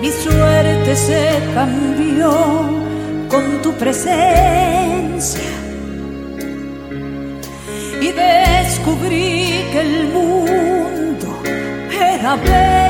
[0.00, 2.32] Mi suerte se cambió
[3.28, 5.50] con tu presencia.
[8.00, 11.42] Y descubrí que el mundo
[11.92, 12.83] era bello.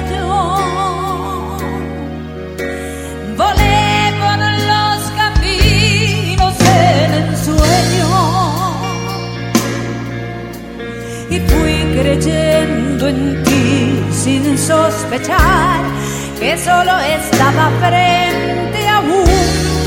[11.94, 15.80] Creyendo en ti sin sospechar
[16.38, 19.84] que solo estaba frente a un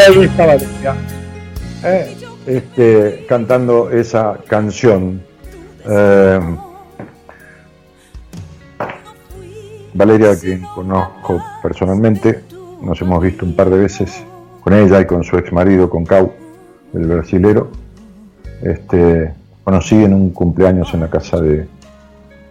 [0.00, 0.94] ahí estaba Valeria,
[1.84, 5.22] eh, este, cantando esa canción.
[5.88, 6.40] Eh,
[9.92, 12.44] Valeria, quien conozco personalmente,
[12.82, 14.22] nos hemos visto un par de veces
[14.62, 16.32] con ella y con su ex marido, con Cau,
[16.94, 17.70] el brasilero.
[18.62, 19.34] Este,
[19.64, 21.66] conocí en un cumpleaños en la casa de,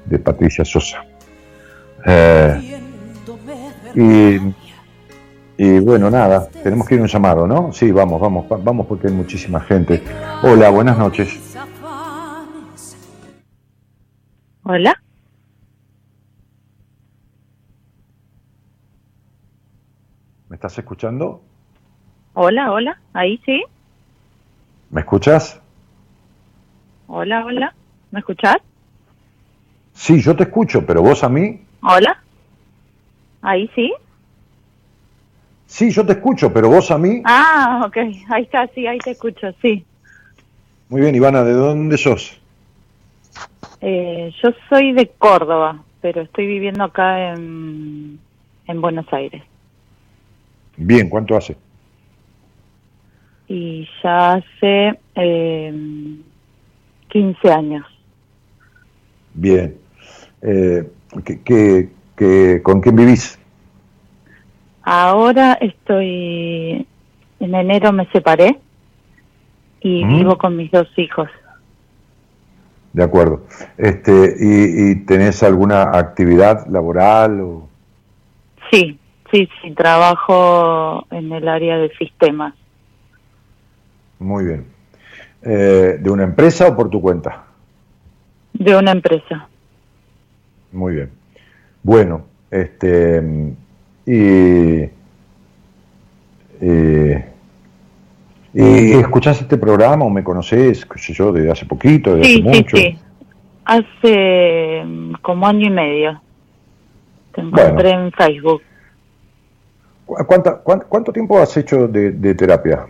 [0.05, 1.05] de Patricia Sosa.
[2.05, 2.81] Eh,
[3.95, 4.68] y,
[5.61, 7.73] y, bueno, nada, tenemos que ir a un llamado, ¿no?
[7.73, 10.01] Sí, vamos, vamos, vamos porque hay muchísima gente.
[10.41, 11.57] Hola, buenas noches.
[14.63, 14.95] Hola.
[20.47, 21.41] ¿Me estás escuchando?
[22.35, 23.61] Hola, hola, ahí sí.
[24.91, 25.59] ¿Me escuchas?
[27.07, 27.75] Hola, hola,
[28.11, 28.55] ¿me escuchás?
[29.91, 31.65] Sí, yo te escucho, pero vos a mí.
[31.81, 32.23] Hola,
[33.41, 33.91] ahí sí.
[35.69, 37.21] Sí, yo te escucho, pero vos a mí.
[37.25, 37.97] Ah, ok,
[38.29, 39.85] ahí está, sí, ahí te escucho, sí.
[40.89, 42.41] Muy bien, Ivana, ¿de dónde sos?
[43.79, 48.19] Eh, yo soy de Córdoba, pero estoy viviendo acá en,
[48.65, 49.43] en Buenos Aires.
[50.75, 51.55] Bien, ¿cuánto hace?
[53.47, 55.73] Y ya hace eh,
[57.09, 57.85] 15 años.
[59.35, 59.77] Bien.
[60.41, 60.89] Eh,
[61.23, 63.38] ¿qué, qué, qué, con quién vivís?
[64.91, 66.83] Ahora estoy,
[67.39, 68.59] en enero me separé
[69.81, 70.17] y Mm.
[70.17, 71.29] vivo con mis dos hijos.
[72.93, 73.43] De acuerdo.
[73.77, 77.69] Este, y, y tenés alguna actividad laboral o
[78.71, 78.97] Sí,
[79.31, 82.55] sí, sí, trabajo en el área de sistemas.
[84.17, 84.65] muy bien.
[85.43, 87.45] Eh, ¿De una empresa o por tu cuenta?
[88.53, 89.47] De una empresa.
[90.71, 91.11] Muy bien.
[91.83, 93.21] Bueno, este
[94.11, 94.89] y,
[96.61, 97.23] y,
[98.53, 102.41] y escuchás este programa o me conocés, qué sé yo, desde hace poquito, desde Sí,
[102.41, 102.77] hace sí, mucho.
[102.77, 102.97] sí.
[103.65, 106.21] Hace mm, como año y medio.
[107.35, 108.61] Te encontré en Facebook.
[110.05, 112.87] ¿Cu- cuánta- cuán- ¿Cuánto tiempo has hecho de, de terapia?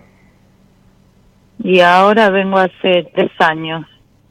[1.61, 3.85] Y ahora vengo hace tres años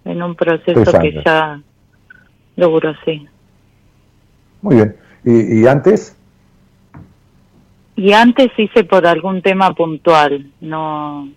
[0.07, 1.61] en un proceso que ya
[2.57, 3.29] logro, sí.
[4.63, 4.97] Muy bien.
[5.25, 6.17] ¿Y, y antes?
[7.99, 11.29] Y antes hice por algún tema puntual, no,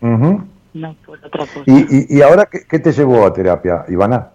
[0.00, 1.62] no por otra cosa.
[1.66, 4.30] ¿Y, y, y ahora qué, qué te llevó a terapia, Ivana?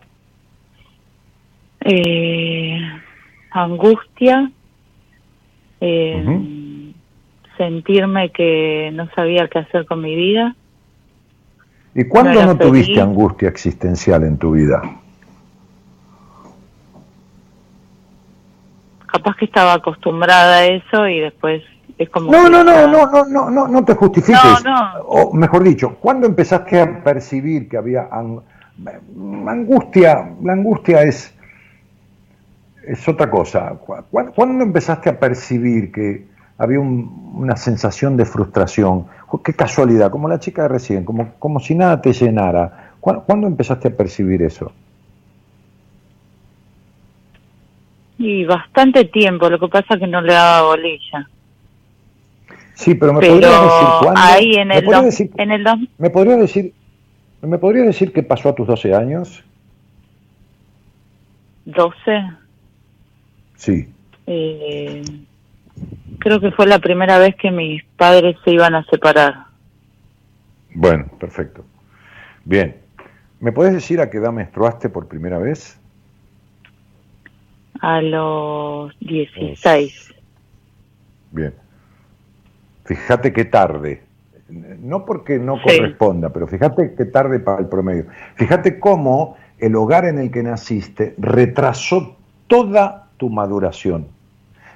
[1.82, 2.80] Eh,
[3.52, 4.50] angustia,
[5.82, 6.94] eh,
[7.58, 10.56] sentirme que no sabía qué hacer con mi vida.
[11.94, 14.82] ¿Y cuándo No no tuviste angustia existencial en tu vida?
[19.14, 21.62] Capaz que estaba acostumbrada a eso y después
[22.00, 22.32] es como...
[22.32, 24.42] No, no, no, no, no, no, no, no te justifiques.
[24.66, 25.02] No, no.
[25.06, 28.42] O mejor dicho, ¿cuándo empezaste a percibir que había ang-
[29.48, 30.32] angustia?
[30.42, 31.32] La angustia es,
[32.88, 33.70] es otra cosa.
[33.86, 36.26] ¿Cu- cu- ¿Cuándo empezaste a percibir que
[36.58, 39.06] había un- una sensación de frustración?
[39.44, 42.94] Qué casualidad, como la chica de recién, como, como si nada te llenara.
[43.00, 44.72] ¿Cu- ¿Cuándo empezaste a percibir eso?
[48.26, 51.28] Y bastante tiempo, lo que pasa es que no le daba bolilla.
[52.74, 54.22] Sí, pero me Pero podrías decir cuándo.
[54.22, 55.64] ahí en ¿Me el, podrías dos- decir- en el
[55.98, 56.74] ¿Me podrías decir,
[57.42, 59.44] ¿me podrías decir qué pasó a tus 12 años?
[61.66, 61.96] 12,
[63.56, 63.88] Sí.
[64.28, 65.04] eh,
[66.20, 69.46] creo que fue la primera vez que mis padres se iban a separar.
[70.74, 71.64] Bueno, perfecto.
[72.46, 72.78] Bien.
[73.40, 75.78] ¿Me puedes decir a qué edad menstruaste por primera vez?
[77.84, 80.14] A los 16.
[81.32, 81.54] Bien.
[82.86, 84.04] Fíjate qué tarde.
[84.48, 85.64] No porque no Sí.
[85.64, 88.06] corresponda, pero fíjate qué tarde para el promedio.
[88.36, 92.16] Fíjate cómo el hogar en el que naciste retrasó
[92.48, 94.08] toda tu maduración.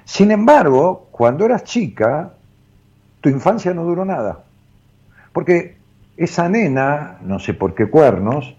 [0.04, 2.34] Sin embargo, cuando eras chica,
[3.22, 4.44] tu infancia no duró nada.
[5.32, 5.76] Porque
[6.18, 8.54] esa nena, no sé por qué cuernos,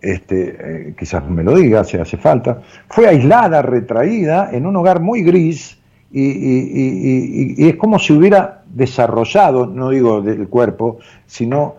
[0.00, 0.56] este,
[0.90, 5.22] eh, quizás me lo diga si hace falta, fue aislada, retraída en un hogar muy
[5.22, 5.78] gris
[6.10, 11.74] y, y- y- y- y es como si hubiera desarrollado, no digo del cuerpo, sino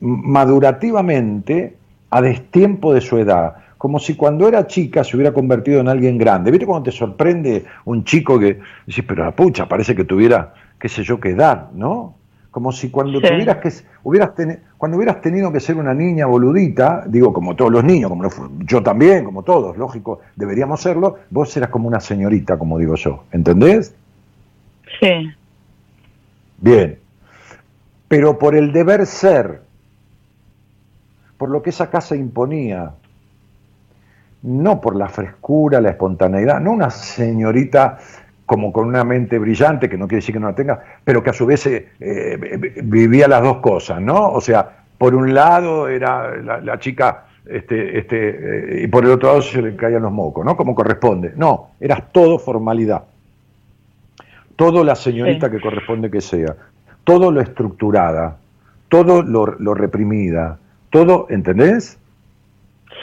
[0.00, 1.76] madurativamente
[2.10, 6.16] a destiempo de su edad, como si cuando era chica se hubiera convertido en alguien
[6.16, 6.50] grande.
[6.50, 10.88] ¿Viste cuando te sorprende un chico que dices, pero la pucha, parece que tuviera, qué
[10.88, 12.14] sé yo, qué edad, ¿no?
[12.50, 13.26] Como si cuando Sí.
[13.26, 13.72] tuvieras que
[14.04, 18.10] hubieras teni- cuando hubieras tenido que ser una niña boludita, digo como todos los niños,
[18.10, 18.28] como
[18.66, 23.24] yo también, como todos, lógico, deberíamos serlo, vos eras como una señorita, como digo yo,
[23.32, 23.94] ¿entendés?
[25.00, 25.32] Sí.
[26.58, 26.98] Bien.
[28.08, 29.62] pero por el deber ser,
[31.38, 32.92] por lo que esa casa imponía,
[34.42, 37.96] no por la frescura, la espontaneidad, no una señorita
[38.46, 41.30] como con una mente brillante, que no quiere decir que no la tenga, pero que
[41.30, 44.32] a su vez eh, eh, vivía las dos cosas, ¿no?
[44.32, 49.28] O sea, por un lado era la, chica, este, este, eh, y por el otro
[49.28, 50.56] lado se le caían los mocos, ¿no?
[50.56, 51.32] Como corresponde.
[51.36, 53.04] No, eras todo formalidad.
[54.56, 56.54] Todo la señorita que corresponde que sea.
[57.02, 58.36] Todo lo estructurada.
[58.88, 60.58] Todo lo, lo reprimida.
[60.90, 61.98] Todo, ¿entendés?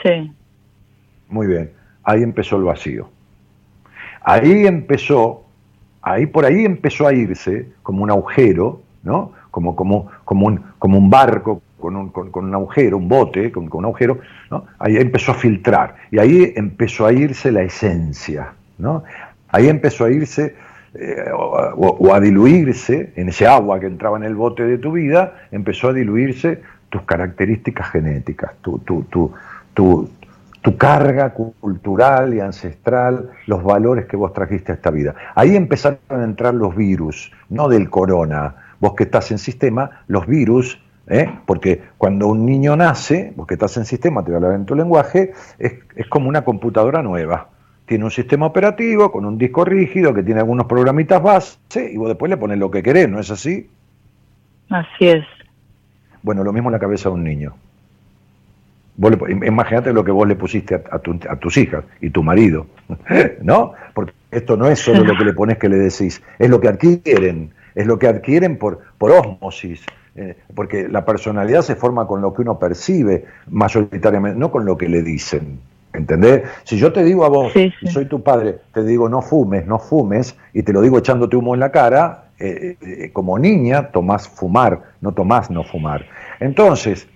[0.02, 0.32] Sí.
[1.28, 1.72] Muy bien.
[2.04, 3.10] Ahí empezó el vacío.
[4.22, 5.43] Ahí empezó,
[6.01, 9.32] ahí por ahí empezó a irse como un agujero, ¿no?
[9.49, 13.67] Como, como, como, un, como un barco con un, con, un agujero, un bote con,
[13.69, 14.19] un agujero,
[14.49, 14.65] ¿no?
[14.80, 19.03] ahí empezó a filtrar y ahí empezó a irse la esencia, ¿no?
[19.49, 20.55] ahí empezó a irse
[20.93, 25.47] eh, o, a diluirse en ese agua que entraba en el bote de tu vida,
[25.51, 29.32] empezó a diluirse tus características genéticas, tu, tu, tu,
[29.74, 30.09] tu,
[30.62, 35.16] tu carga cultural y ancestral, los valores que vos trajiste a esta vida.
[35.36, 38.55] Ahí empezaron a entrar los virus, no del corona.
[38.80, 41.32] Vos que estás en sistema, los virus, ¿eh?
[41.45, 44.66] porque cuando un niño nace, vos que estás en sistema, te voy a hablar en
[44.66, 47.49] tu lenguaje, es, es como una computadora nueva.
[47.86, 52.07] Tiene un sistema operativo con un disco rígido que tiene algunos programitas base y vos
[52.07, 53.68] después le pones lo que querés, ¿no es así?
[54.70, 55.26] Así es.
[56.22, 57.55] Bueno, lo mismo en la cabeza de un niño
[59.45, 62.68] imagínate lo que vos le pusiste a, a, tus hijas y tu marido,
[63.41, 63.74] ¿no?
[63.93, 66.68] Porque esto no es solo lo que le pones que le decís, es lo que
[66.68, 69.82] adquieren, es lo que adquieren por, por osmosis,
[70.16, 74.78] eh, porque la personalidad se forma con lo que uno percibe mayoritariamente, no con lo
[74.78, 75.60] que le dicen.
[75.93, 76.43] ¿Entendés?
[76.64, 79.78] Si yo te digo a vos, y soy tu padre, te digo no fumes, no
[79.78, 84.28] fumes, y te lo digo echándote humo en la cara, eh, eh, como niña tomás
[84.28, 86.06] fumar, no tomás no fumar.
[86.39, 87.08] Entonces,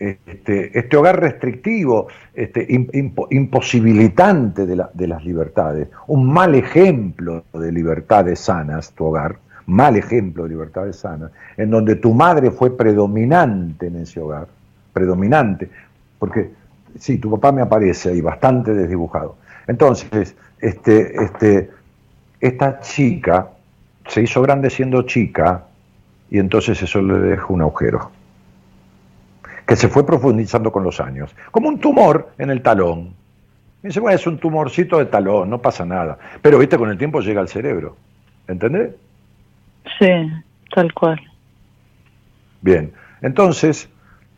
[0.00, 2.66] este, este, hogar restrictivo, este,
[3.30, 9.36] imposibilitante de, de, las libertades, un mal ejemplo de libertades sanas, tu hogar,
[9.66, 14.48] mal ejemplo de libertades sanas, en donde tu madre fue predominante en ese hogar,
[14.94, 15.68] predominante,
[16.18, 16.50] porque
[16.98, 19.36] sí, tu papá me aparece ahí bastante desdibujado.
[19.66, 21.70] Entonces, este, este,
[22.40, 23.50] esta chica
[24.08, 25.66] se hizo grande siendo chica
[26.30, 28.10] y entonces eso le dejó un agujero
[29.70, 33.14] que se fue profundizando con los años, como un tumor en el talón.
[33.84, 36.18] dice, bueno, es un tumorcito de talón, no pasa nada.
[36.42, 37.96] Pero, viste, con el tiempo llega al cerebro.
[38.48, 38.96] ¿Entendés?
[39.96, 40.08] Sí,
[40.74, 41.20] tal cual.
[42.60, 42.92] Bien,
[43.22, 43.88] entonces,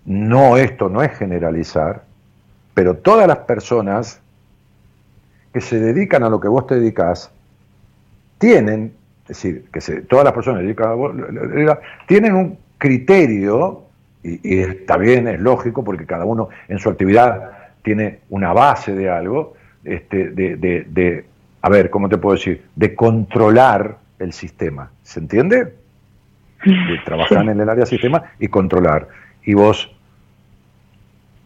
[0.05, 2.05] no, esto no es generalizar,
[2.75, 4.21] pero todas las personas
[5.55, 7.33] que se dedican a lo que vos te dedicas,
[8.37, 11.15] tienen, es decir, que se, todas las personas que se dedican a vos,
[12.07, 13.87] tienen un criterio
[14.23, 17.51] y, está bien, es lógico, porque cada uno en su actividad
[17.83, 19.55] tiene una base de algo,
[19.85, 21.25] este, de, de,
[21.61, 22.63] a ver, ¿cómo te puedo decir?
[22.77, 25.75] De controlar el sistema, ¿se entiende?
[26.65, 29.09] De trabajar en el área sistema y controlar.
[29.45, 29.93] Y vos,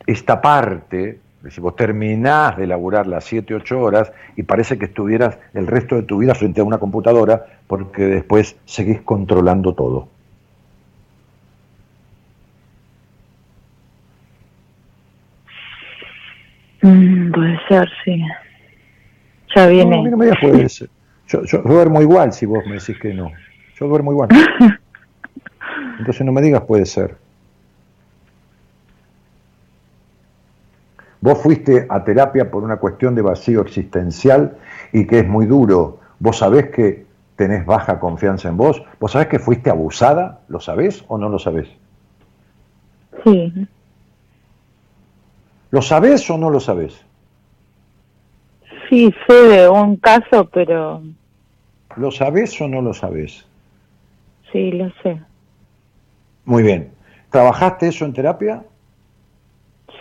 [0.07, 1.18] esta parte,
[1.49, 5.97] si vos terminás de laburar las 7, 8 horas y parece que estuvieras el resto
[5.97, 10.09] de tu vida frente a una computadora porque después seguís controlando todo.
[16.87, 18.22] Mm, puede ser, sí.
[19.55, 19.97] Ya viene.
[19.97, 20.89] No, no me digas puede ser.
[21.26, 23.32] Yo, yo, duermo igual si vos me decís que no.
[23.78, 24.28] Yo duermo igual.
[25.99, 27.16] Entonces no me digas puede ser.
[31.20, 34.59] Vos fuiste a terapia por una cuestión de vacío existencial
[34.93, 35.99] y que es muy duro.
[36.20, 38.82] Vos sabés que tenés baja confianza en vos.
[39.01, 40.41] ¿Vos sabés que fuiste abusada?
[40.47, 41.68] ¿Lo sabés o no lo sabés?
[43.24, 43.66] Sí.
[45.77, 47.05] ¿Lo sabes o no lo sabes?
[48.89, 51.03] Sí, sé de un caso, pero...
[51.97, 53.45] ¿Lo sabes o no lo sabes?
[54.51, 55.20] Sí, lo sé.
[56.47, 56.93] Muy bien.
[57.29, 58.64] ¿Trabajaste eso en terapia?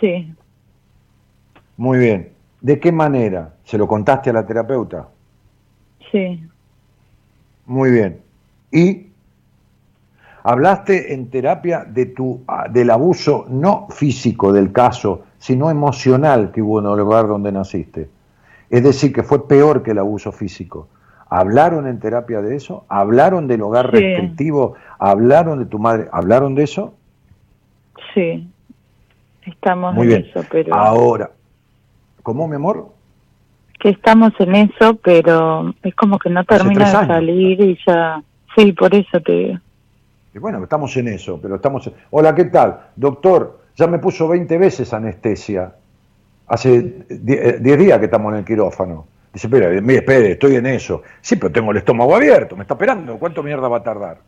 [0.00, 0.32] Sí.
[1.76, 2.32] Muy bien.
[2.62, 3.52] ¿De qué manera?
[3.64, 5.08] ¿Se lo contaste a la terapeuta?
[6.10, 6.42] Sí.
[7.66, 8.22] Muy bien.
[8.72, 9.08] ¿Y
[10.42, 16.80] hablaste en terapia de tu, del abuso no físico del caso, sino emocional que hubo
[16.80, 18.08] en el lugar donde naciste.
[18.70, 20.88] Es decir, que fue peor que el abuso físico.
[21.28, 22.84] ¿Hablaron en terapia de eso?
[22.88, 24.74] ¿Hablaron del hogar restrictivo?
[24.98, 26.08] ¿Hablaron de tu madre?
[26.12, 26.94] ¿Hablaron de eso?
[28.14, 28.48] Sí,
[29.44, 30.26] estamos Muy en bien.
[30.30, 30.74] eso, pero...
[30.74, 31.30] Ahora,
[32.22, 32.88] ¿cómo, mi amor?
[33.78, 38.22] Que estamos en eso, pero es como que no termina de salir y ya...
[38.56, 39.60] Sí, por eso te.
[40.34, 41.90] Y bueno, estamos en eso, pero estamos...
[42.10, 42.80] Hola, ¿qué tal?
[42.96, 45.72] Doctor, ya me puso 20 veces anestesia.
[46.48, 49.06] Hace 10 días que estamos en el quirófano.
[49.32, 51.02] Dice, espera, mire, espere, estoy en eso.
[51.20, 53.18] Sí, pero tengo el estómago abierto, me está esperando.
[53.18, 54.18] ¿Cuánto mierda va a tardar?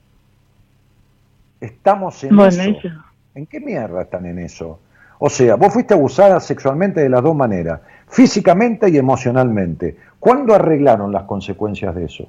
[1.61, 2.63] Estamos en Bueno, eso.
[2.63, 2.89] eso.
[3.35, 4.81] ¿En qué mierda están en eso?
[5.21, 9.97] O sea, vos fuiste abusada sexualmente de las dos maneras, físicamente y emocionalmente.
[10.21, 12.29] ¿Cuándo arreglaron las consecuencias de eso?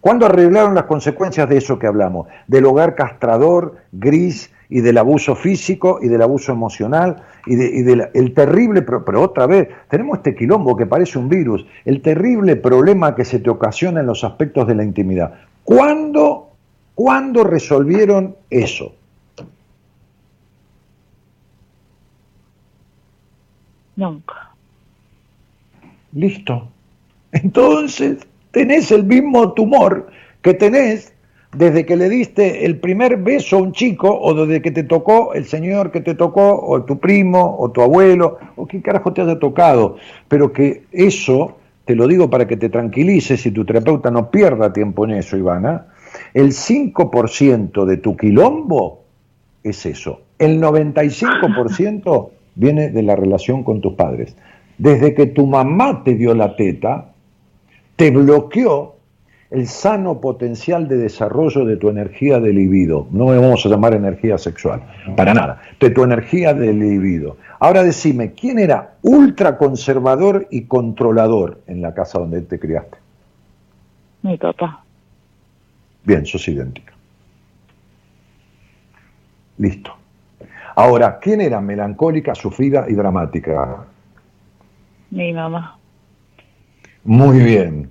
[0.00, 2.26] ¿Cuándo arreglaron las consecuencias de eso que hablamos?
[2.48, 7.82] Del hogar castrador, gris, y del abuso físico, y del abuso emocional, y, de- y
[7.82, 12.00] del el terrible, pero, pero otra vez, tenemos este quilombo que parece un virus, el
[12.02, 15.34] terrible problema que se te ocasiona en los aspectos de la intimidad.
[15.64, 16.50] ¿Cuándo,
[16.94, 18.94] ¿cuándo resolvieron eso?
[23.96, 24.50] Nunca.
[26.12, 26.68] Listo.
[27.32, 28.18] Entonces,
[28.50, 30.08] tenés el mismo tumor
[30.42, 31.11] que tenés
[31.54, 35.34] desde que le diste el primer beso a un chico o desde que te tocó
[35.34, 39.20] el señor que te tocó o tu primo o tu abuelo o quien carajo te
[39.20, 39.96] haya tocado.
[40.28, 44.72] Pero que eso, te lo digo para que te tranquilices y tu terapeuta no pierda
[44.72, 45.88] tiempo en eso, Ivana,
[46.32, 49.02] el 5% de tu quilombo
[49.62, 50.22] es eso.
[50.38, 54.34] El 95% viene de la relación con tus padres.
[54.78, 57.12] Desde que tu mamá te dio la teta,
[57.96, 58.96] te bloqueó
[59.52, 63.06] el sano potencial de desarrollo de tu energía de libido.
[63.10, 64.82] No le vamos a llamar energía sexual,
[65.14, 67.36] para nada, de tu energía de libido.
[67.60, 72.96] Ahora decime, ¿quién era ultra conservador y controlador en la casa donde te criaste?
[74.22, 74.82] Mi papá.
[76.04, 76.94] Bien, sos idéntica.
[79.58, 79.94] Listo.
[80.74, 83.84] Ahora, ¿quién era melancólica, sufrida y dramática?
[85.10, 85.76] Mi mamá.
[87.04, 87.90] Muy bien,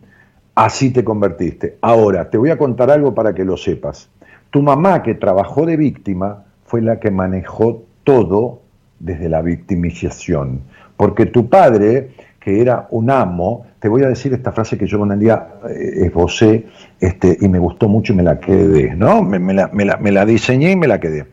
[0.56, 1.78] así te convertiste.
[1.82, 4.10] Ahora, te voy a contar algo para que lo sepas.
[4.50, 8.62] Tu mamá que trabajó de víctima fue la que manejó todo
[9.00, 10.62] desde la victimización.
[10.98, 15.02] Porque tu padre, que era un amo, te voy a decir esta frase que yo
[15.02, 16.68] un día eh, esbocé
[17.00, 19.24] este, y me gustó mucho y me la quedé, ¿no?
[19.24, 21.26] Me, la- me la diseñé y me la quedé.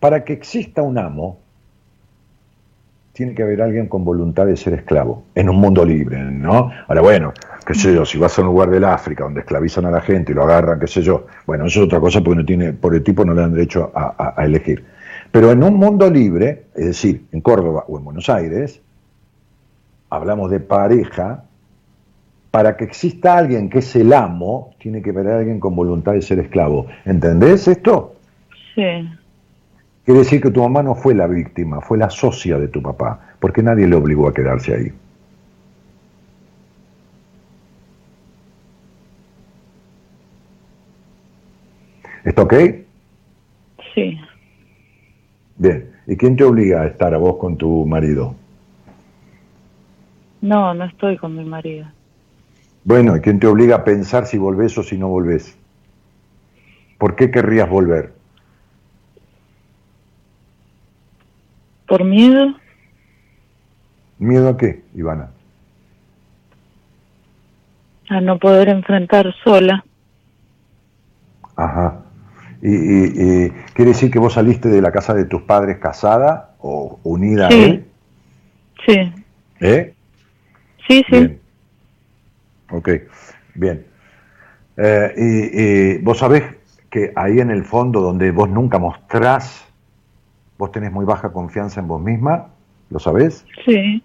[0.00, 1.38] Para que exista un amo,
[3.12, 6.70] tiene que haber alguien con voluntad de ser esclavo, en un mundo libre, ¿no?
[6.88, 7.32] Ahora, bueno,
[7.66, 10.32] qué sé yo, si vas a un lugar del África donde esclavizan a la gente
[10.32, 12.94] y lo agarran, qué sé yo, bueno, eso es otra cosa porque no tiene, por
[12.94, 14.84] el tipo no le dan derecho a, a- a elegir.
[15.30, 18.80] Pero en un mundo libre, es decir, en Córdoba o en Buenos Aires,
[20.10, 21.44] hablamos de pareja,
[22.50, 26.22] para que exista alguien que es el amo, tiene que haber alguien con voluntad de
[26.22, 26.86] ser esclavo.
[27.04, 28.14] ¿Entendés esto?
[28.76, 29.08] Sí.
[30.04, 33.18] Quiere decir que tu mamá no fue la víctima, fue la socia de tu papá,
[33.40, 34.92] porque nadie le obligó a quedarse ahí.
[42.24, 42.54] ¿Está ok?
[43.94, 44.18] Sí.
[45.56, 45.90] Bien.
[46.06, 48.34] ¿Y quién te obliga a estar a vos con tu marido?
[50.40, 51.86] No, no estoy con mi marido.
[52.84, 55.56] Bueno, ¿y quién te obliga a pensar si volvés o si no volvés?
[56.98, 58.12] ¿Por qué querrías volver?
[61.86, 62.54] ¿Por miedo?
[64.18, 65.30] ¿Miedo a qué, Ivana?
[68.10, 69.84] A no poder enfrentar sola.
[71.56, 72.03] Ajá.
[72.66, 76.54] ¿Y, y- y quiere decir que vos saliste de la casa de tus padres casada
[76.60, 77.54] o unida Sí.
[77.54, 77.84] a él?
[78.86, 79.12] Sí.
[79.60, 79.94] ¿Eh?
[80.88, 81.18] Sí, sí.
[81.18, 81.40] Bien.
[82.70, 82.88] Ok,
[83.54, 83.84] bien.
[84.78, 86.42] Eh, y, y vos sabés
[86.90, 89.64] que ahí en el fondo donde vos nunca mostrás,
[90.56, 92.48] vos tenés muy baja confianza en vos misma,
[92.88, 93.44] ¿lo sabés?
[93.66, 94.02] Sí.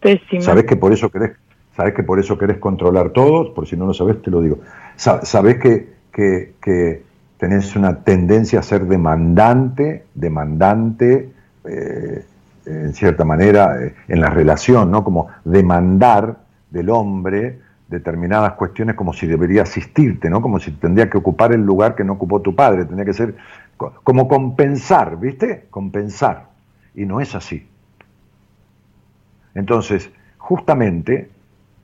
[0.00, 0.42] Pésima.
[0.42, 1.32] ¿Sabés que por eso querés,
[1.74, 3.54] sabés que por eso querés controlar todo?
[3.54, 4.58] Por si no lo sabés, te lo digo.
[4.96, 7.02] Sa- ¿Sabés que, que, que
[7.42, 11.32] tenés una tendencia a ser demandante, demandante,
[11.64, 12.24] eh,
[12.64, 15.02] en cierta manera, eh, en la relación, ¿no?
[15.02, 16.36] Como demandar
[16.70, 20.40] del hombre determinadas cuestiones como si debería asistirte, ¿no?
[20.40, 23.34] Como si tendría que ocupar el lugar que no ocupó tu padre, tendría que ser
[23.76, 25.66] co- como compensar, ¿viste?
[25.68, 26.46] Compensar.
[26.94, 27.66] Y no es así.
[29.54, 31.30] Entonces, justamente,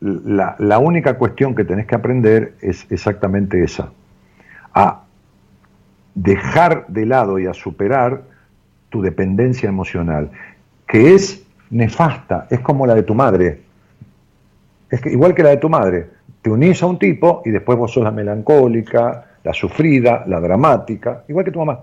[0.01, 3.91] la, la única cuestión que tenés que aprender es exactamente esa,
[4.75, 5.03] a
[6.23, 8.23] dejar de lado y a superar
[8.89, 10.31] tu dependencia emocional,
[10.87, 13.61] que es nefasta, es como la de tu madre,
[14.91, 16.11] es que, igual que la de tu madre,
[16.43, 21.25] te unís a un tipo y después vos sos la melancólica, la sufrida, la dramática,
[21.29, 21.81] igual que tu mamá.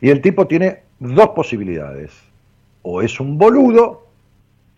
[0.00, 2.12] Y el tipo tiene dos posibilidades.
[2.82, 4.06] O es un boludo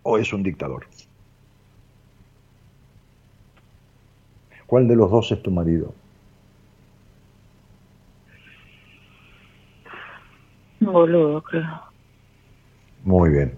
[0.03, 0.87] o es un dictador.
[4.69, 5.95] ¿Cuál de los dos es tu marido?
[10.83, 11.81] Un boludo, creo.
[13.03, 13.55] Muy bien.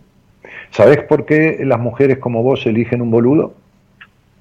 [0.70, 3.54] ¿Sabés por qué las mujeres como vos eligen un boludo?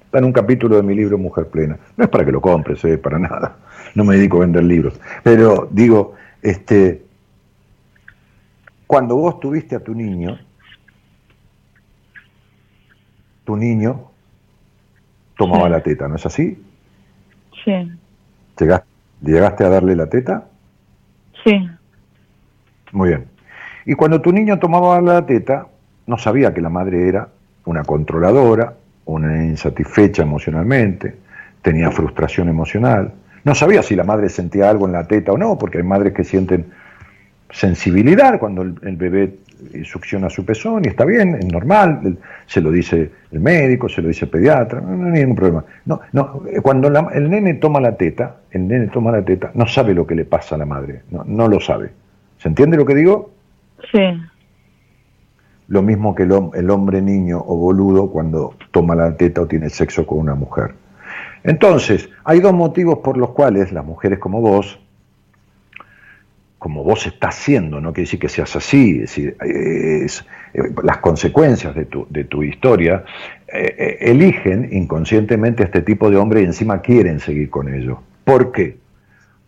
[0.04, 1.76] Está en un capítulo de mi libro Mujer Plena.
[1.96, 3.56] No es para que lo compres, eh, para nada.
[3.96, 5.00] No me dedico a vender libros.
[5.24, 7.02] Pero digo, este,
[8.86, 10.38] cuando vos tuviste a tu niño,
[13.42, 14.09] tu niño
[15.40, 15.70] tomaba Sí.
[15.70, 16.62] la teta, ¿no es así?
[17.64, 17.72] Sí,
[18.58, 18.86] ¿Llegaste,
[19.22, 20.44] ¿Llegaste a darle la teta?
[21.42, 21.66] sí,
[22.92, 23.24] Muy bien.
[23.86, 25.66] Y cuando tu niño tomaba la teta,
[26.06, 27.28] no sabía que la madre era
[27.64, 28.74] una controladora,
[29.06, 31.16] una insatisfecha emocionalmente,
[31.62, 33.12] tenía frustración emocional.
[33.44, 36.12] No sabía si la madre sentía algo en la teta o no, porque hay madres
[36.12, 36.66] que sienten
[37.50, 39.36] sensibilidad cuando el, el bebé
[39.84, 44.08] succiona su pezón y está bien, es normal, se lo dice el médico, se lo
[44.08, 45.64] dice el pediatra, no, no hay ningún problema.
[45.86, 49.50] No, no, eh, cuando la- el nene toma la teta, el nene toma la teta,
[49.54, 51.90] no sabe lo que le pasa a la madre, no, no lo sabe.
[52.38, 53.30] ¿Se entiende lo que digo?
[53.92, 53.98] sí,
[55.68, 59.68] Lo mismo que el, el hombre niño o boludo cuando toma la teta o tiene
[59.70, 60.74] sexo con una mujer.
[61.44, 64.78] Entonces, hay dos motivos por los cuales las mujeres como vos,
[66.60, 70.98] como vos estás siendo, no quiere decir que seas así, es decir, es- eh, las
[70.98, 73.02] consecuencias de tu, historia,
[73.48, 77.96] eh, eh, eligen inconscientemente a este tipo de hombre y encima quieren seguir con ellos.
[78.24, 78.76] ¿Por qué?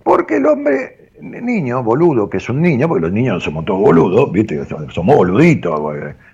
[0.02, 4.32] Porque el hombre niño, boludo, que es un niño, porque los niños somos todos boludos,
[4.32, 4.64] ¿viste?
[4.88, 5.78] Somos boluditos,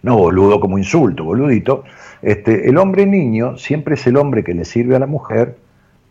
[0.05, 1.83] no boludo como insulto, boludito.
[2.22, 5.57] Este, el hombre niño siempre es el hombre que le sirve a la mujer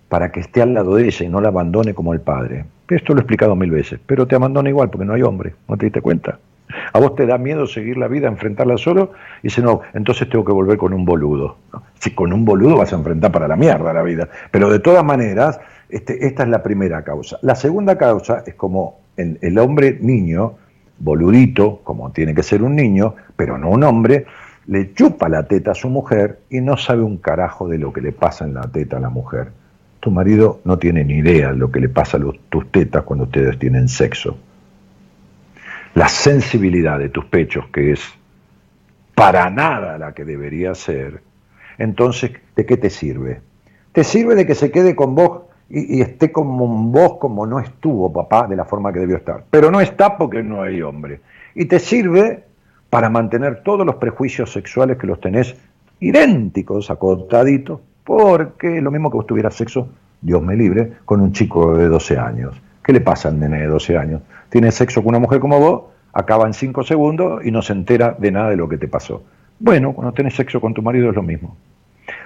[0.10, 2.66] para que esté al lado de ella y no la abandone como el padre.
[2.90, 5.78] Esto lo he explicado mil veces, pero te abandona igual porque no hay hombre, ¿no
[5.78, 6.40] te diste cuenta?
[6.94, 10.44] A vos te da miedo seguir la vida, enfrentarla solo, y dice, no, entonces tengo
[10.44, 11.58] que volver con un boludo.
[12.00, 14.28] Si con un boludo vas a enfrentar para la mierda la vida.
[14.52, 17.38] Pero de todas maneras, este, esta es la primera causa.
[17.42, 20.56] La segunda causa es como el, el hombre niño,
[21.00, 24.26] boludito, como tiene que ser un niño, pero no un hombre,
[24.68, 28.02] le chupa la teta a su mujer y no sabe un carajo de lo que
[28.02, 29.52] le pasa en la teta a la mujer.
[30.08, 33.26] Tu marido no tiene ni idea de lo que le pasa a tus tetas cuando
[33.26, 34.38] ustedes tienen sexo.
[35.96, 38.00] La sensibilidad de tus pechos, que es
[39.14, 41.22] para nada la que debería ser,
[41.78, 43.42] entonces, ¿de qué te sirve?
[43.92, 47.46] Te sirve de que se quede con vos y, y esté como un vos como
[47.46, 49.44] no estuvo papá de la forma que debió estar.
[49.52, 51.20] Pero no está porque no hay hombre.
[51.54, 52.46] Y te sirve
[52.90, 55.54] para mantener todos los prejuicios sexuales que los tenés
[56.00, 59.90] idénticos, acotaditos, porque lo mismo que vos tuvieras sexo,
[60.22, 62.56] Dios me libre, con un chico de 12 años.
[62.82, 64.22] ¿Qué le pasa al nene de 12 años?
[64.48, 65.82] Tiene sexo con una mujer como vos,
[66.14, 69.24] acaba en 5 segundos y no se entera de nada de lo que te pasó.
[69.60, 71.58] Bueno, cuando tenés sexo con tu marido es lo mismo.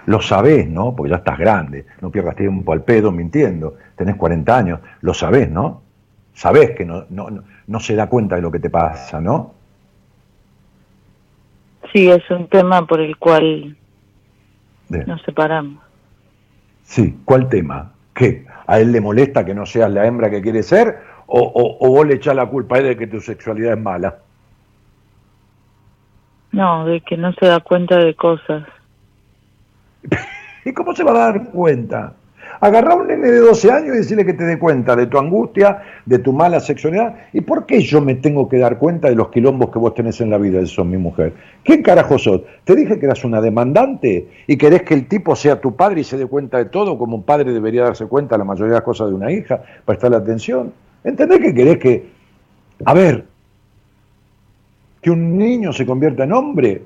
[0.05, 0.95] Lo sabés, ¿no?
[0.95, 5.49] Porque ya estás grande, no pierdas tiempo al pedo mintiendo, tenés 40 años, lo sabés,
[5.49, 5.81] ¿no?
[6.35, 7.27] Sabés que no, no,
[7.65, 9.55] no se da cuenta de lo que te pasa, ¿no?
[11.91, 13.77] sí, es un tema por el cual
[14.91, 15.05] Bien.
[15.07, 15.81] nos separamos.
[16.83, 17.91] Sí, ¿cuál tema?
[18.13, 18.45] ¿Qué?
[18.67, 20.99] ¿A él le molesta que no seas la hembra que quiere ser?
[21.27, 23.79] ¿O, o, o vos le echás la culpa a él de que tu sexualidad es
[23.79, 24.17] mala?
[26.51, 28.67] No, de que no se da cuenta de cosas.
[30.65, 32.13] ¿Y cómo se va a dar cuenta?
[32.59, 35.17] Agarrá a un nene de 12 años y decirle que te dé cuenta de tu
[35.17, 37.15] angustia, de tu mala sexualidad.
[37.33, 40.21] ¿Y por qué yo me tengo que dar cuenta de los quilombos que vos tenés
[40.21, 41.33] en la vida sos mi mujer?
[41.63, 42.41] ¿Quién carajo sos?
[42.63, 46.03] Te dije que eras una demandante y querés que el tipo sea tu padre y
[46.03, 48.77] se dé cuenta de todo, como un padre debería darse cuenta de la mayoría de
[48.77, 50.71] las cosas de una hija, prestarle atención.
[51.03, 52.21] ¿Entendés que querés que...
[52.85, 53.25] A ver,
[55.01, 56.83] que un niño se convierta en hombre?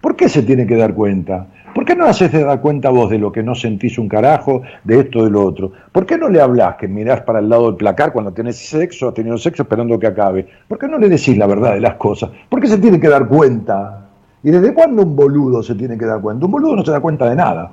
[0.00, 1.46] ¿Por qué se tiene que dar cuenta?
[1.74, 4.62] ¿Por qué no haces de dar cuenta vos de lo que no sentís un carajo,
[4.84, 5.72] de esto, de lo otro?
[5.90, 9.08] ¿Por qué no le hablas que mirás para el lado del placar cuando tenés sexo,
[9.08, 10.46] has tenido sexo esperando que acabe?
[10.68, 12.30] ¿Por qué no le decís la verdad de las cosas?
[12.48, 14.08] ¿Por qué se tiene que dar cuenta?
[14.44, 16.46] ¿Y desde cuándo un boludo se tiene que dar cuenta?
[16.46, 17.72] Un boludo no se da cuenta de nada.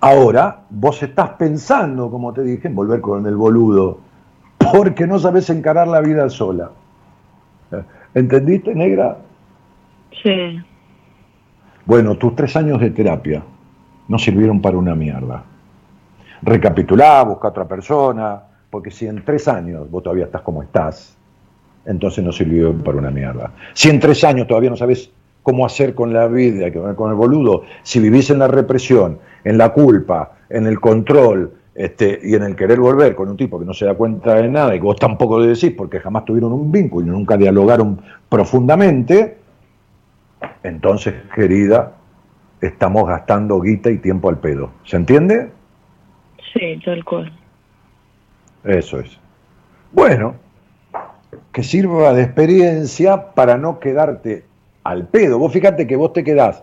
[0.00, 3.98] Ahora, vos estás pensando, como te dije, en volver con el boludo,
[4.58, 6.70] porque no sabes encarar la vida sola.
[8.14, 9.16] ¿Entendiste, negra?
[10.22, 10.60] Sí,
[11.86, 13.42] Bueno, tus tres años de terapia
[14.08, 15.44] no sirvieron para una mierda.
[16.42, 21.16] Recapitulá, busca otra persona, porque si en tres años vos todavía estás como estás,
[21.84, 23.52] entonces no sirvió para una mierda.
[23.74, 25.10] Si en tres años todavía no sabes
[25.42, 29.72] cómo hacer con la vida, con el boludo, si vivís en la represión, en la
[29.72, 33.74] culpa, en el control, este, y en el querer volver con un tipo que no
[33.74, 36.70] se da cuenta de nada y que vos tampoco le decís porque jamás tuvieron un
[36.70, 39.38] vínculo y nunca dialogaron profundamente,
[40.62, 41.92] entonces, querida,
[42.60, 44.70] estamos gastando guita y tiempo al pedo.
[44.84, 45.50] ¿Se entiende?
[46.52, 47.32] Sí, tal cual.
[48.64, 49.18] Eso es.
[49.92, 50.34] Bueno,
[51.52, 54.44] que sirva de experiencia para no quedarte
[54.82, 55.38] al pedo.
[55.38, 56.62] Vos fíjate que vos te quedás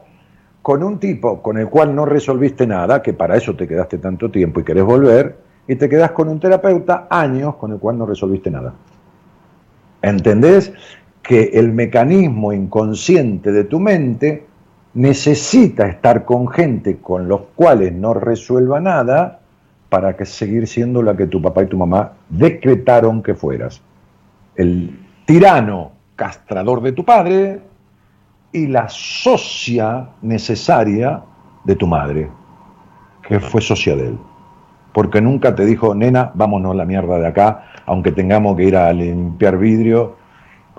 [0.61, 4.29] con un tipo con el cual no resolviste nada, que para eso te quedaste tanto
[4.29, 5.37] tiempo y querés volver,
[5.67, 8.73] y te quedás con un terapeuta años con el cual no resolviste nada.
[10.01, 10.73] ¿Entendés?
[11.21, 14.45] Que el mecanismo inconsciente de tu mente
[14.93, 19.39] necesita estar con gente con los cuales no resuelva nada
[19.89, 23.81] para que seguir siendo la que tu papá y tu mamá decretaron que fueras.
[24.55, 27.61] El tirano castrador de tu padre
[28.51, 31.21] y la socia necesaria
[31.63, 32.29] de tu madre,
[33.27, 34.17] que fue socia de él.
[34.93, 38.75] Porque nunca te dijo, nena, vámonos a la mierda de acá, aunque tengamos que ir
[38.75, 40.15] a limpiar vidrio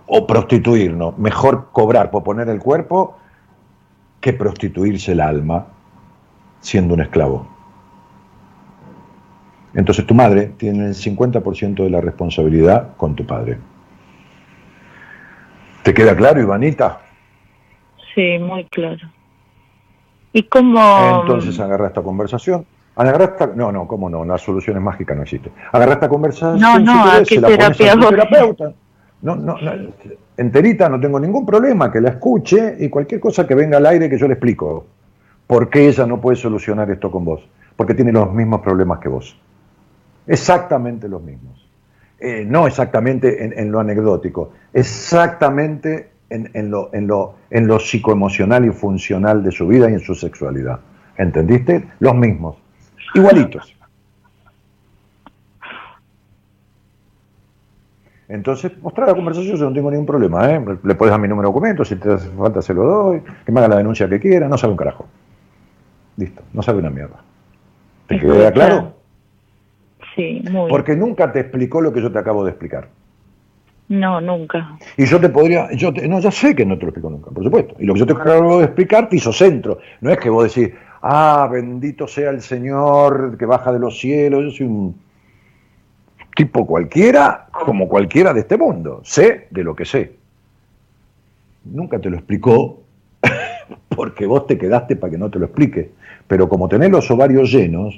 [0.07, 1.19] o prostituirnos.
[1.19, 3.17] Mejor cobrar por poner el cuerpo
[4.21, 5.67] que prostituirse el alma
[6.61, 7.47] siendo un esclavo.
[9.75, 13.59] Entonces tu madre tiene el 50% de la responsabilidad con tu padre.
[15.83, 17.01] ¿Te queda claro, Ivanita?
[18.15, 19.11] Sí, muy claro.
[20.33, 21.23] ¿Y cómo...?
[21.23, 22.67] Entonces agarra esta conversación.
[22.95, 23.47] Agarra esta...
[23.49, 25.53] No, no, cómo no, las soluciones mágicas no existen.
[25.73, 26.61] Agarra esta conversación.
[26.61, 28.73] No, no, ¿a qué terapia a terapeuta.
[29.23, 29.73] No, no, no,
[30.37, 34.11] enterita, no tengo ningún problema, que la escuche y cualquier cosa que venga al aire
[34.11, 34.85] que yo le explico.
[35.47, 37.49] ¿Por qué ella no puede solucionar esto con vos?
[37.77, 39.39] Porque tiene los mismos problemas que vos.
[40.27, 41.69] Exactamente los mismos.
[42.19, 48.65] Eh, no exactamente en, lo anecdótico, exactamente en, en, lo, en, lo, en lo psicoemocional
[48.65, 50.79] y funcional de su vida y en su sexualidad.
[51.17, 51.85] ¿Entendiste?
[51.99, 52.57] Los mismos.
[53.15, 53.75] Igualitos.
[58.33, 60.51] Entonces, mostrar la conversación, yo no tengo ningún problema.
[60.51, 60.65] ¿eh?
[60.83, 63.53] Le puedes dar mi número de documento, si te hace falta se lo doy, que
[63.53, 65.07] me haga la denuncia que quiera, no sabe un carajo.
[66.17, 67.17] Listo, no sabe una mierda.
[68.07, 68.95] ¿Te queda claro?
[70.17, 72.89] Sí, muy Porque nunca te explicó lo que yo te acabo de explicar.
[73.89, 74.79] No, nunca.
[74.97, 77.31] Y yo te podría, yo te, no, ya sé que no te lo explico nunca,
[77.31, 77.75] por supuesto.
[77.79, 79.79] Y lo que yo te acabo de explicar te hizo centro.
[80.01, 84.45] No es que vos decís, ah, bendito sea el Señor que baja de los cielos,
[84.45, 85.12] yo soy un
[86.43, 89.01] tipo cualquiera, como cualquiera de este mundo.
[89.05, 90.17] Sé de lo que sé.
[91.65, 92.81] Nunca te lo explicó
[93.97, 95.93] porque vos te quedaste para que no te lo explique.
[96.27, 97.95] Pero como tenés los ovarios llenos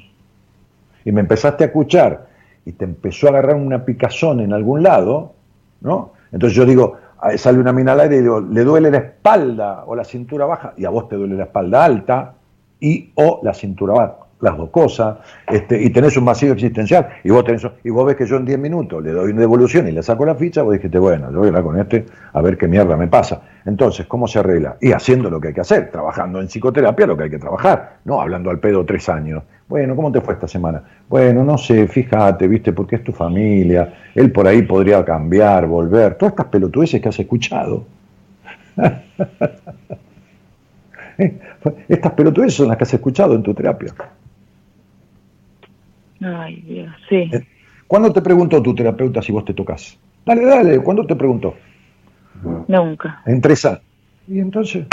[1.06, 2.26] y me empezaste a escuchar
[2.66, 5.32] y te empezó a agarrar una picazón en algún lado,
[5.80, 6.12] ¿no?
[6.30, 6.98] Entonces yo digo,
[7.36, 10.74] sale una mina al aire y digo, le duele la espalda o la cintura baja,
[10.76, 12.34] y a vos te duele la espalda alta
[12.78, 15.16] y o la cintura baja las dos cosas,
[15.48, 18.44] este, y tenés un vacío existencial, y vos tenés, y vos ves que yo en
[18.44, 21.38] 10 minutos le doy una devolución y le saco la ficha, vos dijiste, bueno, yo
[21.38, 23.42] voy a hablar con este a ver qué mierda me pasa.
[23.64, 24.76] Entonces, ¿cómo se arregla?
[24.80, 27.96] Y haciendo lo que hay que hacer, trabajando en psicoterapia lo que hay que trabajar,
[28.04, 29.42] no hablando al pedo tres años.
[29.66, 30.82] Bueno, ¿cómo te fue esta semana?
[31.08, 36.16] Bueno, no sé, fíjate, viste, porque es tu familia, él por ahí podría cambiar, volver,
[36.16, 37.86] todas estas pelotudeces que has escuchado.
[41.88, 43.94] Estas pelotudeces son las que has escuchado en tu terapia.
[46.20, 47.30] Ay, Dios, sí.
[47.86, 49.98] ¿Cuándo te preguntó tu terapeuta si vos te tocas?
[50.24, 51.54] Dale, dale, ¿cuándo te preguntó?
[52.66, 53.22] Nunca.
[53.26, 53.82] En tres años.
[54.26, 54.86] ¿Y entonces?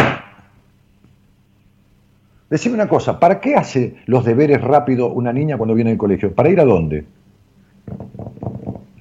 [2.50, 6.34] Decime una cosa, ¿para qué hace los deberes rápido una niña cuando viene al colegio?
[6.34, 7.06] ¿Para ir a dónde?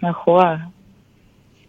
[0.02, 0.68] A jugar.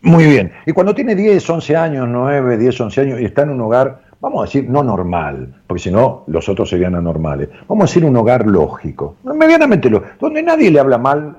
[0.04, 0.52] Muy bien.
[0.66, 4.04] Y cuando tiene 10, 11 años, 9, 10, 11 años y está en un hogar,
[4.22, 7.50] vamos a decir, no normal, porque si no, los otros serían anormales.
[7.68, 11.36] Vamos a decir un hogar lógico, medianamente lógico, donde nadie le habla mal,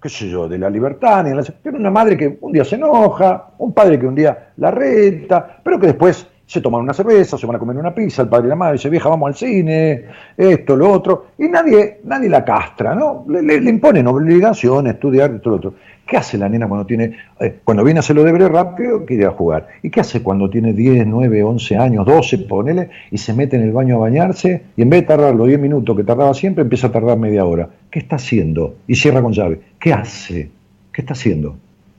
[0.00, 1.42] qué sé yo, de la libertad, ni de la...
[1.42, 5.60] Tiene una madre que un día se enoja, un padre que un día la renta,
[5.64, 8.46] pero que después se toman una cerveza, se van a comer una pizza, el padre
[8.46, 12.42] y la madre dice, vieja, vamos al cine, esto, lo otro, y nadie, nadie la
[12.42, 13.26] castra, ¿no?
[13.28, 15.74] Le, le, le imponen obligaciones, estudiar, esto, lo otro.
[16.06, 19.26] ¿Qué hace la nena cuando tiene, eh, cuando viene a hacer lo deberes rápido, quiere
[19.26, 19.68] jugar?
[19.82, 23.64] ¿Y qué hace cuando tiene 10, 9, 11 años, 12, ponele, y se mete en
[23.64, 26.62] el baño a bañarse, y en vez de tardar los 10 minutos que tardaba siempre,
[26.62, 27.68] empieza a tardar media hora?
[27.90, 28.76] ¿Qué está haciendo?
[28.86, 29.60] Y cierra con llave.
[29.78, 30.50] ¿Qué hace?
[30.94, 31.58] ¿Qué está haciendo?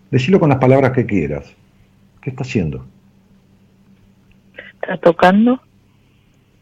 [0.09, 1.55] Decilo con las palabras que quieras.
[2.19, 2.87] ¿Qué está haciendo?
[4.89, 5.59] ¿Está tocando?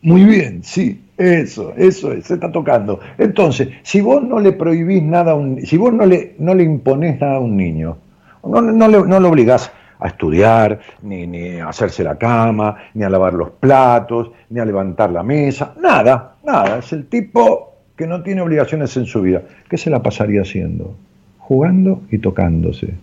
[0.01, 2.99] Muy bien, sí, eso, eso es, se está tocando.
[3.17, 6.63] Entonces, si vos no le prohibís nada a un, si vos no le, no le
[6.63, 7.97] imponés nada a un niño,
[8.43, 13.05] no, no, le, no lo obligás a estudiar, ni, ni a hacerse la cama, ni
[13.05, 16.79] a lavar los platos, ni a levantar la mesa, nada, nada.
[16.79, 19.41] Es el tipo que no tiene obligaciones en su vida.
[19.69, 20.97] ¿Qué se la pasaría haciendo?
[21.39, 22.93] Jugando y tocándose.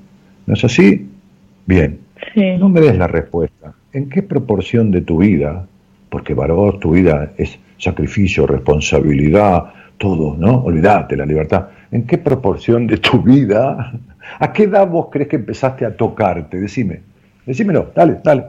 [0.44, 1.08] ¿No es así?
[1.64, 1.98] Bien.
[2.34, 2.58] Sí.
[2.58, 3.72] No me des la respuesta.
[3.94, 5.66] ¿En qué proporción de tu vida
[6.10, 10.64] porque vos tu vida es sacrificio, responsabilidad, todo, ¿no?
[10.64, 11.68] Olvídate la libertad.
[11.90, 13.92] ¿En qué proporción de tu vida,
[14.38, 16.60] a qué edad vos crees que empezaste a tocarte?
[16.60, 17.02] Decime,
[17.46, 18.44] decímelo, dale, dale.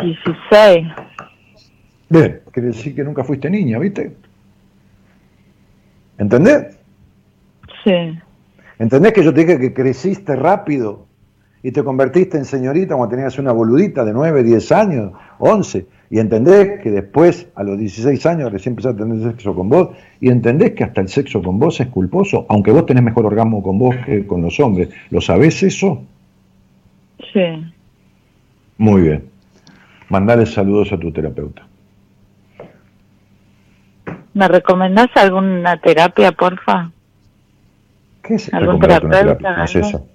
[0.00, 0.86] 16.
[2.08, 4.16] Bien, quiere decir que nunca fuiste niña, ¿viste?
[6.18, 6.78] ¿Entendés?
[7.84, 8.18] Sí.
[8.78, 11.05] ¿Entendés que yo te dije que creciste rápido
[11.66, 15.84] y te convertiste en señorita cuando tenías una boludita de 9, 10 años, 11?
[16.10, 19.88] Y entendés que después, a los 16 años, recién empezaste a tener sexo con vos,
[20.20, 23.64] y entendés que hasta el sexo con vos es culposo, aunque vos tenés mejor orgasmo
[23.64, 24.90] con vos que con los hombres.
[25.10, 26.04] ¿Lo sabés eso?
[27.32, 27.64] Sí.
[28.78, 29.24] Muy bien.
[30.08, 31.66] Mandale saludos a tu terapeuta.
[34.34, 36.92] ¿Me recomendás alguna terapia, porfa?
[38.22, 39.56] ¿Qué es ¿Algún recomendarte una terapeuta, terapia?
[39.56, 40.06] No es eso.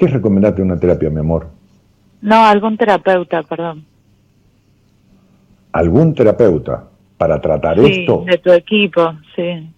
[0.00, 1.48] ¿Qué es recomendarte una terapia, mi amor?
[2.22, 3.84] No, algún terapeuta, perdón.
[5.72, 6.84] ¿Algún terapeuta
[7.18, 8.24] para tratar Sí, esto?
[8.26, 9.70] de tu equipo, sí.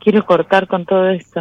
[0.00, 1.40] Quiero cortar con todo esto.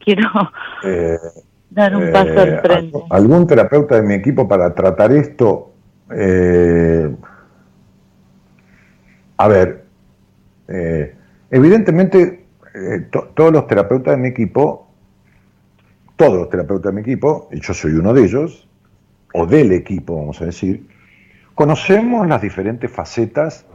[0.00, 0.28] Quiero
[0.84, 1.16] Eh,
[1.70, 2.96] dar un eh, paso al frente.
[2.96, 5.70] algún- ¿Algún terapeuta de mi equipo para tratar esto?
[6.16, 7.14] Eh,
[9.36, 9.84] a ver,
[10.66, 11.14] eh,
[11.48, 12.44] evidentemente
[12.74, 14.81] eh, to- todos los terapeutas de mi equipo,
[16.22, 18.68] todos los terapeutas de mi equipo, y yo soy uno de ellos,
[19.34, 20.86] o del equipo, vamos a decir,
[21.52, 23.66] conocemos las diferentes facetas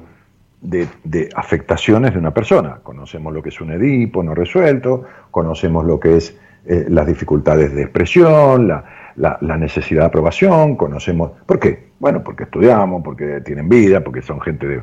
[0.62, 0.88] de,
[1.36, 2.80] afectaciones de una persona.
[2.84, 7.76] Conocemos lo que es un Edipo no resuelto, conocemos lo que es eh, las dificultades
[7.76, 11.32] de expresión, la, necesidad de aprobación, conocemos...
[11.46, 11.90] ¿Por qué?
[12.00, 14.82] Bueno, porque estudiamos, porque tienen vida, porque son gente de...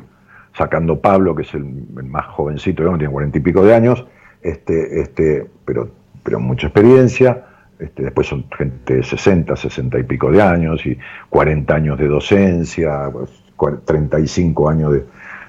[0.55, 1.65] Sacando Pablo, que es el,
[1.97, 4.05] el más jovencito, digamos, tiene cuarenta y pico de años,
[4.43, 5.89] este, este, pero,
[6.23, 7.43] pero mucha experiencia,
[7.79, 10.97] este, después son gente de 60, 60 y pico de años, y
[11.29, 14.93] 40 años de docencia, pues, cua- 35 años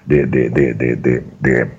[0.04, 1.70] de, de, de, de,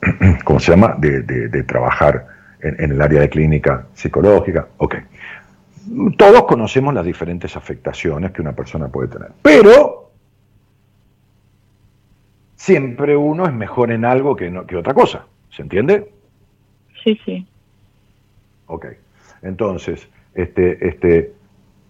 [0.44, 0.96] ¿cómo se llama?
[0.98, 2.26] De, trabajar
[2.60, 4.68] en, en el área de clínica psicológica.
[4.78, 4.96] Ok.
[6.16, 9.32] Todos conocemos las diferentes afectaciones que una persona puede tener.
[9.42, 10.10] Pero
[12.56, 15.26] siempre uno es mejor en algo que, no- que otra cosa.
[15.50, 16.10] ¿Se entiende?
[17.02, 17.46] Sí, sí.
[18.66, 18.86] Ok.
[19.44, 21.32] Entonces, este, este,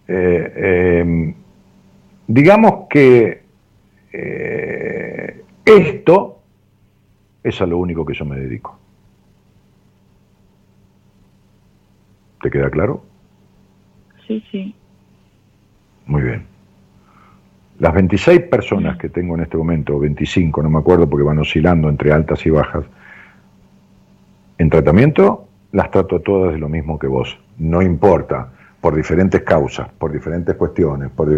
[0.07, 1.33] eh, em,
[2.27, 3.41] digamos que
[4.11, 6.39] eh, esto
[7.43, 8.77] es a lo único que yo me dedico.
[12.41, 13.03] ¿Te queda claro?
[14.27, 14.75] Sí, sí.
[16.05, 16.45] Muy bien.
[17.79, 21.39] Las 26 personas que tengo en este momento, o 25, no me acuerdo porque van
[21.39, 22.85] oscilando entre altas y bajas,
[24.57, 27.37] en tratamiento las trato todas de lo mismo que vos.
[27.57, 28.49] No importa,
[28.81, 31.29] por diferentes causas, por diferentes cuestiones, por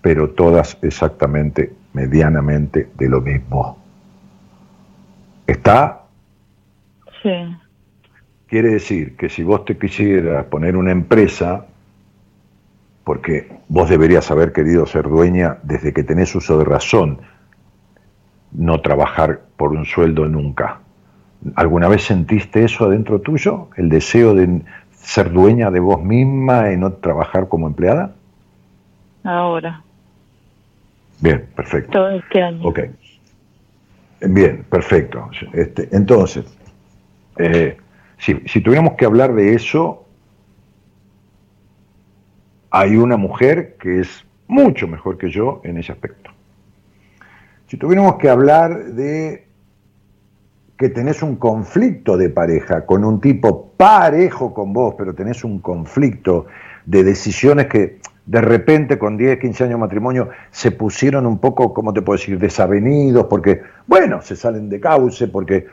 [0.00, 3.78] pero todas exactamente, medianamente de lo mismo.
[5.46, 6.02] ¿Está?
[7.22, 7.56] Sí.
[8.46, 11.66] Quiere decir que si vos te quisieras poner una empresa,
[13.04, 17.20] porque vos deberías haber querido ser dueña desde que tenés uso de razón,
[18.52, 20.80] no trabajar por un sueldo nunca.
[21.54, 23.68] ¿Alguna vez sentiste eso adentro tuyo?
[23.76, 24.62] ¿El deseo de
[25.00, 28.14] ser dueña de vos misma y no trabajar como empleada?
[29.24, 29.82] Ahora.
[31.20, 31.92] Bien, perfecto.
[31.92, 32.66] Todo este año.
[32.66, 32.80] Ok.
[34.20, 35.30] Bien, perfecto.
[35.52, 36.44] Este, entonces,
[37.38, 37.76] eh,
[38.18, 40.04] si, si tuviéramos que hablar de eso,
[42.70, 46.30] hay una mujer que es mucho mejor que yo en ese aspecto.
[47.68, 49.47] Si tuviéramos que hablar de
[50.78, 55.58] que tenés un conflicto de pareja con un tipo parejo con vos, pero tenés un
[55.58, 56.46] conflicto
[56.86, 61.74] de decisiones que de repente con 10, 15 años de matrimonio se pusieron un poco,
[61.74, 65.66] ¿cómo te puedo decir?, desavenidos, porque, bueno, se salen de cauce, porque,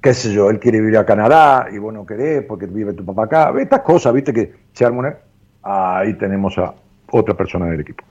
[0.00, 3.04] qué sé yo, él quiere vivir a Canadá y vos no querés porque vive tu
[3.04, 3.52] papá acá.
[3.60, 4.86] Estas cosas, viste, que se.
[5.62, 6.74] Ahí tenemos a
[7.10, 8.04] otra persona del equipo.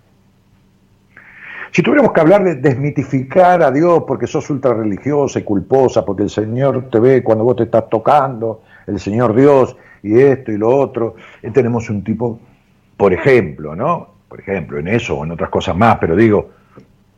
[1.75, 6.23] Si tuviéramos que hablar de desmitificar a Dios porque sos ultra religiosa y culposa, porque
[6.23, 10.57] el Señor te ve cuando vos te estás tocando, el Señor Dios y esto y
[10.57, 12.39] lo otro, y tenemos un tipo,
[12.95, 14.07] por ejemplo, ¿no?
[14.29, 16.51] Por ejemplo, en eso o en otras cosas más, pero digo,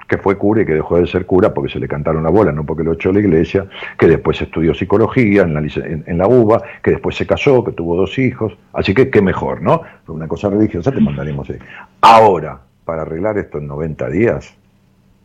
[0.08, 2.52] que fue cura y que dejó de ser cura porque se le cantaron la bola,
[2.52, 6.28] no porque lo echó la iglesia, que después estudió psicología en la, en, en la
[6.28, 9.84] UBA, que después se casó, que tuvo dos hijos, así que qué mejor, ¿no?
[10.04, 11.60] Fue una cosa religiosa, te mandaremos ahí.
[12.02, 14.56] Ahora, para arreglar esto en 90 días,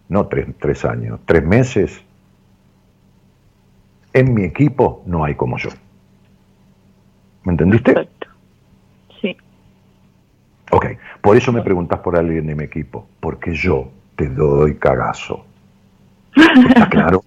[0.09, 2.03] no tres, tres años, tres meses,
[4.13, 5.71] en mi equipo no hay como yo.
[7.45, 7.95] ¿Me entendiste?
[7.95, 8.27] Perfecto.
[9.21, 9.37] Sí.
[10.73, 10.87] Ok,
[11.21, 15.47] Por eso me preguntas por alguien de mi equipo, porque yo te doy cagazo.
[16.35, 17.23] ¿Está claro?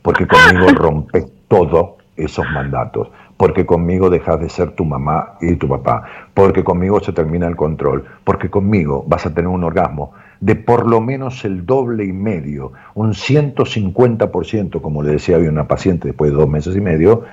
[0.00, 5.68] Porque conmigo rompes todos esos mandatos, porque conmigo dejas de ser tu mamá y tu
[5.68, 10.54] papá, porque conmigo se termina el control, porque conmigo vas a tener un orgasmo de
[10.54, 16.08] por lo menos el doble y medio, un 150%, como le decía había una paciente
[16.08, 17.24] después de dos meses y medio,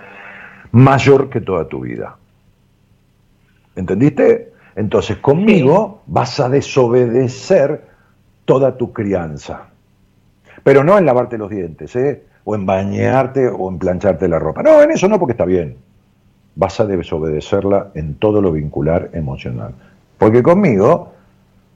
[0.72, 2.18] mayor que toda tu vida.
[3.76, 4.54] ¿Entendiste?
[4.76, 7.88] Entonces conmigo vas a desobedecer
[8.46, 9.68] toda tu crianza.
[10.64, 12.24] Pero no en lavarte los dientes, ¿eh?
[12.46, 14.64] o en bañarte o en plancharte la ropa.
[14.64, 15.78] No, en eso no, porque está bien.
[16.56, 19.74] Vas a desobedecerla en todo lo vincular emocional.
[20.18, 21.14] Porque conmigo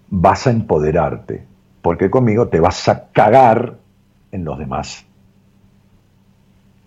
[0.10, 1.44] vas a empoderarte.
[1.82, 3.76] Porque conmigo te vas a cagar
[4.32, 5.06] en los demás.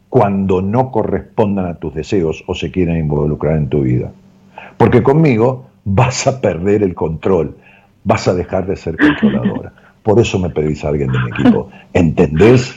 [0.09, 4.13] Cuando no correspondan a tus deseos o se quieren involucrar en tu vida.
[4.77, 7.57] Porque conmigo vas a perder el control.
[8.05, 9.73] Vas a dejar de ser controladora.
[10.03, 11.71] Por eso me pedís a alguien de mi equipo.
[11.93, 12.75] ¿Entendés?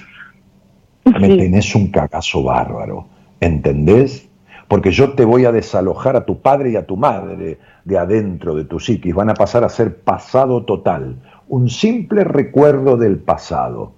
[1.06, 3.07] Me tenés un cagazo bárbaro.
[3.40, 4.30] ¿Entendés?
[4.68, 8.56] Porque yo te voy a desalojar a tu padre y a tu madre de adentro
[8.56, 9.14] de tu psiquis.
[9.14, 11.18] Van a pasar a ser pasado total.
[11.48, 13.94] Un simple recuerdo del pasado.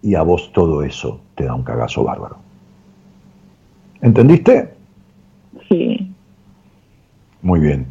[0.00, 2.38] Y a vos todo eso te da un cagazo bárbaro.
[4.00, 4.74] ¿Entendiste?
[5.68, 6.12] Sí.
[7.40, 7.86] Muy bien.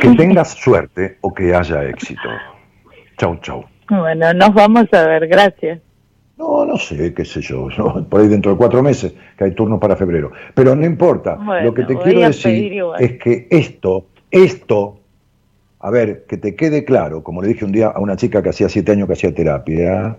[0.00, 2.28] Que tengas suerte o que haya éxito.
[3.18, 3.64] Chau, chau.
[3.88, 5.80] Bueno, nos vamos a ver, gracias.
[6.36, 7.68] No, no sé, qué sé yo,
[8.10, 10.32] por ahí dentro de cuatro meses, que hay turno para febrero.
[10.54, 15.00] Pero no importa, lo que te quiero decir es que esto, esto,
[15.80, 18.50] a ver, que te quede claro, como le dije un día a una chica que
[18.50, 20.18] hacía siete años que hacía terapia,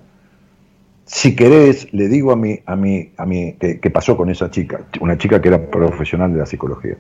[1.06, 4.81] si querés, le digo a mí, a mí, a mí, que, pasó con esa chica,
[4.99, 6.98] una chica que era profesional de la psicología,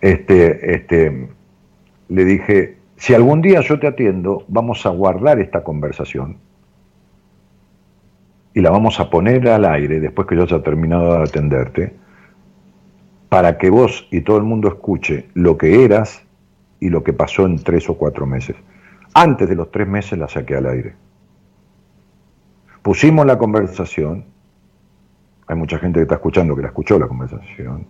[0.00, 1.28] este, este,
[2.08, 6.38] le dije, si algún día yo te atiendo, vamos a guardar esta conversación
[8.56, 11.94] y la vamos a poner al aire después que yo haya terminado de atenderte,
[13.28, 16.22] para que vos y todo el mundo escuche lo que eras
[16.80, 18.56] y lo que pasó en tres o cuatro meses.
[19.12, 20.94] Antes de los tres meses la saqué al aire.
[22.80, 24.24] Pusimos la conversación,
[25.46, 27.86] hay mucha gente que está escuchando que la escuchó la conversación,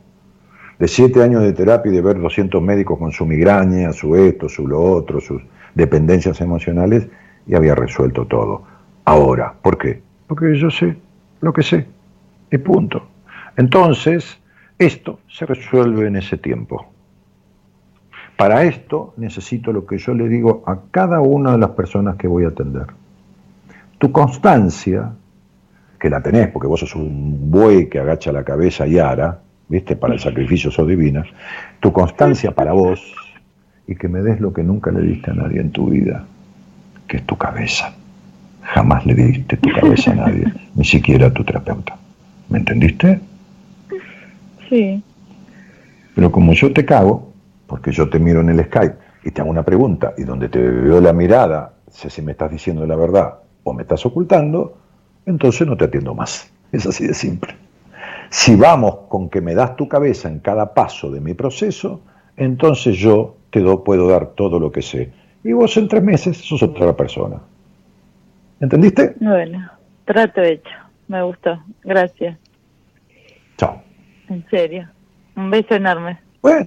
[0.80, 4.48] de siete años de terapia y de ver 200 médicos con su migraña, su esto,
[4.48, 5.40] su lo otro, sus
[5.76, 7.06] dependencias emocionales,
[7.46, 8.64] y había resuelto todo.
[9.04, 10.05] Ahora, ¿por qué?
[10.26, 10.96] Porque yo sé
[11.40, 11.86] lo que sé,
[12.50, 13.06] y punto.
[13.56, 14.38] Entonces,
[14.78, 16.86] esto se resuelve en ese tiempo.
[18.36, 22.28] Para esto necesito lo que yo le digo a cada una de las personas que
[22.28, 22.86] voy a atender.
[23.98, 25.12] Tu constancia,
[25.98, 29.96] que la tenés porque vos sos un buey que agacha la cabeza y ara, ¿viste?
[29.96, 31.24] Para el sacrificio sos divina,
[31.80, 33.14] tu constancia para vos
[33.86, 36.26] y que me des lo que nunca le diste a nadie en tu vida,
[37.08, 37.94] que es tu cabeza.
[38.74, 41.96] Jamás le diste tu cabeza a nadie, ni siquiera a tu terapeuta.
[42.48, 43.20] ¿Me entendiste?
[44.68, 45.02] Sí.
[46.14, 47.32] Pero como yo te cago,
[47.66, 50.60] porque yo te miro en el Skype y te hago una pregunta y donde te
[50.60, 54.76] veo la mirada, sé si me estás diciendo la verdad o me estás ocultando,
[55.26, 56.50] entonces no te atiendo más.
[56.72, 57.54] Es así de simple.
[58.30, 62.00] Si vamos con que me das tu cabeza en cada paso de mi proceso,
[62.36, 65.12] entonces yo te do, puedo dar todo lo que sé.
[65.44, 67.40] Y vos en tres meses sos otra persona.
[68.60, 69.14] ¿Entendiste?
[69.20, 69.70] Bueno,
[70.04, 70.70] trato hecho.
[71.08, 71.62] Me gustó.
[71.84, 72.38] Gracias.
[73.56, 73.82] Chao.
[74.28, 74.88] En serio.
[75.36, 76.18] Un beso enorme.
[76.42, 76.66] Bueno.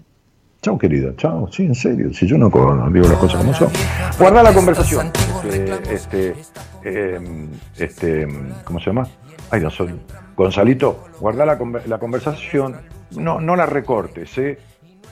[0.62, 1.16] Chao, querida.
[1.16, 1.52] Chao.
[1.52, 2.14] Sí, en serio.
[2.14, 2.50] Si yo no,
[2.92, 3.70] digo las cosas como son.
[4.18, 5.12] Guarda la conversación.
[5.46, 6.36] Este, este,
[6.84, 8.28] em, este,
[8.66, 9.08] ¿cómo se llama?
[9.52, 9.96] Ay, no soy.
[10.40, 12.78] Gonzalito, guarda la, conversación,
[13.12, 14.58] no, no la recortes, ¿eh?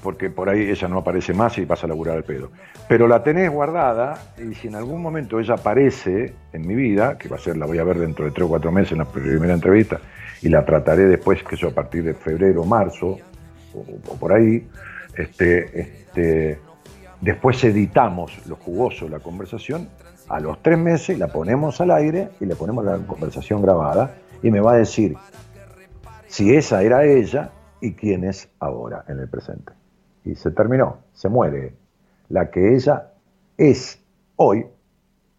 [0.02, 2.52] Porque por ahí ella no aparece más y vas a laburar el pedo.
[2.88, 7.28] Pero la tenés guardada y si en algún momento ella aparece en mi vida, que
[7.28, 9.06] va a ser, la voy a ver dentro de tres o cuatro meses en la
[9.06, 10.00] primera entrevista,
[10.42, 13.18] y la trataré después, que yo a partir de febrero, marzo,
[13.74, 14.68] o, por ahí,
[15.16, 16.60] este, este,
[17.22, 19.90] después editamos lo jugoso, la conversación,
[20.30, 24.52] a los tres meses la ponemos al aire y le ponemos la conversación grabada y
[24.52, 25.16] me va a decir
[26.28, 29.72] si esa era ella y quién es ahora en el presente.
[30.28, 31.74] Y se terminó, se muere.
[32.28, 33.12] La que ella
[33.58, 34.04] es
[34.36, 34.66] hoy,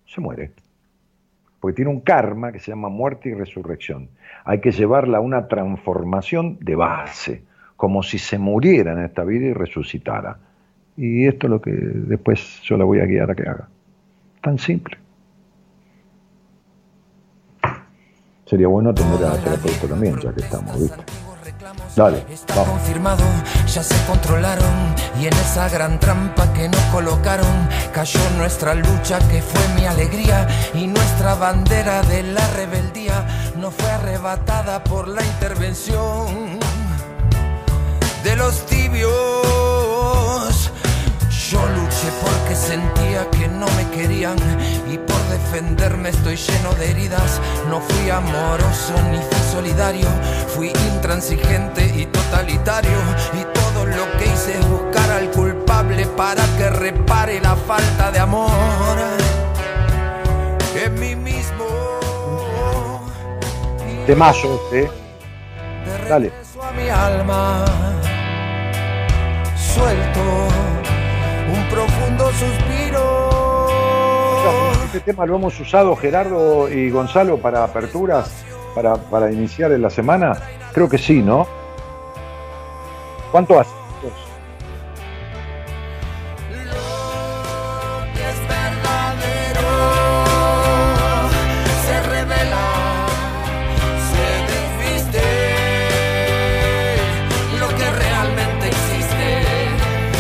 [0.06, 0.52] se muere.
[1.60, 4.09] Porque tiene un karma que se llama muerte y resurrección.
[4.44, 7.43] Hay que llevarla a una transformación de base,
[7.77, 10.39] como si se muriera en esta vida y resucitara.
[10.97, 13.69] Y esto es lo que después yo la voy a guiar a que haga.
[14.40, 14.97] Tan simple.
[18.47, 21.28] Sería bueno tener a terapeuta también, ya que estamos, ¿viste?
[21.97, 22.71] Dale, Está vamos.
[22.71, 23.25] confirmado,
[23.73, 29.43] ya se controlaron y en esa gran trampa que nos colocaron cayó nuestra lucha que
[29.43, 33.27] fue mi alegría y nuestra bandera de la rebeldía
[33.57, 36.59] no fue arrebatada por la intervención
[38.23, 39.13] de los tibios.
[41.51, 44.37] Yo luché porque sentía que no me querían
[44.93, 44.99] y
[45.29, 47.41] defenderme estoy lleno de heridas.
[47.69, 50.09] No fui amoroso ni fui solidario,
[50.55, 52.99] fui intransigente y totalitario.
[53.35, 58.19] Y todo lo que hice es buscar al culpable para que repare la falta de
[58.19, 58.51] amor
[60.85, 61.65] en mí mismo.
[64.07, 64.91] Este, ¿eh?
[65.85, 66.29] De Dale.
[66.31, 67.65] regreso a mi alma,
[69.55, 70.21] suelto
[71.53, 73.18] un profundo suspiro.
[74.89, 78.43] Este tema lo hemos usado Gerardo y Gonzalo para aperturas,
[78.74, 80.32] para, para iniciar en la semana.
[80.73, 81.47] Creo que sí, ¿no?
[83.31, 83.70] ¿Cuánto hace?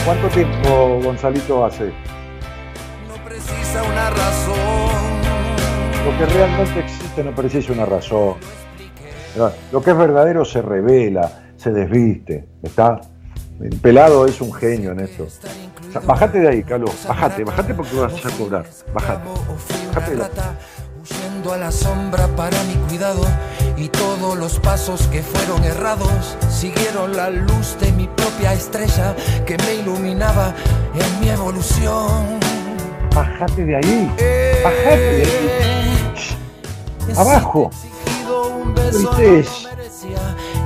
[0.04, 1.90] ¿Cuánto tiempo, Gonzalito, hace?
[6.10, 8.34] Lo que realmente existe no precisa una razón.
[9.72, 12.48] Lo que es verdadero se revela, se desviste.
[12.62, 13.00] ¿Está?
[13.60, 15.24] El pelado es un genio en esto.
[15.24, 16.92] O sea, bajate de ahí, Carlos.
[17.06, 18.64] Bajate, bajate porque vas a cobrar.
[18.94, 19.28] Bajate.
[19.88, 20.54] Bajate de la- plata,
[21.02, 23.22] huyendo a la sombra para mi cuidado
[23.76, 29.14] y todos los pasos que fueron errados siguieron la luz de mi propia estrella
[29.46, 30.54] que me iluminaba
[30.94, 32.38] en mi evolución.
[33.14, 34.10] Bajate de ahí.
[34.64, 35.97] Bajate de ahí.
[37.16, 37.70] Abajo.
[39.66, 40.18] Merecía.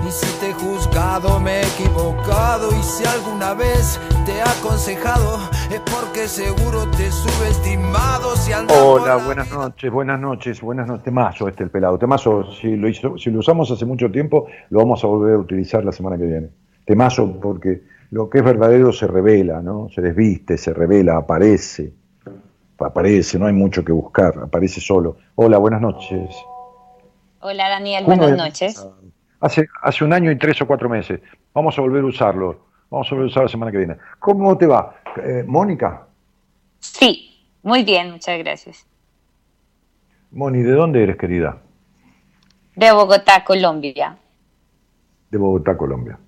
[0.06, 5.38] Y si te he juzgado me he equivocado y si alguna vez te he aconsejado
[5.72, 11.04] es porque seguro te he subestimado si Hola, la buenas noches, buenas noches, buenas noches.
[11.04, 11.98] Temazo este el pelado.
[11.98, 15.38] Temazo, si lo, hizo- si lo usamos hace mucho tiempo, lo vamos a volver a
[15.38, 16.48] utilizar la semana que viene.
[16.84, 19.88] Temazo porque lo que es verdadero se revela, ¿no?
[19.94, 21.92] Se desviste, se revela, aparece.
[22.78, 25.16] Aparece, no hay mucho que buscar, aparece solo.
[25.36, 26.34] Hola, buenas noches.
[27.40, 28.38] Hola Daniel, ¿Cómo buenas es?
[28.38, 28.88] noches.
[29.40, 31.20] Hace, hace un año y tres o cuatro meses.
[31.54, 32.66] Vamos a volver a usarlo.
[32.90, 33.96] Vamos a volver a usarlo la semana que viene.
[34.18, 34.96] ¿Cómo te va?
[35.22, 36.06] Eh, Mónica,
[36.80, 38.84] Sí, muy bien, muchas gracias.
[40.32, 41.58] Moni, ¿de dónde eres, querida?
[42.74, 44.16] De Bogotá, Colombia.
[45.30, 46.18] de Bogotá, Colombia.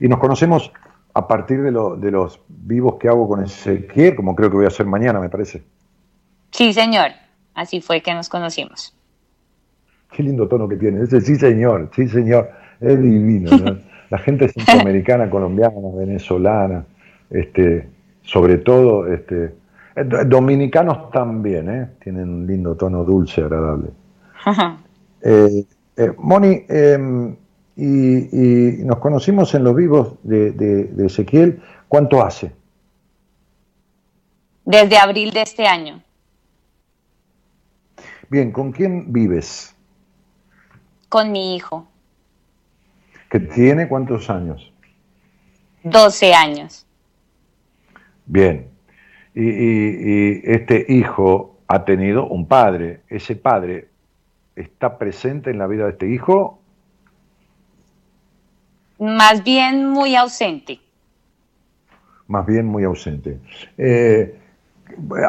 [0.00, 0.70] Y nos conocemos
[1.14, 4.64] a partir de, lo- de los vivos que hago con Ezequiel, como creo que voy
[4.66, 5.62] a hacer mañana, me parece.
[6.52, 7.08] Sí, señor.
[7.54, 8.94] Así fue que nos conocimos.
[10.10, 11.02] Qué lindo tono que tiene.
[11.02, 12.50] Ese sí, señor, sí, señor.
[12.80, 13.50] Es divino.
[13.56, 13.78] ¿no?
[14.10, 16.84] La gente centroamericana, colombiana, venezolana,
[17.30, 17.88] este,
[18.22, 19.54] sobre todo, este,
[19.96, 21.88] eh, do- dominicanos también, ¿eh?
[22.02, 23.90] tienen un lindo tono dulce, agradable.
[25.24, 25.64] Eh,
[25.96, 27.34] eh, Moni, eh,
[27.76, 31.62] y, y nos conocimos en los vivos de, de- de Ezequiel.
[31.86, 32.50] ¿Cuánto hace?
[34.64, 36.02] Desde abril de este año.
[38.32, 39.76] Bien, ¿con quién vives?
[41.10, 41.86] Con mi hijo.
[43.30, 44.72] ¿Que tiene cuántos años?
[45.84, 46.86] 12 años.
[48.24, 48.68] Bien.
[49.34, 53.02] Y, y- y este hijo ha tenido un padre.
[53.10, 53.88] ¿Ese padre
[54.56, 56.58] está presente en la vida de este hijo?
[58.98, 60.80] Más bien muy ausente.
[62.28, 63.40] Más bien muy ausente.
[63.76, 64.38] Eh,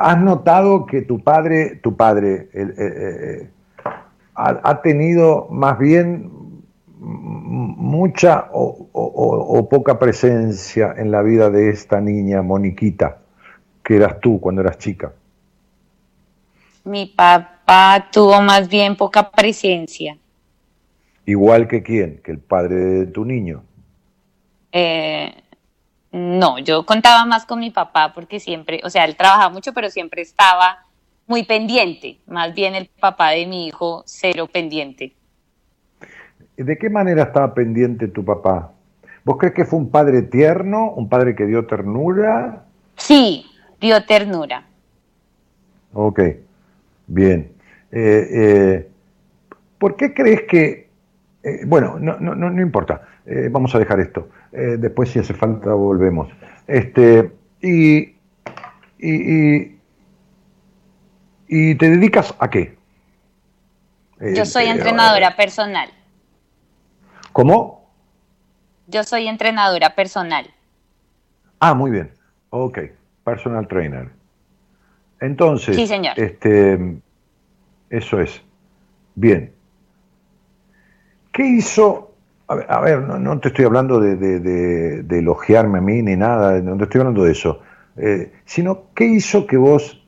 [0.02, 3.50] ¿Has notado que tu padre, tu padre, el- eh, eh,
[4.36, 6.32] ha, ha tenido más bien
[7.00, 13.18] mucha o- o poca presencia en la vida de esta niña, Moniquita,
[13.84, 15.12] que eras tú cuando eras chica?
[16.86, 20.18] Mi papá tuvo más bien poca presencia.
[21.26, 23.64] Igual que quién, que el padre de tu niño.
[24.72, 25.43] Eh,
[26.14, 29.90] no, yo contaba más con mi papá porque siempre, o sea, él trabajaba mucho, pero
[29.90, 30.86] siempre estaba
[31.26, 32.20] muy pendiente.
[32.28, 35.14] Más bien el papá de mi hijo, cero pendiente.
[36.56, 38.72] ¿De qué manera estaba pendiente tu papá?
[39.24, 42.64] ¿Vos crees que fue un padre tierno, un padre que dio ternura?
[42.96, 43.46] Sí,
[43.82, 44.66] dio ternura.
[45.94, 46.20] Ok,
[47.08, 47.52] bien.
[47.92, 48.90] Eh, eh,
[49.80, 50.90] ¿Por qué crees que...
[51.44, 54.28] eh, bueno, no, no, no, no importa, Eh, vamos a dejar esto.
[54.54, 56.30] Eh, después si hace falta volvemos.
[56.68, 57.32] Este,
[57.62, 58.16] y, y,
[59.00, 59.80] y,
[61.48, 62.78] ¿y te dedicas a qué?
[64.20, 65.90] Eh, Yo soy eh, entrenadora personal.
[67.32, 67.90] ¿Cómo?
[68.88, 70.54] Yo soy entrenadora personal.
[71.60, 72.12] Ah, muy bien.
[72.50, 72.80] Ok,
[73.24, 74.12] personal trainer.
[75.20, 76.14] Entonces, Sí, señor.
[76.20, 76.98] este,
[77.90, 78.42] eso es.
[79.16, 79.52] Bien.
[81.32, 82.13] ¿Qué hizo?
[82.68, 86.78] A ver, no, no te estoy hablando de, de- elogiarme a mí ni nada, no
[86.78, 87.60] te estoy hablando de eso.
[87.98, 90.04] Eh, sino, ¿qué hizo que vos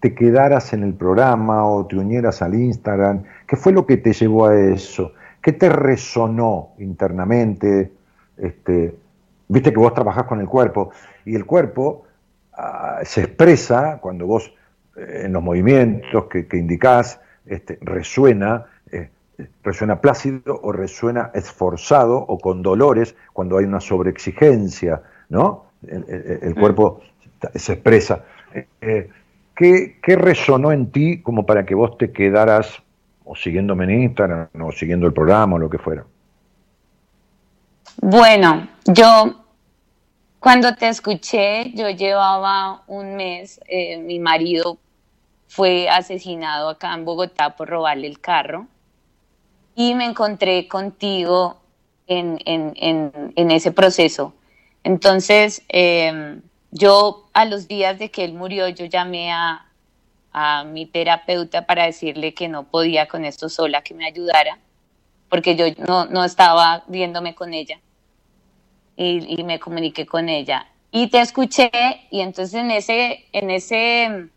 [0.00, 3.24] te quedaras en el programa o te unieras al Instagram?
[3.46, 5.12] ¿Qué fue lo que te llevó a eso?
[5.42, 7.92] ¿Qué te resonó internamente?
[8.36, 8.94] Este,
[9.48, 10.90] Viste que vos trabajás con el cuerpo
[11.24, 12.04] y el cuerpo
[12.52, 14.52] ah, se expresa cuando vos
[14.96, 18.66] eh, en los movimientos que, que indicás este, resuena,
[19.62, 25.66] resuena plácido o resuena esforzado o con dolores cuando hay una sobreexigencia, ¿no?
[25.86, 27.00] El, el- el cuerpo
[27.54, 28.24] se expresa.
[28.80, 29.08] Eh,
[29.54, 32.82] ¿qué, qué resonó en ti como para que vos te quedaras
[33.24, 36.04] o siguiéndome en Instagram o siguiendo el programa o lo que fuera?
[38.02, 39.44] Bueno, yo
[40.38, 44.78] cuando te escuché, yo llevaba un mes, eh, mi marido
[45.48, 48.66] fue asesinado acá en Bogotá por robarle el carro
[49.80, 51.56] y me encontré contigo
[52.06, 54.34] en, en- en- ese proceso.
[54.84, 56.40] Entonces, eh,
[56.70, 59.66] yo a los días de que él murió, yo llamé a,
[60.32, 64.58] a mi terapeuta para decirle que no podía con esto sola, que me ayudara,
[65.30, 67.80] porque yo no, no estaba viéndome con ella
[68.96, 70.66] y, y me comuniqué con ella.
[70.92, 71.70] Y te escuché
[72.10, 74.28] y entonces en ese, en ese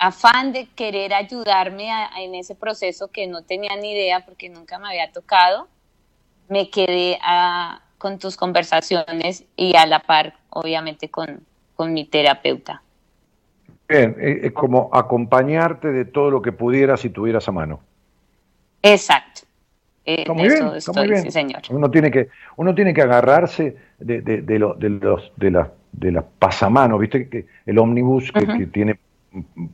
[0.00, 4.48] afán de querer ayudarme a- a- en ese proceso que no tenía ni idea porque
[4.48, 5.68] nunca me había tocado,
[6.48, 11.40] me quedé a- con tus conversaciones y a la par, obviamente, con,
[11.76, 12.82] con mi terapeuta.
[13.88, 17.80] Bien, eh, es como acompañarte de todo lo que pudieras y tuvieras a mano.
[18.82, 19.42] Exacto.
[20.06, 21.22] Eh, Está muy bien, está estoy, muy bien.
[21.24, 21.60] sí, señor.
[21.68, 25.68] Uno tiene que, uno tiene que agarrarse de, de, de, lo- de los de las
[25.92, 28.98] de las pasamanos, viste que el ómnibus que tiene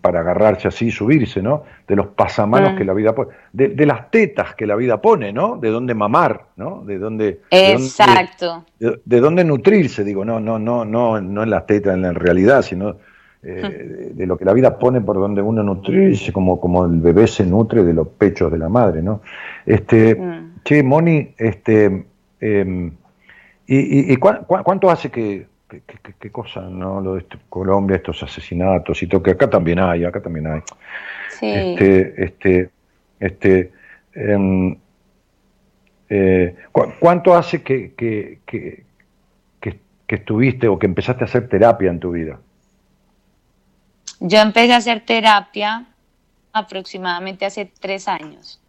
[0.02, 1.62] para agarrarse así y subirse, ¿no?
[1.88, 2.76] De los pasamanos Mm.
[2.76, 5.56] que la vida pone, de, de las tetas que la vida pone, ¿no?
[5.56, 6.82] De dónde mamar, ¿no?
[6.84, 7.40] De dónde, de
[7.72, 8.64] dónde- Exacto.
[8.78, 12.12] de, de dónde nutrirse, digo, no, no, no, no, no en las tetas, en la
[12.12, 12.96] realidad, sino
[13.42, 17.00] eh, de, de lo que la vida pone por donde uno nutrirse, como, como el
[17.00, 19.20] bebé se nutre de los pechos de la madre, ¿no?
[19.64, 20.54] Este, Mm.
[20.64, 22.06] che, Moni, este,
[22.40, 22.90] em,
[23.66, 25.82] ¿y, y- y cuán- cuán- cuánto hace que, que-
[26.18, 27.00] qué cosa, no?
[27.00, 30.60] Lo de este- Colombia, estos asesinatos y todo, que acá también hay, acá también hay.
[31.30, 31.46] Sí.
[31.52, 32.70] Este, este,
[33.20, 33.72] este,
[34.14, 34.76] em,
[36.08, 38.84] eh, ¿cu- ¿Cuánto hace que, que, que,
[39.60, 42.38] que- que estuviste o que empezaste a hacer terapia en tu vida?
[44.20, 45.86] Yo empecé a hacer terapia
[46.52, 48.62] aproximadamente hace tres años.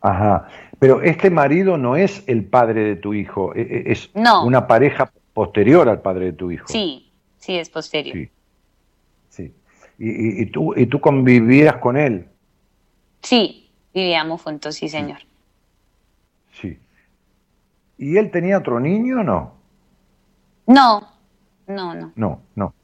[0.00, 0.48] Ajá.
[0.78, 4.46] Pero este marido no es el padre de tu hijo, e- e- es No.
[4.46, 5.10] una pareja
[5.40, 6.66] posterior al padre de tu hijo.
[6.66, 8.16] Sí, sí, es posterior.
[8.16, 8.30] Sí.
[9.28, 9.54] Sí.
[9.98, 12.26] Y, y- y tú, y tú convivías con él.
[13.20, 15.18] Sí, vivíamos juntos, sí, señor.
[16.52, 16.78] Sí.
[17.98, 19.52] ¿Y él tenía otro niño o no?
[20.66, 21.06] No,
[21.66, 22.12] no, no.
[22.16, 22.74] No, no.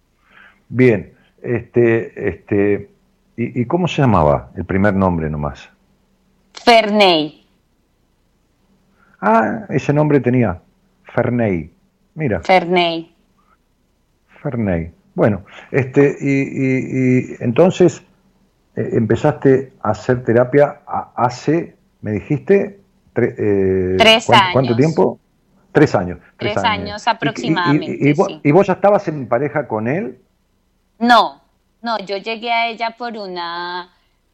[0.68, 1.14] Bien.
[1.42, 2.90] Este, este,
[3.38, 4.50] ¿y, y cómo se llamaba?
[4.56, 5.70] El primer nombre nomás.
[6.52, 7.46] Ferney,
[9.22, 10.60] Ah, ese nombre tenía.
[11.14, 11.71] Ferney.
[12.14, 13.14] Mira, Ferney.
[14.42, 14.92] Ferney.
[15.14, 18.02] Bueno, este, y, y- y entonces
[18.76, 20.80] eh, empezaste a hacer terapia
[21.14, 22.80] hace, me dijiste,
[23.14, 24.78] tre- eh, Tres ¿cuánto, cuánto años.
[24.78, 25.18] tiempo?
[25.72, 26.18] Tres años.
[26.38, 28.40] Tres años aproximadamente, Y, y vos, sí.
[28.42, 30.18] y vos ya estabas en pareja con él?
[30.98, 31.40] No,
[31.82, 33.90] no, yo llegué a ella por una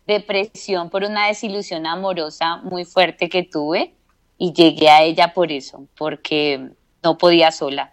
[0.06, 3.94] depresión, por una desilusión amorosa muy fuerte que tuve
[4.36, 6.70] y llegué a ella por eso, porque
[7.03, 7.93] no podía sola.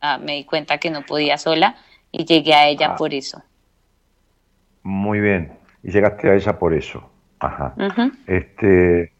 [0.00, 1.76] Ah, me di cuenta que no podía sola
[2.12, 2.96] y llegué a ella Ah.
[2.96, 3.42] por eso.
[4.82, 5.52] Muy bien.
[5.82, 7.08] Y llegaste a ella por eso.
[7.38, 7.74] Ajá.
[8.26, 9.12] Este,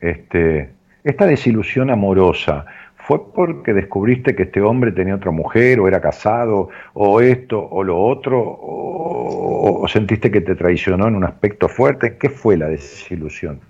[0.00, 0.70] este,
[1.04, 2.64] esta desilusión amorosa,
[2.96, 7.82] ¿fue porque descubriste que este hombre tenía otra mujer, o era casado, o esto, o
[7.82, 12.16] lo otro, o, o sentiste que te traicionó en un aspecto fuerte?
[12.18, 13.60] ¿Qué fue la desilusión?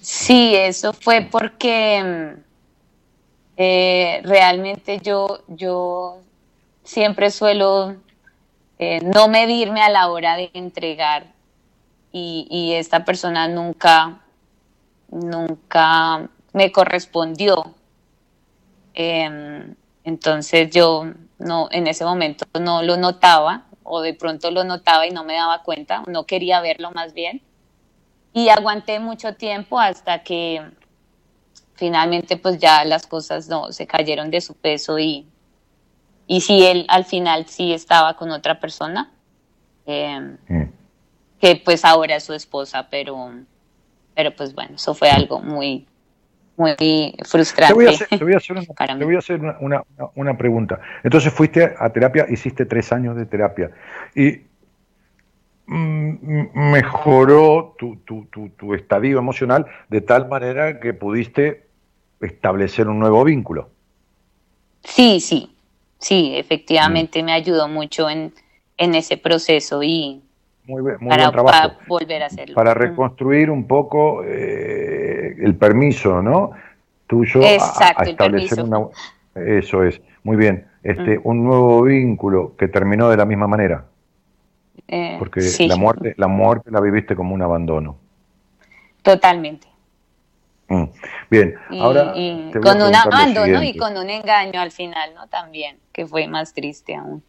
[0.00, 2.40] Sí, eso fue porque mm,
[3.62, 6.22] eh, realmente yo, yo
[6.82, 7.94] siempre suelo
[8.78, 11.26] eh, no medirme a la hora de entregar
[12.10, 14.22] y, y esta persona nunca,
[15.10, 17.74] nunca me correspondió.
[18.94, 19.74] Em,
[20.04, 25.10] entonces yo no, en ese momento no lo notaba o de pronto lo notaba y
[25.10, 27.42] no me daba cuenta, no quería verlo más bien.
[28.32, 30.62] Y aguanté mucho tiempo hasta que
[31.80, 35.26] finalmente pues ya las cosas no se cayeron de su peso y,
[36.26, 39.10] y sí, él al final sí estaba con otra persona,
[39.86, 40.62] eh, Mm.
[41.40, 43.32] que pues ahora es su esposa, pero,
[44.14, 45.86] pero pues bueno, eso fue algo muy,
[46.56, 47.72] muy frustrante.
[47.72, 49.84] Te voy a hacer, te voy a hacer una, voy a hacer una, una-
[50.16, 50.78] una pregunta.
[51.02, 53.70] Entonces fuiste a terapia, hiciste tres años de terapia
[54.14, 54.42] y
[55.66, 61.69] mm, mejoró tu, tu, tu, tu estadio emocional de tal manera que pudiste
[62.20, 63.70] establecer un nuevo vínculo.
[64.84, 65.54] Sí, sí,
[65.98, 66.40] sí, Mm.
[66.40, 68.32] efectivamente me ayudó mucho en,
[68.76, 70.22] en ese proceso y
[70.66, 71.68] Muy, bien- muy para, buen trabajo.
[71.76, 72.54] para volver a hacerlo.
[72.54, 76.52] Para reconstruir un poco eh, el permiso, ¿no?
[77.06, 78.78] Tuyo a- a, Exacto, el establecer una...
[79.34, 80.66] Eso es, muy bien.
[80.82, 81.22] Este, Mm.
[81.24, 83.84] Un nuevo vínculo que terminó de la misma manera.
[84.88, 87.96] Eh, Porque sí, la muerte, la muerte la viviste como un abandono.
[89.02, 89.66] totalmente.
[90.70, 90.84] Mm.
[91.28, 94.70] Bien, Y, ahora y te voy a con un abandono y con un engaño al
[94.70, 95.26] final, ¿no?
[95.26, 97.24] También, que fue más triste aún.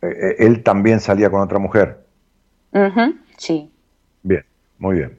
[0.00, 1.98] Eh, eh, él también salía con otra mujer.
[3.36, 3.68] Sí.
[4.22, 4.44] Bien,
[4.78, 5.18] muy bien.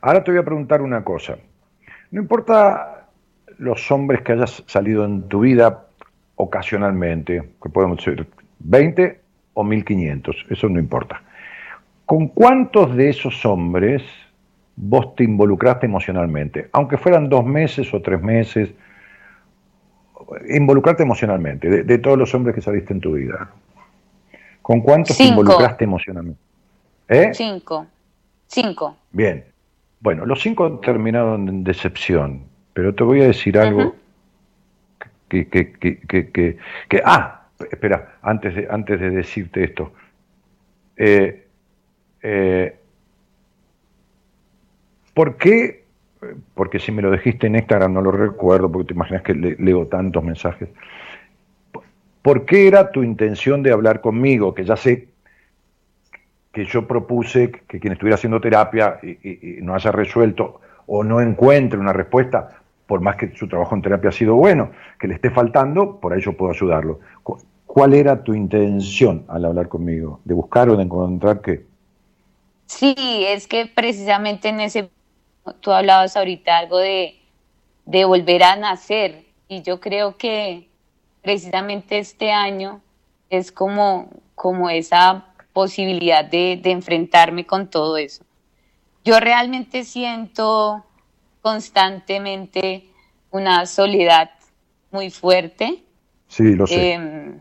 [0.00, 1.36] Ahora te voy a preguntar una cosa.
[2.10, 3.08] No importa
[3.58, 5.86] los hombres que hayas salido en tu vida
[6.36, 8.26] ocasionalmente, que podemos ser
[8.60, 9.20] 20
[9.52, 11.22] o 1500, eso no importa.
[12.06, 14.02] ¿Con cuántos de esos hombres
[14.76, 16.68] vos te involucraste emocionalmente?
[16.72, 18.70] Aunque fueran dos meses o tres meses,
[20.48, 23.50] involucrarte emocionalmente, de, de todos los hombres que saliste en tu vida.
[24.62, 26.40] ¿Con cuántos te involucraste emocionalmente?
[27.08, 27.30] ¿Eh?
[27.32, 27.86] Cinco.
[28.46, 28.96] Cinco.
[29.12, 29.44] Bien.
[30.00, 32.42] Bueno, los cinco terminaron en decepción,
[32.72, 33.94] pero te voy a decir algo Ujú.
[35.28, 36.58] que, que, que, que, que-
[36.88, 39.92] que- ah, espera, antes de, antes de decirte esto.
[40.96, 41.46] Eh,
[42.22, 42.76] eh,
[45.16, 45.86] ¿Por qué?
[46.54, 49.56] Porque si me lo dijiste en Instagram no lo recuerdo, porque te imaginas que le-
[49.58, 50.68] leo tantos mensajes.
[52.20, 54.52] ¿Por qué era tu intención de hablar conmigo?
[54.52, 55.08] Que ya sé
[56.52, 61.78] que yo propuse que quien estuviera haciendo terapia y, no haya resuelto o no encuentre
[61.80, 65.30] una respuesta, por más que su trabajo en terapia ha sido bueno, que le esté
[65.30, 67.00] faltando, por ahí yo puedo ayudarlo.
[67.22, 70.20] Cu- ¿Cuál era tu intención al hablar conmigo?
[70.26, 71.64] ¿De buscar o de encontrar qué?
[72.66, 74.90] Sí, es que precisamente en ese,
[75.60, 77.20] tú hablabas ahorita algo de,
[77.84, 80.68] de volver a nacer y yo creo que
[81.22, 82.80] precisamente este año
[83.30, 88.24] es como, como esa posibilidad de, de enfrentarme con todo eso.
[89.04, 90.84] Yo realmente siento
[91.42, 92.88] constantemente
[93.30, 94.30] una soledad
[94.90, 95.84] muy fuerte.
[96.28, 96.92] Sí, lo sé.
[96.92, 97.40] Em,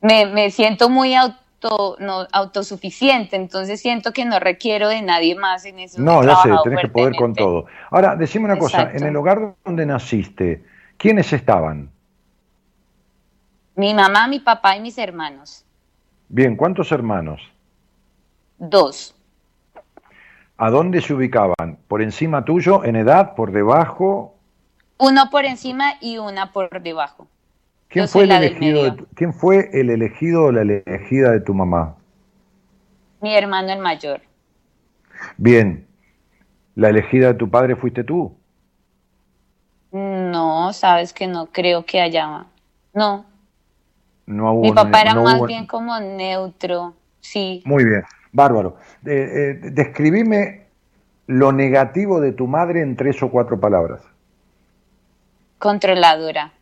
[0.00, 1.14] me, me siento muy
[1.60, 6.00] auto, no, autosuficiente, entonces siento que no requiero de nadie más en eso.
[6.00, 7.66] no, ya sé, tenés que poder con todo.
[7.90, 10.64] Ahora, decime una cosa, en el hogar donde naciste,
[10.96, 11.90] ¿quiénes estaban?
[13.74, 15.64] Mi mamá, mi papá y mis hermanos.
[16.28, 17.40] Bien, ¿cuántos hermanos?
[18.58, 19.14] Dos.
[20.56, 21.78] ¿A dónde se ubicaban?
[21.86, 24.34] ¿Por encima tuyo, en edad, por debajo?
[24.98, 27.28] Uno por encima y una por debajo.
[27.88, 29.04] ¿Quién Yo fue, el elegido de medio.
[29.04, 31.96] tu- ¿Quién fue el elegido o la elegida de tu mamá?
[33.20, 34.20] Mi hermano el mayor.
[35.36, 35.86] Bien,
[36.74, 38.36] ¿la elegida de tu padre fuiste tú?
[39.90, 42.44] No, sabes que no creo que haya.
[42.92, 43.24] No.
[44.26, 46.94] No hubo Mi papá era no más hubo- bien como neutro.
[47.20, 47.62] Sí.
[47.64, 48.02] Muy bien,
[48.32, 48.76] bárbaro.
[49.06, 50.66] Eh, eh, describime
[51.26, 54.02] lo negativo de tu madre en tres o cuatro palabras.
[55.58, 56.52] Controladora.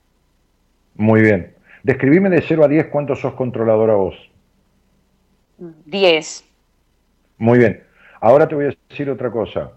[0.97, 1.55] Muy bien.
[1.83, 4.17] Describime de 0 a 10 cuánto sos controladora vos.
[5.85, 6.45] Diez.
[7.39, 7.83] Muy bien.
[8.21, 9.73] Ahora te voy a decir otra cosa.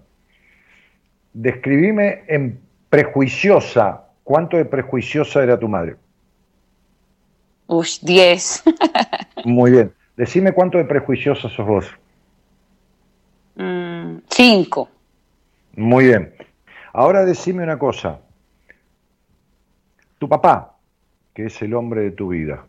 [1.33, 2.59] Describime en
[2.89, 5.95] prejuiciosa, ¿cuánto de prejuiciosa era tu madre?
[7.67, 8.63] Ush, diez.
[9.45, 9.93] Muy bien.
[10.17, 11.85] Decime cuánto de prejuiciosa sos vos.
[13.55, 14.89] Mm, cinco.
[15.75, 16.33] Muy bien.
[16.91, 18.19] Ahora decime una cosa.
[20.17, 20.78] Tu papá,
[21.39, 22.65] que es el hombre de tu vida,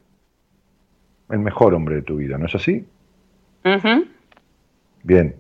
[1.29, 2.87] el mejor hombre de tu vida, ¿no es así?
[5.03, 5.35] Bien.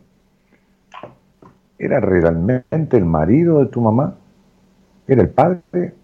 [1.78, 4.16] ¿Era realmente el marido de tu mamá?
[5.06, 5.94] ¿Era el padre?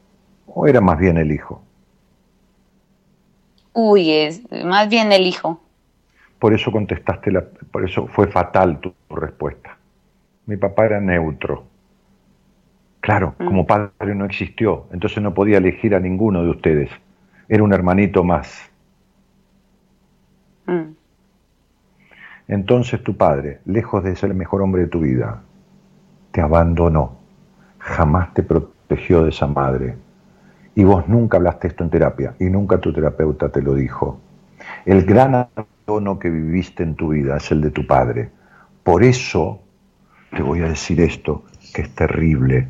[0.47, 1.61] ¿O era más bien el hijo?
[3.73, 5.61] Uy, es más bien el hijo.
[6.39, 9.77] Por eso contestaste, la, por eso fue fatal tu, tu respuesta.
[10.47, 11.65] Mi papá era neutro.
[13.01, 13.47] Claro, Mm.
[13.47, 16.90] como padre no existió, entonces no podía elegir a ninguno de ustedes.
[17.48, 18.70] Era un hermanito más.
[20.66, 20.94] Mm.
[22.48, 25.43] Entonces tu padre, lejos de ser el mejor hombre de tu vida,
[26.31, 27.16] te abandonó.
[27.78, 29.97] jamás te protegió de esa madre.
[30.74, 34.20] Y vos nunca hablaste esto en terapia y nunca tu terapeuta te lo dijo.
[34.85, 38.31] El gran abandono que viviste en tu vida es el de tu padre.
[38.82, 39.60] Por eso
[40.31, 42.68] te voy a decir esto, que es terrible.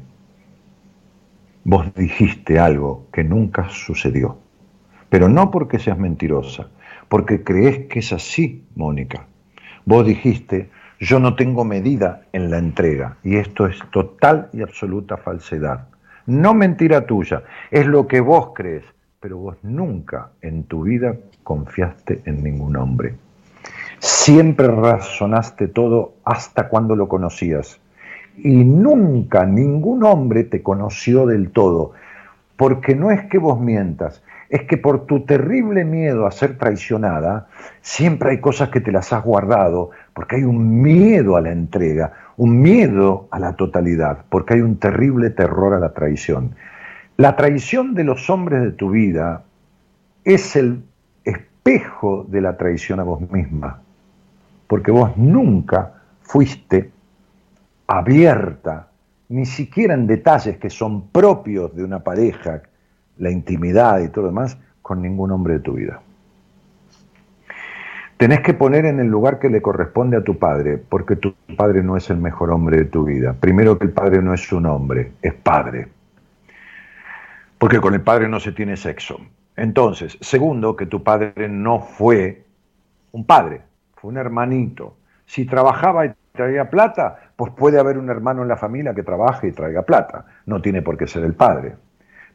[1.64, 4.38] Vos dijiste algo que nunca sucedió.
[5.08, 6.68] Pero no porque seas mentirosa,
[7.08, 9.26] porque crees que es así, Mónica.
[9.84, 15.16] Vos dijiste, yo no tengo medida en la entrega, y esto es total y absoluta
[15.16, 15.88] falsedad.
[16.26, 18.84] No mentira tuya, es lo que vos crees,
[19.20, 23.14] pero vos nunca en tu vida confiaste en ningún hombre.
[23.98, 27.80] Siempre razonaste todo hasta cuando lo conocías.
[28.36, 31.92] Y nunca ningún hombre te conoció del todo.
[32.56, 37.48] Porque no es que vos mientas, es que por tu terrible miedo a ser traicionada,
[37.80, 42.12] siempre hay cosas que te las has guardado, porque hay un miedo a la entrega,
[42.36, 46.54] un miedo a la totalidad, porque hay un terrible terror a la traición.
[47.16, 49.44] La traición de los hombres de tu vida
[50.24, 50.82] es el
[51.24, 53.80] espejo de la traición a vos misma,
[54.66, 56.90] porque vos nunca fuiste
[57.86, 58.88] abierta,
[59.28, 62.62] ni siquiera en detalles que son propios de una pareja,
[63.18, 66.00] la intimidad y todo lo demás, con ningún hombre de tu vida.
[68.16, 71.82] Tenés que poner en el lugar que le corresponde a tu padre, porque tu padre
[71.82, 73.34] no es el mejor hombre de tu vida.
[73.38, 75.88] Primero que el padre no es un hombre, es padre.
[77.58, 79.18] Porque con el padre no se tiene sexo.
[79.54, 82.44] Entonces, segundo, que tu padre no fue
[83.12, 83.62] un padre,
[83.96, 84.96] fue un hermanito.
[85.26, 89.48] Si trabajaba y traía plata, pues puede haber un hermano en la familia que trabaje
[89.48, 90.24] y traiga plata.
[90.46, 91.74] No tiene por qué ser el padre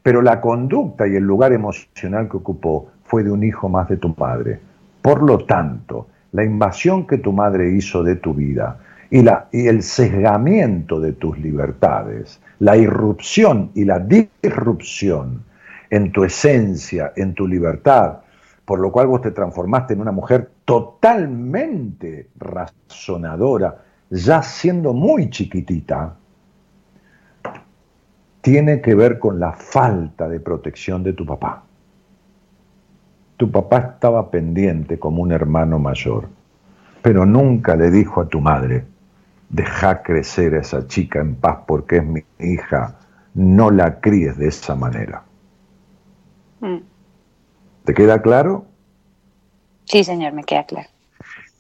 [0.04, 3.98] pero la conducta y el lugar emocional que ocupó fue de un hijo más de
[3.98, 4.60] tu madre.
[5.02, 8.80] Por lo tanto, la invasión que tu madre hizo de tu vida
[9.10, 15.44] y, y el sesgamiento de tus libertades, la irrupción y la disrupción
[15.90, 18.20] en tu esencia, en tu libertad,
[18.66, 26.16] por lo cual vos te transformaste en una mujer totalmente razonadora, ya siendo muy chiquitita,
[28.42, 31.64] tiene que ver con la falta de protección de tu papá.
[33.38, 36.28] Tu papá estaba pendiente como un hermano mayor,
[37.02, 38.86] pero nunca le dijo a tu madre,
[39.50, 43.00] deja crecer a esa chica en paz porque es mi hija,
[43.34, 45.24] no la críes de esa manera.
[46.60, 46.78] Mm.
[47.86, 48.66] ¿Te queda claro?
[49.86, 50.88] Sí, señor, me queda claro.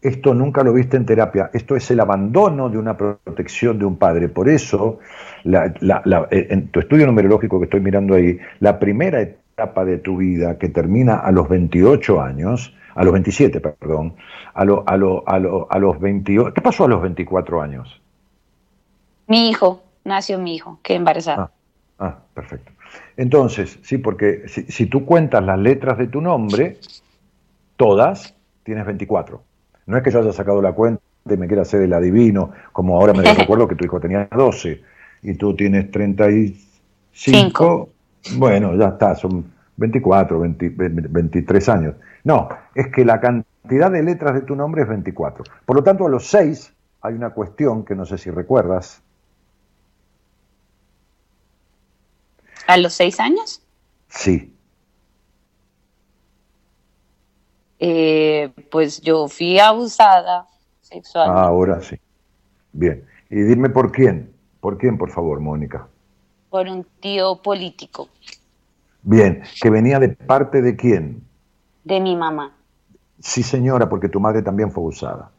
[0.02, 1.52] Esto nunca lo viste en terapia.
[1.54, 4.30] Esto es el abandono de una protección de un padre.
[4.30, 5.00] Por eso,
[5.44, 10.58] eh, en tu estudio numerológico que estoy mirando ahí, la primera etapa de tu vida
[10.58, 14.16] que termina a los 28 años, a los 27, perdón,
[14.56, 15.36] a, lo, a, lo, a,
[15.70, 18.02] a los 28, ¿qué pasó a los 24 años?
[19.28, 21.52] Mi hijo, nació mi hijo, que embarazada.
[22.00, 22.72] Ah, ah, perfecto.
[23.18, 26.80] Entonces, sí, porque si, si tú cuentas las letras de tu nombre,
[27.78, 29.51] todas, tienes 24.
[29.86, 33.00] No es que yo haya sacado la cuenta y me quiera hacer el adivino, como
[33.00, 34.82] ahora me recuerdo que tu hijo tenía 12
[35.24, 37.90] y tú tienes 35.
[38.36, 41.96] Bueno, ya está, son 24, 23 años.
[42.24, 45.44] No, es que la cantidad de letras de tu nombre es 24.
[45.66, 49.02] Por lo tanto, a los 6 hay una cuestión que no sé si recuerdas.
[52.68, 53.62] ¿A los 6 años?
[54.08, 54.51] Sí.
[57.84, 60.46] Eh, pues yo fui abusada
[60.82, 61.42] sexualmente.
[61.42, 61.96] Ah, ahora sí.
[62.74, 63.04] Bien.
[63.32, 64.32] Y dime por quién.
[64.60, 65.88] ¿Por quién, por favor, Mónica?
[66.52, 68.08] Por un tío político.
[69.02, 69.42] Bien.
[69.60, 71.24] ¿Que venía de parte de quién?
[71.84, 72.56] De mi mamá.
[73.20, 75.32] Sí, señora, porque tu madre también fue abusada.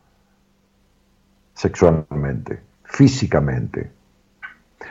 [1.55, 3.93] Sexualmente, físicamente.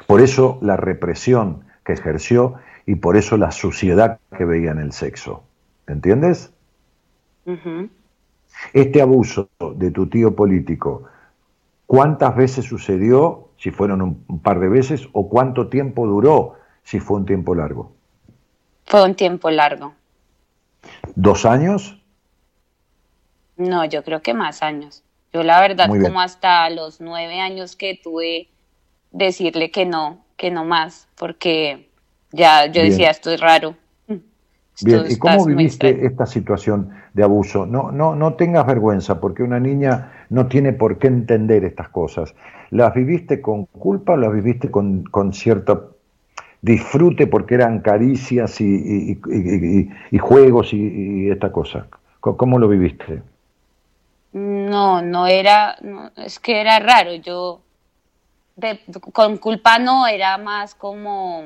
[0.08, 2.56] Por eso la represión que ejerció
[2.86, 5.44] y por eso la suciedad que veía en el sexo.
[5.88, 6.54] ¿Entiendes?
[8.74, 11.04] Este abuso de tu tío político,
[11.86, 17.18] ¿cuántas veces sucedió, si fueron un, par de veces, o cuánto tiempo duró, si fue
[17.18, 17.92] un tiempo largo?
[18.86, 19.94] Fue un tiempo largo.
[21.16, 21.98] ¿Dos años?
[23.58, 25.04] No, yo creo que más años.
[25.34, 28.50] Yo la verdad, como hasta los nueve años que tuve,
[29.12, 31.90] decirle que no, que no más, porque
[32.32, 33.76] ya yo decía, esto es raro.
[34.84, 37.66] Bien, ¿y cómo viviste esta situación de abuso?
[37.66, 42.34] No, no, no tengas vergüenza, porque una niña no tiene por qué entender estas cosas.
[42.70, 45.98] ¿Las viviste con culpa o las viviste con, con cierto
[46.62, 49.20] disfrute porque eran caricias y,
[50.20, 51.88] juegos y, esta cosa?
[52.20, 53.22] ¿Cómo lo viviste?
[54.34, 55.76] No, no era,
[56.16, 57.14] es que era raro.
[57.16, 57.62] Yo
[59.12, 61.44] con culpa no, era más como...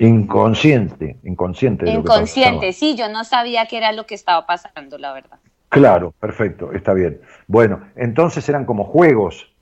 [0.00, 1.84] Inconsciente, inconsciente.
[1.84, 5.38] De inconsciente, sí, yo no sabía qué era lo que estaba pasando, la verdad.
[5.68, 7.20] Claro, perfecto, está bien.
[7.46, 9.52] Bueno, entonces eran como juegos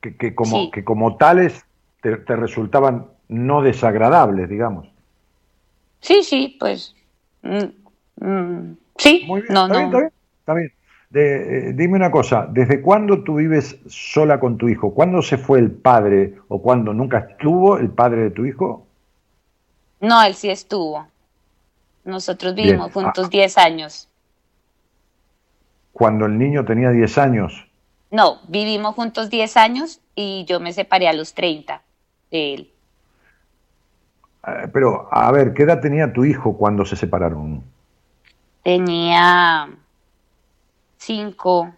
[0.00, 1.66] que, como, que como tales
[2.00, 4.88] te, resultaban no desagradables, digamos.
[5.98, 6.94] Sí, sí, pues.
[7.42, 9.98] Mm, mm, sí, Muy bien, no, está no.
[9.98, 10.72] Bien, está bien.
[11.14, 14.94] Eh, dime una cosa, ¿desde cuándo tú vives sola con tu hijo?
[14.94, 18.85] ¿Cuándo se fue el padre o cuándo nunca estuvo el padre de tu hijo?
[20.00, 21.06] No, él sí estuvo.
[22.04, 23.64] Nosotros vivimos juntos 10 ah.
[23.64, 24.08] años.
[25.92, 27.66] ¿Cuando el niño tenía 10 años?
[28.10, 31.82] No, vivimos juntos 10 años y yo me separé a los 30
[32.30, 32.70] de él.
[34.46, 37.62] Eh, pero, a ver, ¿qué edad tenía tu hijo cuando se separaron?
[38.62, 39.68] Tenía
[40.98, 41.72] cinco,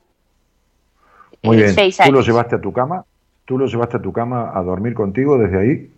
[1.43, 1.75] Muy bien.
[1.75, 3.05] ¿Tú lo llevaste a tu cama?
[3.45, 5.93] ¿Tú lo llevaste a tu cama a dormir contigo desde ahí?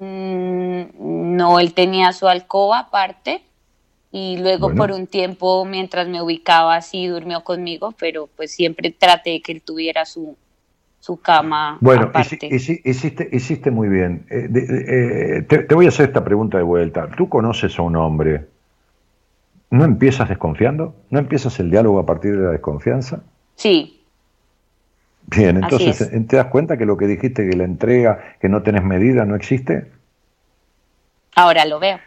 [0.00, 3.42] Mm, no, él tenía su alcoba aparte
[4.10, 9.30] y luego por un tiempo mientras me ubicaba así durmió conmigo, pero pues siempre traté
[9.30, 10.36] de que él tuviera su,
[10.98, 11.78] su cama.
[11.80, 12.48] Bueno, aparte.
[12.50, 14.26] Hiciste, hiciste muy bien.
[14.30, 17.08] Eh, eh, te, te, voy a hacer esta pregunta de vuelta.
[17.16, 18.46] ¿Tú conoces a un hombre
[19.70, 20.94] ¿No empiezas desconfiando?
[21.10, 23.22] ¿No empiezas el diálogo a partir de la desconfianza?
[23.54, 23.99] Sí.
[25.26, 28.82] Bien, entonces, ¿te das cuenta que lo que dijiste, que la entrega, que no tenés
[28.82, 29.90] medida, no existe?
[31.36, 31.98] Ahora lo veo.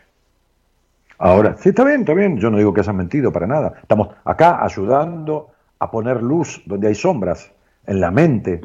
[1.17, 2.37] Ahora, sí, está bien, está bien.
[2.37, 3.75] Yo no digo que hayas mentido para nada.
[3.81, 7.51] Estamos acá ayudando a poner luz donde hay sombras,
[7.85, 8.61] en la mente.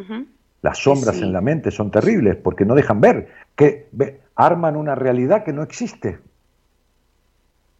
[0.62, 3.88] Las sombras en la mente son terribles porque no dejan ver, que
[4.34, 6.18] arman una realidad que no existe.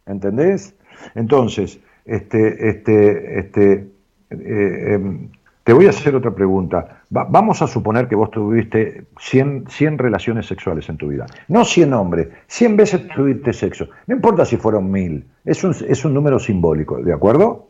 [0.05, 0.75] ¿Entendés?
[1.15, 3.87] Entonces, este, este, este,
[4.29, 5.29] eh, em,
[5.69, 7.03] te voy a hacer otra pregunta.
[7.11, 11.27] vamos a suponer que vos tuviste 100, 100, relaciones sexuales en tu vida.
[11.47, 13.87] No 100 hombres, 100 veces tuviste sexo.
[14.07, 17.67] No importa si fueron mil, es un, es un número simbólico, ¿de acuerdo?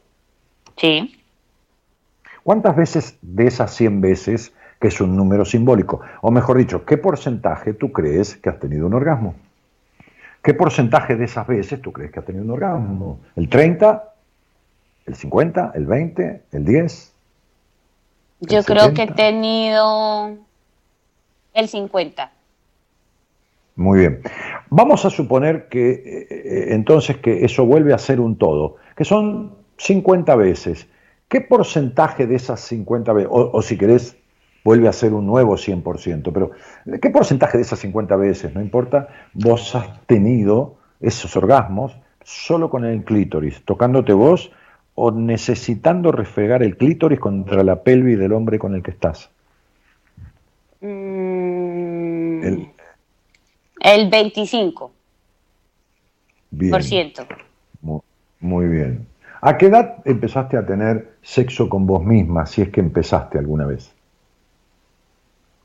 [0.77, 1.13] Sí.
[2.41, 6.95] ¿Cuántas veces de esas 100 veces, que es un número simbólico, o mejor dicho, qué
[6.95, 9.35] porcentaje tú crees que has tenido un orgasmo?
[10.41, 13.19] ¿Qué porcentaje de esas veces tú crees que ha tenido un orgasmo?
[13.35, 14.13] ¿El 30?
[15.05, 15.73] ¿El 50?
[15.75, 16.43] ¿El 20?
[16.53, 17.18] ¿El 10?
[18.41, 20.37] Yo creo que he tenido
[21.53, 22.31] el 50.
[23.75, 24.21] Muy bien.
[24.69, 29.05] Vamos a suponer que eh, eh, entonces que eso vuelve a ser un todo, que
[29.05, 30.87] son 50 veces.
[31.27, 34.17] ¿Qué porcentaje de esas 50 veces, o, o si querés
[34.63, 36.31] vuelve a ser un nuevo 100%.
[36.33, 36.51] Pero,
[37.01, 42.85] ¿qué porcentaje de esas 50 veces, no importa, vos has tenido esos orgasmos solo con
[42.85, 44.51] el clítoris, tocándote vos
[44.99, 49.29] o necesitando refregar el clítoris contra la pelvis del hombre con el que estás?
[50.81, 52.67] Mm, el,
[53.81, 54.89] el, 25%.
[56.51, 56.71] Bien.
[56.71, 57.25] Por ciento.
[58.39, 59.07] muy bien.
[59.41, 63.65] ¿A qué edad empezaste a tener sexo con vos misma, si es que empezaste alguna
[63.65, 63.93] vez?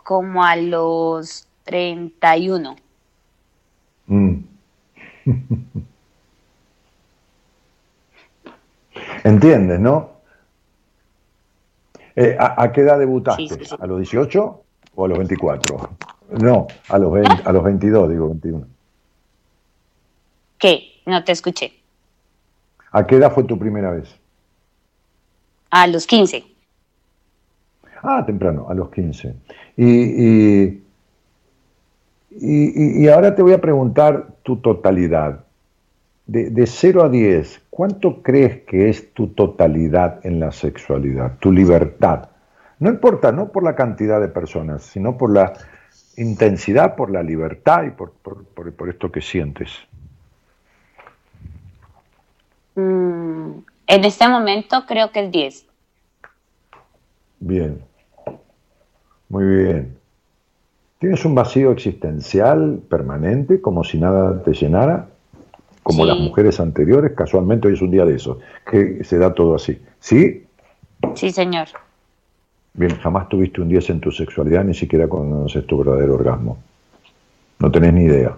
[0.05, 2.77] como a los 31.
[4.07, 4.35] Mm.
[9.25, 10.11] ¿Entiendes, no?
[12.15, 13.59] Eh, ¿a, qué edad debutaste?
[13.81, 14.63] ¿A los 18
[14.95, 15.91] o a los 24?
[16.41, 18.67] No, a los, a los 22, digo 21.
[20.59, 20.85] ¿Qué?
[21.07, 21.73] No te escuché.
[22.93, 24.15] ¿A qué edad fue tu primera vez?
[25.71, 26.45] A los 15.
[28.03, 29.35] Ah, temprano, a los 15.
[29.77, 30.83] Y,
[32.31, 35.45] y, ahora te voy a preguntar tu totalidad.
[36.27, 41.53] De, de 0 a 10, ¿cuánto crees que es tu totalidad en la sexualidad, tu
[41.53, 42.31] libertad?
[42.79, 45.53] No importa, no por la cantidad de personas, sino por la
[46.17, 49.71] intensidad, por la libertad y por, por, esto que sientes.
[52.75, 55.67] Mm, en este momento creo que el 10.
[57.41, 57.81] Bien.
[59.29, 59.99] Muy bien.
[60.99, 65.09] ¿Tienes un vacío existencial permanente, como si nada te llenara?
[65.85, 68.39] Como las mujeres anteriores, casualmente hoy es un día de eso,
[68.69, 69.79] que se da todo así.
[70.01, 70.47] ¿Sí?
[71.15, 71.69] Sí, señor.
[72.73, 76.57] Bien, jamás tuviste un 10 en tu sexualidad, ni siquiera conoces tu verdadero orgasmo.
[77.59, 78.35] No tenés ni idea.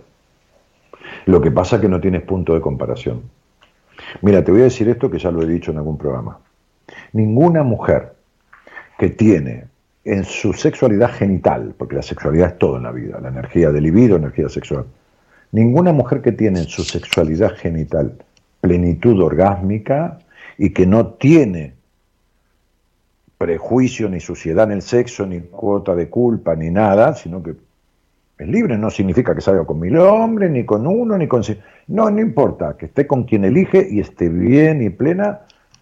[1.26, 3.22] Lo que pasa es que no tienes punto de comparación.
[4.22, 6.40] Mira, te voy a decir esto que ya lo he dicho en algún programa.
[7.12, 8.12] Ninguna mujer
[8.98, 9.66] que tiene
[10.04, 13.84] en su sexualidad genital, porque la sexualidad es todo en la vida, la energía del
[13.84, 14.86] libido, energía sexual.
[15.56, 18.12] Ninguna mujer que tiene en su sexualidad genital
[18.60, 20.18] plenitud orgásmica
[20.58, 21.72] y que no tiene
[23.38, 27.54] prejuicio, ni suciedad en el sexo, ni cuota de culpa, ni nada, sino que
[28.36, 31.40] es libre, no significa que salga con mil hombres, ni con uno, ni con...
[31.86, 35.40] No, no importa, que esté con quien elige y esté bien y plena,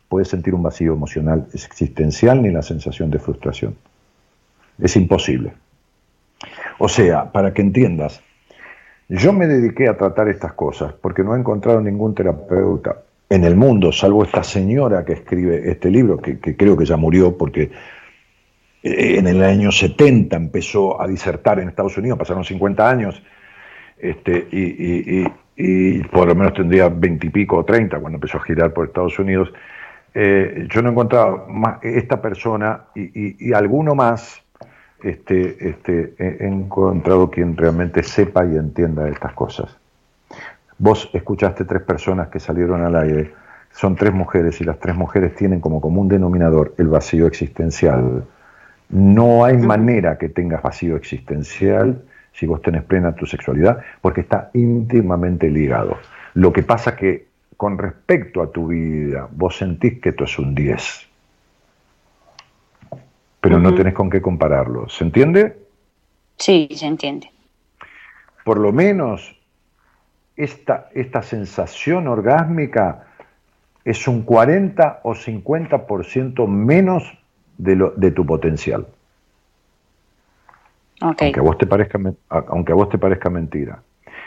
[0.09, 3.75] puede sentir un vacío emocional existencial ni la sensación de frustración.
[4.79, 5.53] Es imposible.
[6.79, 8.23] O sea, para que entiendas,
[9.09, 12.97] yo me dediqué a tratar estas cosas porque no he encontrado ningún terapeuta
[13.29, 17.37] en el mundo, salvo esta señora que escribe este libro, que, creo que ya murió
[17.37, 17.71] porque
[18.83, 23.23] eh, en el año 70 empezó a disertar en Estados Unidos, pasaron 50 años,
[23.99, 24.47] este,
[25.57, 28.87] y, por lo menos tendría 20 y pico o 30 cuando empezó a girar por
[28.87, 29.53] Estados Unidos.
[30.13, 34.44] Eh, yo no he encontrado más esta persona y, alguno más,
[35.05, 39.77] este, este, he encontrado quien realmente sepa y entienda estas cosas.
[40.79, 43.33] Vos escuchaste tres personas que salieron al aire,
[43.71, 48.25] son tres mujeres y las tres mujeres tienen como común denominador el vacío existencial
[48.95, 52.03] no hay manera que tengas vacío existencial
[52.33, 55.97] si vos tenés plena tu sexualidad, porque está íntimamente ligado.
[56.35, 60.55] Lo que pasa que con respecto a tu vida, vos sentís que esto es un
[60.55, 61.09] 10,
[63.45, 64.89] pero no tenés con qué compararlo.
[64.89, 65.59] ¿Se entiende?
[66.39, 67.31] Sí, se entiende.
[68.43, 69.39] Por lo menos
[70.35, 73.05] esta, esta sensación orgásmica
[73.85, 77.19] es un 40 o 50% menos
[77.59, 78.87] de, lo, de tu potencial.
[81.03, 82.01] Aunque, a vos te parezca,
[82.31, 83.83] aunque a vos te parezca mentira.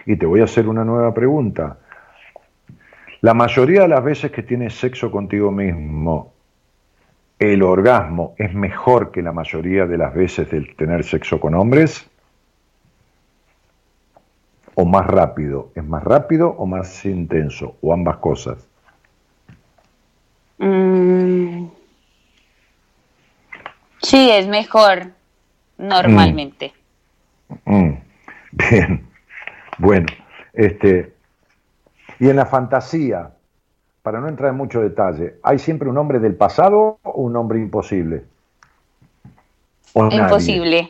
[0.06, 1.80] Y te voy a hacer una nueva pregunta.
[3.22, 6.37] La mayoría de las veces que tienes sexo contigo mismo,
[7.40, 12.10] ¿el orgasmo es mejor que la mayoría de las veces del tener sexo con hombres?
[14.76, 15.72] ¿O más rápido?
[15.76, 17.78] ¿Es más rápido o más intenso?
[17.82, 18.68] ¿O ambas cosas?
[20.58, 21.68] Mm.
[24.02, 25.08] Sí, es mejor
[25.78, 26.74] normalmente.
[27.66, 27.76] Mm.
[27.76, 27.98] Mm.
[28.52, 29.08] Bien,
[29.78, 30.08] bueno,
[30.54, 31.14] este,
[32.20, 33.32] y en la fantasía,
[34.08, 37.60] para no entrar en mucho detalle, ¿hay siempre un hombre del pasado o un hombre
[37.60, 38.24] imposible?
[39.94, 40.90] imposible.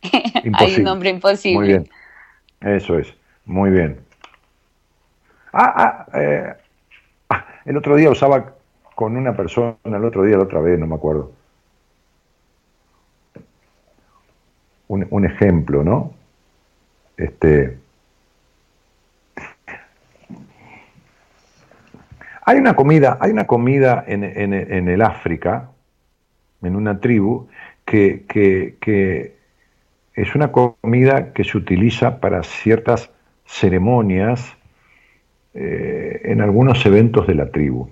[0.54, 1.58] Hay un hombre imposible.
[1.58, 1.90] Muy bien,
[2.62, 3.12] eso es,
[3.44, 4.00] muy bien.
[5.52, 6.54] Ah, ah, eh,
[7.28, 8.54] ah, el otro día usaba
[8.94, 11.32] con una persona, el otro día, la otra vez, no me acuerdo
[14.88, 16.14] un, ejemplo, ¿no?
[17.18, 17.76] Este,
[22.44, 24.22] hay una comida, hay una comida en,
[24.88, 25.70] el África,
[26.62, 27.48] en una tribu,
[27.84, 29.34] que,
[30.14, 33.10] es una comida que se utiliza para ciertas
[33.46, 34.56] ceremonias
[35.54, 37.88] eh, en algunos eventos de la tribu.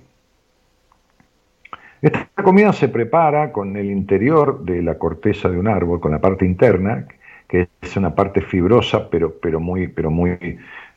[2.01, 6.19] Esta comida se prepara con el interior de la corteza de un árbol, con la
[6.19, 7.07] parte interna,
[7.47, 10.37] que es una parte fibrosa, pero, pero muy, pero muy,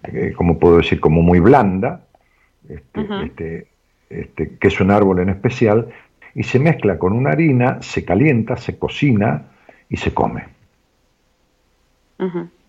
[0.02, 2.05] eh, como puedo decir, como muy blanda,
[2.68, 3.66] este, este,
[4.10, 5.88] este, que es un árbol en especial,
[6.34, 9.46] y se mezcla con una harina, se calienta, se cocina
[9.88, 10.44] y se come.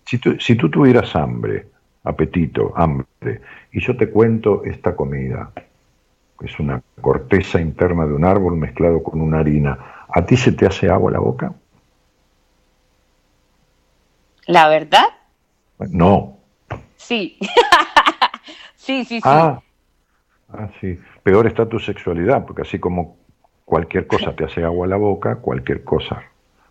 [0.04, 1.66] si, si tú tuvieras hambre,
[2.04, 3.40] apetito, hambre,
[3.72, 5.52] y yo te cuento esta comida,
[6.42, 9.78] es una corteza interna de un árbol mezclado con una harina.
[10.08, 11.52] ¿A ti se te hace agua la boca?
[14.46, 15.04] ¿La verdad?
[15.90, 16.38] No.
[16.96, 17.38] Sí.
[18.76, 19.22] sí, sí, sí.
[19.24, 19.60] Ah,
[20.52, 20.98] ah, sí.
[21.22, 23.16] Peor está tu sexualidad, porque así como
[23.64, 26.22] cualquier cosa te hace agua a la boca, cualquier cosa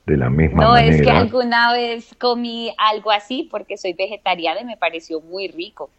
[0.05, 0.87] de la misma manera.
[0.87, 5.49] No, es que alguna vez comí algo así porque soy vegetariana y me pareció muy
[5.49, 5.89] rico.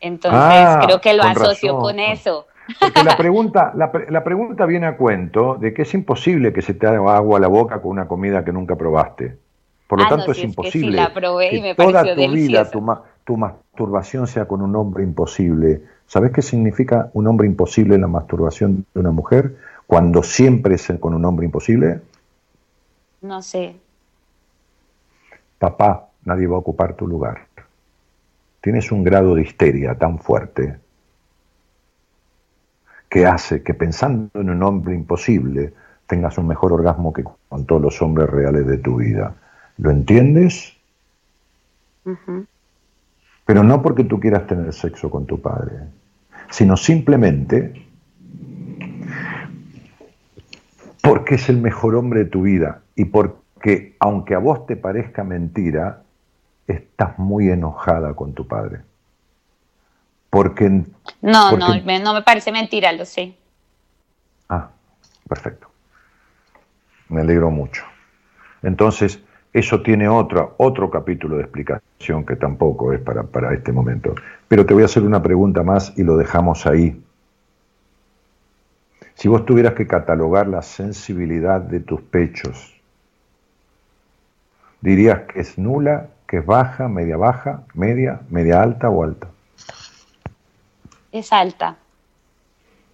[0.00, 2.46] Entonces ah, creo que lo asocio con eso.
[2.80, 6.86] Porque la pregunta, la, pregunta viene a cuento de que es imposible que se te
[6.86, 9.36] haga agua a la boca con una comida que nunca probaste.
[9.86, 10.90] Por lo ah, tanto, es, imposible.
[10.90, 12.84] Que, la probé y me toda tu vida tu,
[13.24, 15.82] tu, masturbación sea con un hombre imposible.
[16.08, 19.58] ¿Sabes qué significa un hombre imposible en la masturbación de una mujer?
[19.86, 22.00] Cuando siempre es con un hombre imposible.
[23.20, 23.76] No sé.
[25.58, 27.46] Papá, nadie va a ocupar tu lugar.
[28.62, 30.78] Tienes un grado de histeria tan fuerte
[33.10, 35.74] que hace que pensando en un hombre imposible
[36.06, 39.34] tengas un mejor orgasmo que con todos los hombres reales de tu vida.
[39.76, 40.74] ¿Lo entiendes?
[43.44, 45.76] Pero no porque tú quieras tener sexo con tu padre,
[46.50, 47.86] sino simplemente
[51.02, 55.24] porque es el mejor hombre de tu vida y porque, aunque a vos te parezca
[55.24, 56.02] mentira,
[56.66, 58.80] estás muy enojada con tu padre.
[60.30, 60.68] Porque.
[61.22, 63.34] No, no, no me parece mentira, lo sé.
[64.48, 64.68] Ah,
[65.26, 65.68] perfecto.
[67.08, 67.84] Me alegro mucho.
[68.62, 69.22] Entonces,
[69.52, 74.14] eso tiene otro, otro capítulo de explicación que tampoco es para, para este momento.
[74.46, 77.02] Pero te voy a hacer una pregunta más y lo dejamos ahí.
[79.14, 82.74] Si vos tuvieras que catalogar la sensibilidad de tus pechos,
[84.80, 89.28] ¿dirías que es nula, que es baja, media baja, media, media alta o alta?
[91.10, 91.76] Es alta.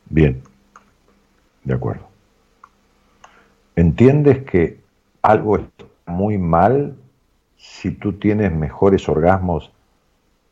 [0.08, 0.40] Bien,
[1.64, 2.08] de acuerdo.
[3.76, 4.78] ¿Entiendes que
[5.20, 5.58] algo
[6.06, 6.94] muy mal
[7.56, 9.72] si tú tienes mejores orgasmos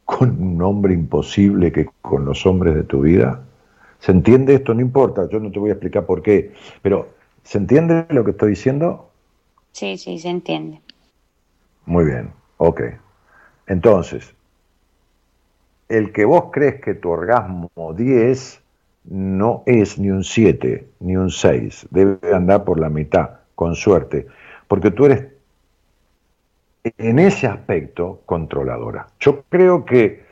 [0.04, 3.42] con un hombre imposible que con los hombres de tu vida?
[3.98, 4.74] ¿Se entiende esto?
[4.74, 6.52] No importa, yo no te voy a explicar por qué,
[6.82, 7.10] pero
[7.44, 9.10] ¿se entiende lo que estoy diciendo?
[9.72, 10.80] Sí, sí, se entiende.
[11.86, 12.82] Muy bien, ok.
[13.66, 14.34] Entonces,
[15.88, 18.60] el que vos crees que tu orgasmo 10
[19.04, 24.26] no es ni un 7 ni un 6, debe andar por la mitad, con suerte,
[24.68, 25.26] porque tú eres
[26.84, 29.06] en ese aspecto controladora.
[29.20, 30.24] Yo creo que,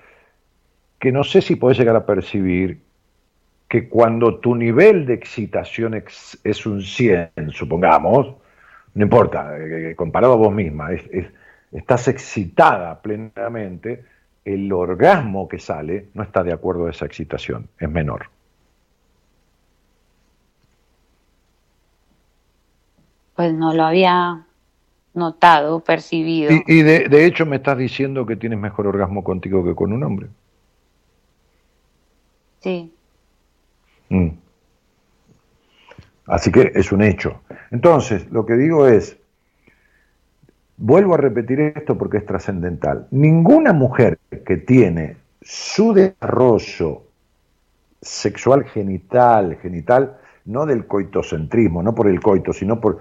[0.99, 2.81] que no sé si podés llegar a percibir
[3.69, 8.35] que cuando tu nivel de excitación es un 100, supongamos,
[8.95, 10.91] no importa, eh, eh, comparado a vos misma,
[11.71, 14.05] estás excitada plenamente,
[14.45, 18.27] el orgasmo que sale no está de acuerdo a esa excitación, es menor.
[23.37, 24.45] Pues no lo había
[25.15, 26.53] notado, percibido.
[26.67, 30.29] Y, de, hecho me estás diciendo que tienes mejor orgasmo contigo que con un hombre.
[32.61, 32.93] Sí.
[34.09, 34.29] Mm.
[36.27, 37.41] Así que es un hecho.
[37.71, 39.17] Entonces, lo que digo es,
[40.77, 43.09] vuelvo a repetir esto porque es trascendental.
[43.11, 47.03] Ninguna mujer que tiene su desarrollo
[48.01, 52.99] sexual genital, genital, no del coitocentrismo, no por el coito, sino por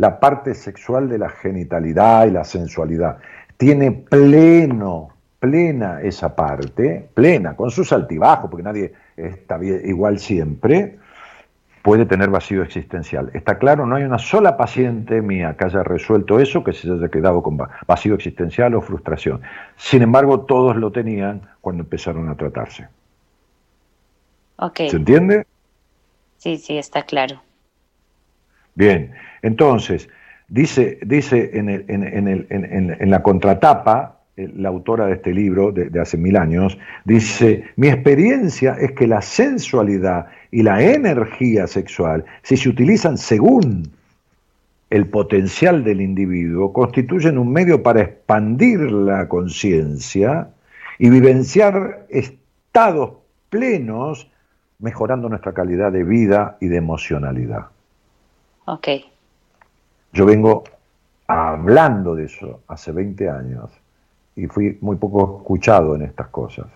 [0.00, 3.18] la parte sexual de la genitalidad y la sensualidad,
[3.58, 10.96] tiene pleno, plena esa parte, plena, con sus altibajos, porque nadie está bien, igual siempre,
[11.82, 13.30] puede tener vacío existencial.
[13.34, 17.10] Está claro, no hay una sola paciente mía que haya resuelto eso, que se haya
[17.10, 19.42] quedado con vacío existencial o frustración.
[19.76, 22.88] Sin embargo, todos lo tenían cuando empezaron a tratarse.
[24.76, 25.46] ¿Se entiende?
[26.38, 27.42] Sí, sí, está claro.
[28.80, 29.10] Bien,
[29.42, 30.08] entonces,
[30.48, 37.64] dice, dice en, la contratapa, la autora de este libro de, hace mil años, dice,
[37.76, 43.82] mi experiencia es que la sensualidad y la energía sexual, si se utilizan según
[44.88, 50.48] el potencial del individuo, constituyen un medio para expandir la conciencia
[50.98, 53.12] y vivenciar estados
[53.50, 54.30] plenos,
[54.78, 57.66] mejorando nuestra calidad de vida y de emocionalidad.
[58.66, 58.88] Ok.
[60.12, 60.64] Yo vengo
[61.26, 63.70] hablando de eso hace 20 años
[64.34, 66.66] y fui muy poco escuchado en estas cosas.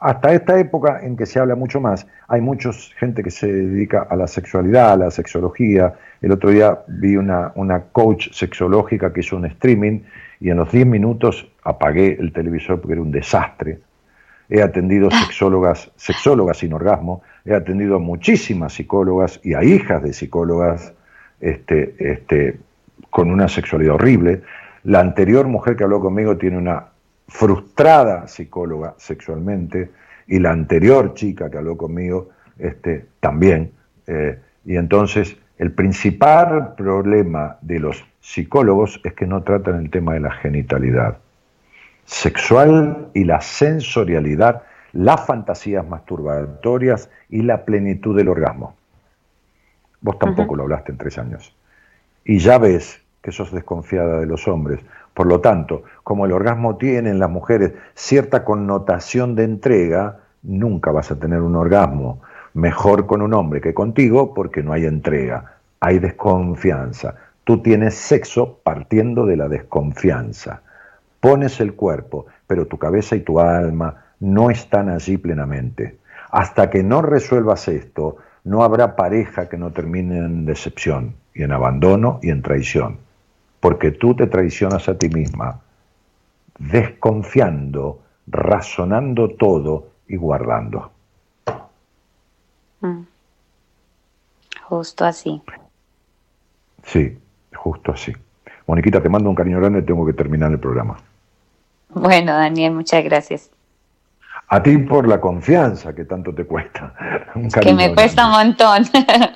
[0.00, 4.06] Hasta esta época en que se habla mucho más, hay mucha gente que se dedica
[4.08, 5.94] a la sexualidad, a la sexología.
[6.22, 10.00] El otro día vi una, una coach sexológica que hizo un streaming
[10.40, 13.80] y en los 10 minutos apagué el televisor porque era un desastre.
[14.48, 20.12] He atendido sexólogas, sexólogas sin orgasmo, he atendido a muchísimas psicólogas y a hijas de
[20.12, 20.92] psicólogas
[21.40, 22.58] este, este,
[23.10, 24.42] con una sexualidad horrible.
[24.84, 26.86] La anterior mujer que habló conmigo tiene una
[27.28, 29.90] frustrada psicóloga sexualmente
[30.26, 33.72] y la anterior chica que habló conmigo este, también.
[34.06, 40.14] Eh, y entonces el principal problema de los psicólogos es que no tratan el tema
[40.14, 41.18] de la genitalidad
[42.04, 44.62] sexual y la sensorialidad,
[44.92, 48.74] las fantasías masturbatorias y la plenitud del orgasmo.
[50.00, 51.54] Vos tampoco lo hablaste en tres años.
[52.24, 54.80] Y ya ves que sos desconfiada de los hombres.
[55.14, 60.90] Por lo tanto, como el orgasmo tiene en las mujeres cierta connotación de entrega, nunca
[60.90, 62.22] vas a tener un orgasmo
[62.54, 67.14] mejor con un hombre que contigo porque no hay entrega, hay desconfianza.
[67.44, 70.62] Tú tienes sexo partiendo de la desconfianza.
[71.20, 75.98] Pones el cuerpo, pero tu cabeza y tu alma no están allí plenamente.
[76.30, 81.52] Hasta que no resuelvas esto, no habrá pareja que no termine en decepción y en
[81.52, 83.10] abandono y en traición
[83.60, 85.60] porque tú te traicionas a ti misma,
[86.58, 90.90] desconfiando, razonando todo y guardando.
[92.80, 93.02] Mm.
[94.64, 95.42] Justo así.
[96.84, 97.18] Sí,
[97.54, 98.12] justo así.
[98.66, 100.96] Moniquita, te mando un cariño grande, tengo que terminar el programa.
[101.90, 103.50] Bueno, Daniel, muchas gracias.
[104.52, 106.92] A ti por la confianza que tanto te cuesta.
[107.62, 108.82] que me cuesta un montón.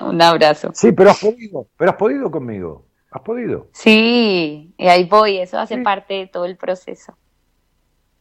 [0.09, 0.71] un abrazo.
[0.73, 2.85] Sí, pero has podido, pero has podido conmigo.
[3.11, 3.69] ¿Has podido?
[3.71, 7.15] Sí, y ahí voy, eso hace parte de todo el proceso.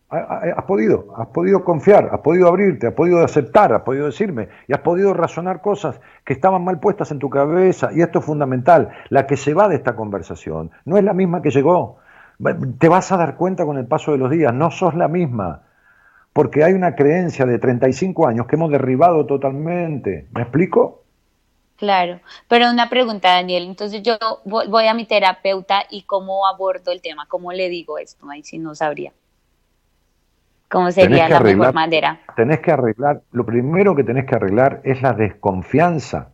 [0.08, 4.72] Has podido, has podido confiar, has podido abrirte, has podido aceptar, has podido decirme y
[4.72, 7.90] has podido razonar cosas que estaban mal puestas en tu cabeza.
[7.92, 8.90] Y esto es fundamental.
[9.08, 11.98] La que se va de esta conversación no es la misma que llegó.
[12.78, 15.63] Te vas a dar cuenta con el paso de los días, no sos la misma.
[16.34, 20.26] Porque hay una creencia de 35 años que hemos derribado totalmente.
[20.34, 21.04] ¿Me explico?
[21.76, 23.64] Claro, pero una pregunta, Daniel.
[23.64, 28.28] Entonces yo voy a mi terapeuta y cómo abordo el tema, cómo le digo esto,
[28.28, 29.12] ahí si no sabría.
[30.68, 32.20] ¿Cómo sería la mejor manera?
[32.34, 36.30] Tenés que arreglar, lo primero que tenés que arreglar es la desconfianza,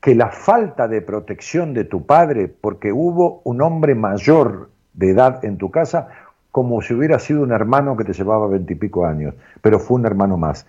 [0.00, 5.44] que la falta de protección de tu padre, porque hubo un hombre mayor de edad
[5.44, 6.08] en tu casa,
[6.52, 10.36] como si hubiera sido un hermano que te llevaba veintipico años, pero fue un hermano
[10.36, 10.66] más.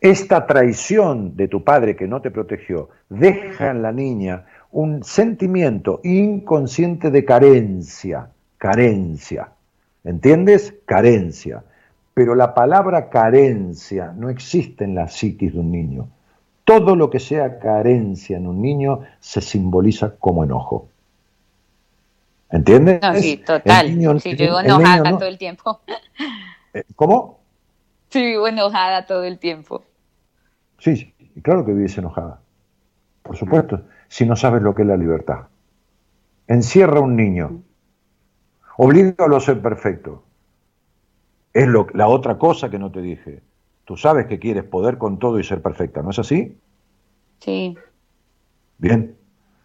[0.00, 6.00] Esta traición de tu padre que no te protegió deja en la niña un sentimiento
[6.02, 9.50] inconsciente de carencia, carencia.
[10.02, 10.74] ¿Entiendes?
[10.86, 11.62] Carencia.
[12.14, 16.08] Pero la palabra carencia no existe en la psiquis de un niño.
[16.64, 20.88] Todo lo que sea carencia en un niño se simboliza como enojo.
[22.50, 23.00] ¿Entiendes?
[23.02, 23.88] No, sí, total.
[24.20, 25.80] sí, yo vivo enojada todo el tiempo.
[26.72, 27.40] Eh, ¿Cómo?
[28.10, 29.84] Sí, vivo enojada todo el tiempo.
[30.78, 32.40] Sí, claro que vives enojada.
[33.22, 35.48] Por supuesto, si no sabes lo que es la libertad.
[36.46, 37.62] Encierra a un niño.
[38.78, 40.24] Oblígalo a ser perfecto.
[41.52, 43.42] Es lo, la otra cosa que no te dije.
[43.84, 46.58] Tú sabes que quieres poder con todo y ser perfecta, ¿no es así?
[47.40, 47.76] Sí.
[48.78, 49.17] Bien.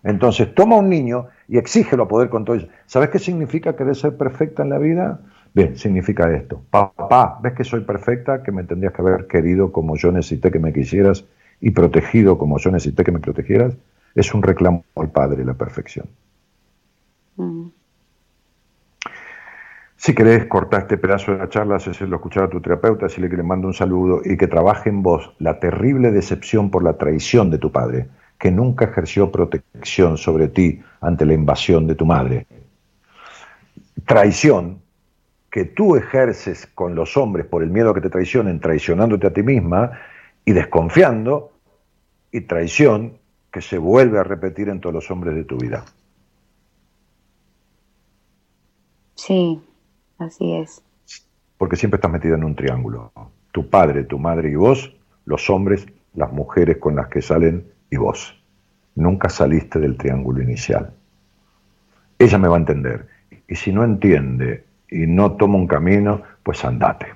[0.04, 2.58] Entonces, toma a un niño y exígelo a poder con todo.
[2.86, 5.22] ¿Sabes qué significa querer ser perfecta en la vida?
[5.54, 6.62] Bien, significa esto.
[6.70, 8.44] Papá, ¿ves que soy perfecta?
[8.44, 11.26] Que me tendrías que haber querido como yo necesité que me quisieras
[11.62, 13.76] y protegido como yo necesité que me protegieras.
[14.16, 16.08] Es un reclamo al padre, la perfección.
[17.38, 17.68] Mm.
[19.96, 23.38] Si querés cortar este pedazo de la charla, hacerlo escuchar a tu terapeuta, decirle que
[23.38, 27.50] le mando un saludo y que trabaje en vos la terrible decepción por la traición
[27.50, 28.10] de tu padre,
[28.44, 32.46] que nunca ejerció protección sobre ti ante la invasión de tu madre.
[34.06, 34.82] Traición
[35.50, 39.32] que tú ejerces con los hombres por el miedo a que te traicionen, traicionándote a
[39.32, 39.92] ti misma
[40.44, 41.54] y desconfiando,
[42.34, 43.18] y traición
[43.50, 45.86] que se vuelve a repetir en todos los hombres de tu vida.
[49.16, 49.62] Sí,
[50.18, 50.84] así es.
[51.58, 53.14] Porque siempre estás metida en un triángulo.
[53.54, 54.94] Tu padre, tu madre y vos,
[55.24, 58.36] los hombres, las mujeres con las que salen y vos.
[58.96, 60.94] Nunca saliste del triángulo inicial.
[62.20, 63.08] Ella me va a entender.
[63.48, 67.08] Y si no entiende y no toma un camino, pues andate.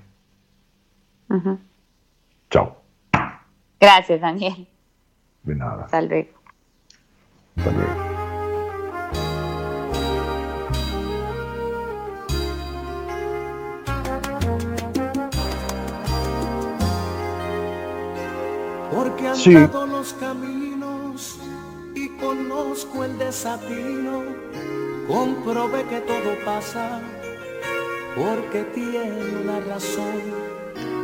[2.49, 2.81] Chao.
[3.79, 4.67] Gracias, Daniel.
[5.43, 5.85] De nada.
[5.85, 6.29] Hasta luego.
[7.57, 8.16] Hasta luego.
[19.27, 19.89] Porque han sí.
[19.89, 21.39] los caminos
[21.95, 24.23] y conozco el desatino,
[25.07, 27.01] comprobé que todo pasa
[28.15, 30.47] porque tiene una razón.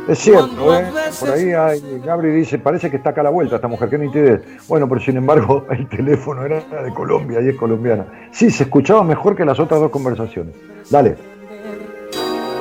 [0.08, 0.90] Es cierto, ¿eh?
[1.20, 3.98] por ahí hay, Gabri dice, parece que está acá a la vuelta esta mujer, qué
[3.98, 4.42] nitidez.
[4.68, 8.06] Bueno, pero sin embargo el teléfono era de Colombia y es colombiana.
[8.30, 10.54] Sí, se escuchaba mejor que las otras dos conversaciones.
[10.90, 11.16] Dale.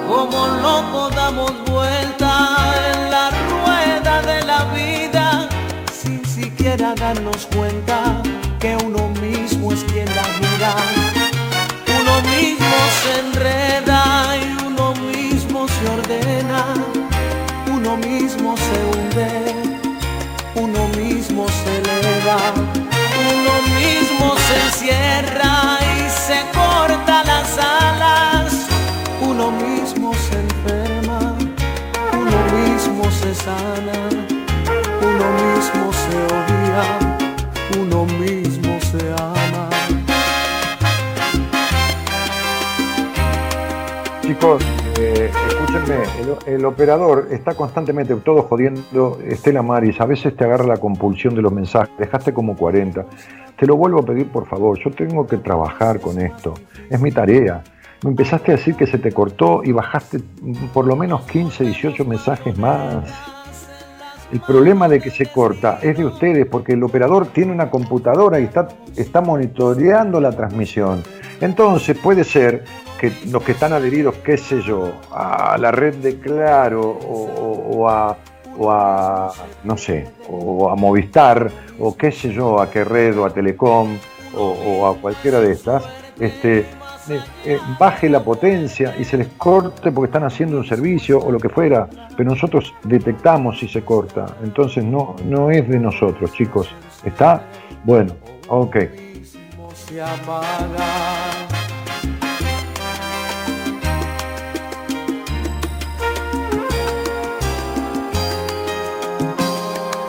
[0.07, 0.53] Como
[6.73, 8.21] siquiera darnos cuenta
[8.59, 10.75] que uno mismo es quien la gira.
[12.01, 14.01] Uno mismo se enreda
[14.37, 16.73] y uno mismo se ordena,
[17.71, 19.29] uno mismo se hunde,
[20.55, 22.39] uno mismo se eleva,
[23.33, 28.51] uno mismo se encierra y se corta las alas,
[29.21, 31.35] uno mismo se enferma,
[32.13, 33.92] uno mismo se sana,
[44.43, 44.65] Chicos,
[44.99, 46.03] eh, escúchenme,
[46.47, 49.17] el, operador está constantemente todo jodiendo.
[49.25, 53.05] Estela Maris, a veces te agarra la compulsión de los mensajes, dejaste como 40.
[53.57, 56.55] Te lo vuelvo a pedir, por favor, yo tengo que trabajar con esto,
[56.89, 57.63] es mi tarea.
[58.03, 60.19] Me empezaste a decir que se te cortó y bajaste
[60.73, 63.05] por lo menos 15, 18 mensajes más.
[64.29, 68.41] El problema de que se corta es de ustedes porque el operador tiene una computadora
[68.41, 68.67] y está,
[68.97, 71.01] está monitoreando la transmisión.
[71.39, 72.65] Entonces puede ser
[73.29, 78.17] los que están adheridos, qué sé yo, a la red de Claro o, a,
[78.57, 79.31] o a,
[79.63, 81.49] no sé, o a Movistar,
[81.79, 83.97] o qué sé yo, a qué red o a Telecom,
[84.35, 85.83] o, a cualquiera de estas,
[86.19, 86.59] este,
[87.09, 91.31] eh, eh, baje la potencia y se les corte porque están haciendo un servicio o
[91.31, 96.31] lo que fuera, pero nosotros detectamos si se corta, entonces no, no es de nosotros,
[96.33, 96.69] chicos,
[97.03, 97.43] ¿está?
[97.83, 98.13] Bueno,
[98.47, 98.77] ok.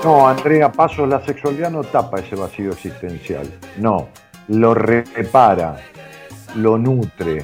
[0.04, 3.50] No, Andrea Paso, la sexualidad no tapa ese vacío existencial.
[3.78, 4.08] No,
[4.48, 5.76] lo repara,
[6.56, 7.38] lo nutre.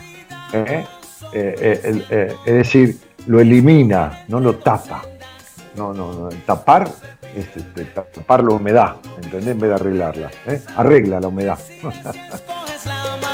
[0.53, 0.85] ¿eh?
[1.33, 5.01] Eh, eh, es decir, lo elimina, no lo tapa.
[5.75, 6.29] No, no, no.
[6.45, 6.87] Tapar
[7.35, 9.55] es este, tapar la humedad, ¿entendés?
[9.55, 10.31] En vez de arreglarla.
[10.77, 11.59] Arregla la humedad.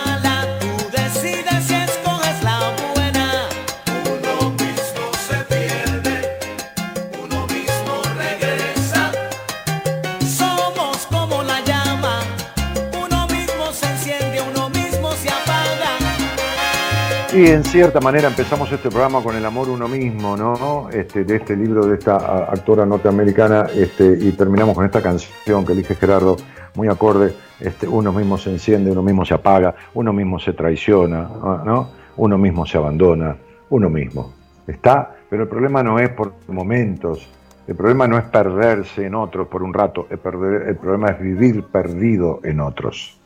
[17.36, 20.88] Y en cierta manera empezamos este programa con el amor uno mismo, ¿no?
[20.88, 25.74] Este, de este libro de esta actora norteamericana, este, y terminamos con esta canción que
[25.74, 26.38] elige Gerardo,
[26.76, 31.28] muy acorde, este, uno mismo se enciende, uno mismo se apaga, uno mismo se traiciona,
[31.62, 31.90] ¿no?
[32.16, 33.36] Uno mismo se abandona,
[33.68, 34.32] uno mismo.
[34.66, 37.28] Está, pero el problema no es por momentos,
[37.68, 41.20] el problema no es perderse en otros por un rato, el, perder, el problema es
[41.20, 43.20] vivir perdido en otros.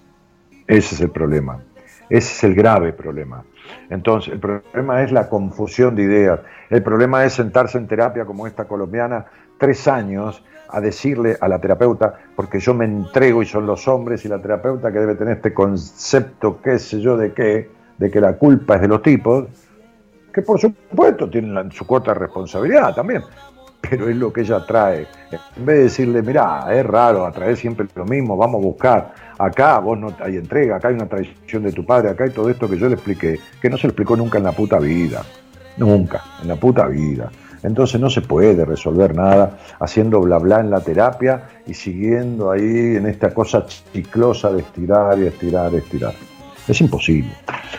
[0.67, 1.61] Ese es el problema.
[2.09, 3.45] Ese es el grave problema.
[3.89, 6.41] Entonces, el problema es la confusión de ideas.
[6.69, 9.27] El problema es sentarse en terapia como esta colombiana
[9.59, 14.25] tres años a decirle a la terapeuta, porque yo me entrego y son los hombres
[14.25, 18.21] y la terapeuta que debe tener este concepto, qué sé yo, de qué, de que
[18.21, 19.47] la culpa es de los tipos,
[20.33, 23.23] que por supuesto tienen su cuota de responsabilidad también,
[23.81, 25.07] pero es lo que ella trae.
[25.57, 29.79] En vez de decirle, mira, es raro, atraer siempre lo mismo, vamos a buscar, acá
[29.79, 32.69] vos no hay entrega, acá hay una traición de tu padre, acá hay todo esto
[32.69, 35.23] que yo le expliqué, que no se explicó nunca en la puta vida,
[35.77, 37.31] nunca, en la puta vida.
[37.63, 42.97] Entonces no se puede resolver nada haciendo bla bla en la terapia y siguiendo ahí
[42.97, 46.15] en esta cosa chiclosa de estirar y estirar y estirar.
[46.67, 47.31] Es imposible.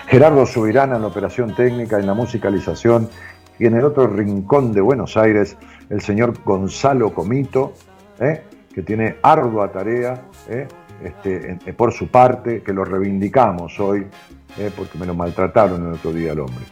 [0.07, 3.09] Gerardo Subirana en la operación técnica, en la musicalización
[3.61, 5.55] y en el otro rincón de Buenos Aires,
[5.91, 7.73] el señor Gonzalo Comito,
[8.19, 8.41] ¿eh?
[8.73, 10.19] que tiene ardua tarea
[10.49, 10.67] ¿eh?
[11.03, 14.07] este, eh, por su parte, que lo reivindicamos hoy,
[14.75, 16.65] porque me lo maltrataron el otro día el hombre.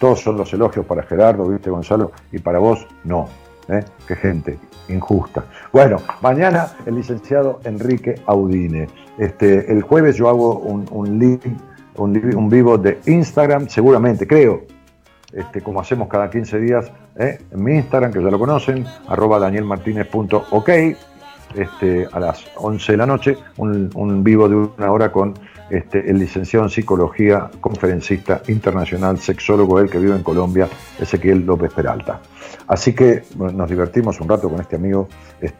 [0.00, 2.10] Todos son los elogios para Gerardo, ¿viste, Gonzalo?
[2.32, 3.28] Y para vos, no.
[4.08, 4.58] Qué gente
[4.88, 5.44] injusta.
[5.72, 8.88] Bueno, mañana el licenciado Enrique Audine.
[9.16, 11.40] Este, el jueves yo hago un, un
[11.94, 14.64] un, un vivo de Instagram, seguramente, creo,
[15.32, 17.38] este, como hacemos cada 15 días ¿eh?
[17.50, 20.68] en mi Instagram, que ya lo conocen, arroba danielmartinez.ok,
[21.54, 25.34] este, a las 11 de la noche, un, vivo de una hora con
[25.70, 30.68] este, el licenciado en psicología, conferencista internacional, sexólogo, él que vive en Colombia,
[30.98, 32.20] Ezequiel López Peralta.
[32.66, 35.08] Así que nos divertimos un rato con este amigo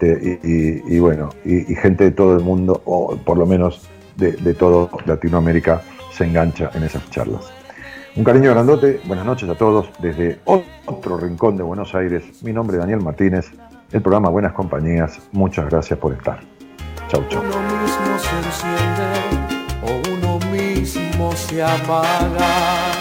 [0.01, 5.83] y, bueno, y, gente de todo el mundo, o por lo menos de todo Latinoamérica,
[6.13, 7.62] se engancha en esas charlas.
[8.15, 12.43] Un cariño grandote, buenas noches a todos desde otro rincón de Buenos Aires.
[12.43, 13.51] Mi nombre es Daniel Martínez,
[13.91, 15.19] el programa Buenas Compañías.
[15.33, 16.41] Muchas gracias por estar.
[17.09, 17.41] Chau, chau.
[17.41, 19.09] Uno mismo se enciende
[19.83, 22.92] o uno mismo se apaga.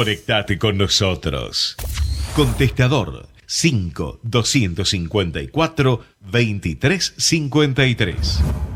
[0.00, 1.76] Conectate con nosotros.
[2.34, 8.69] Contestador 5 254 2353.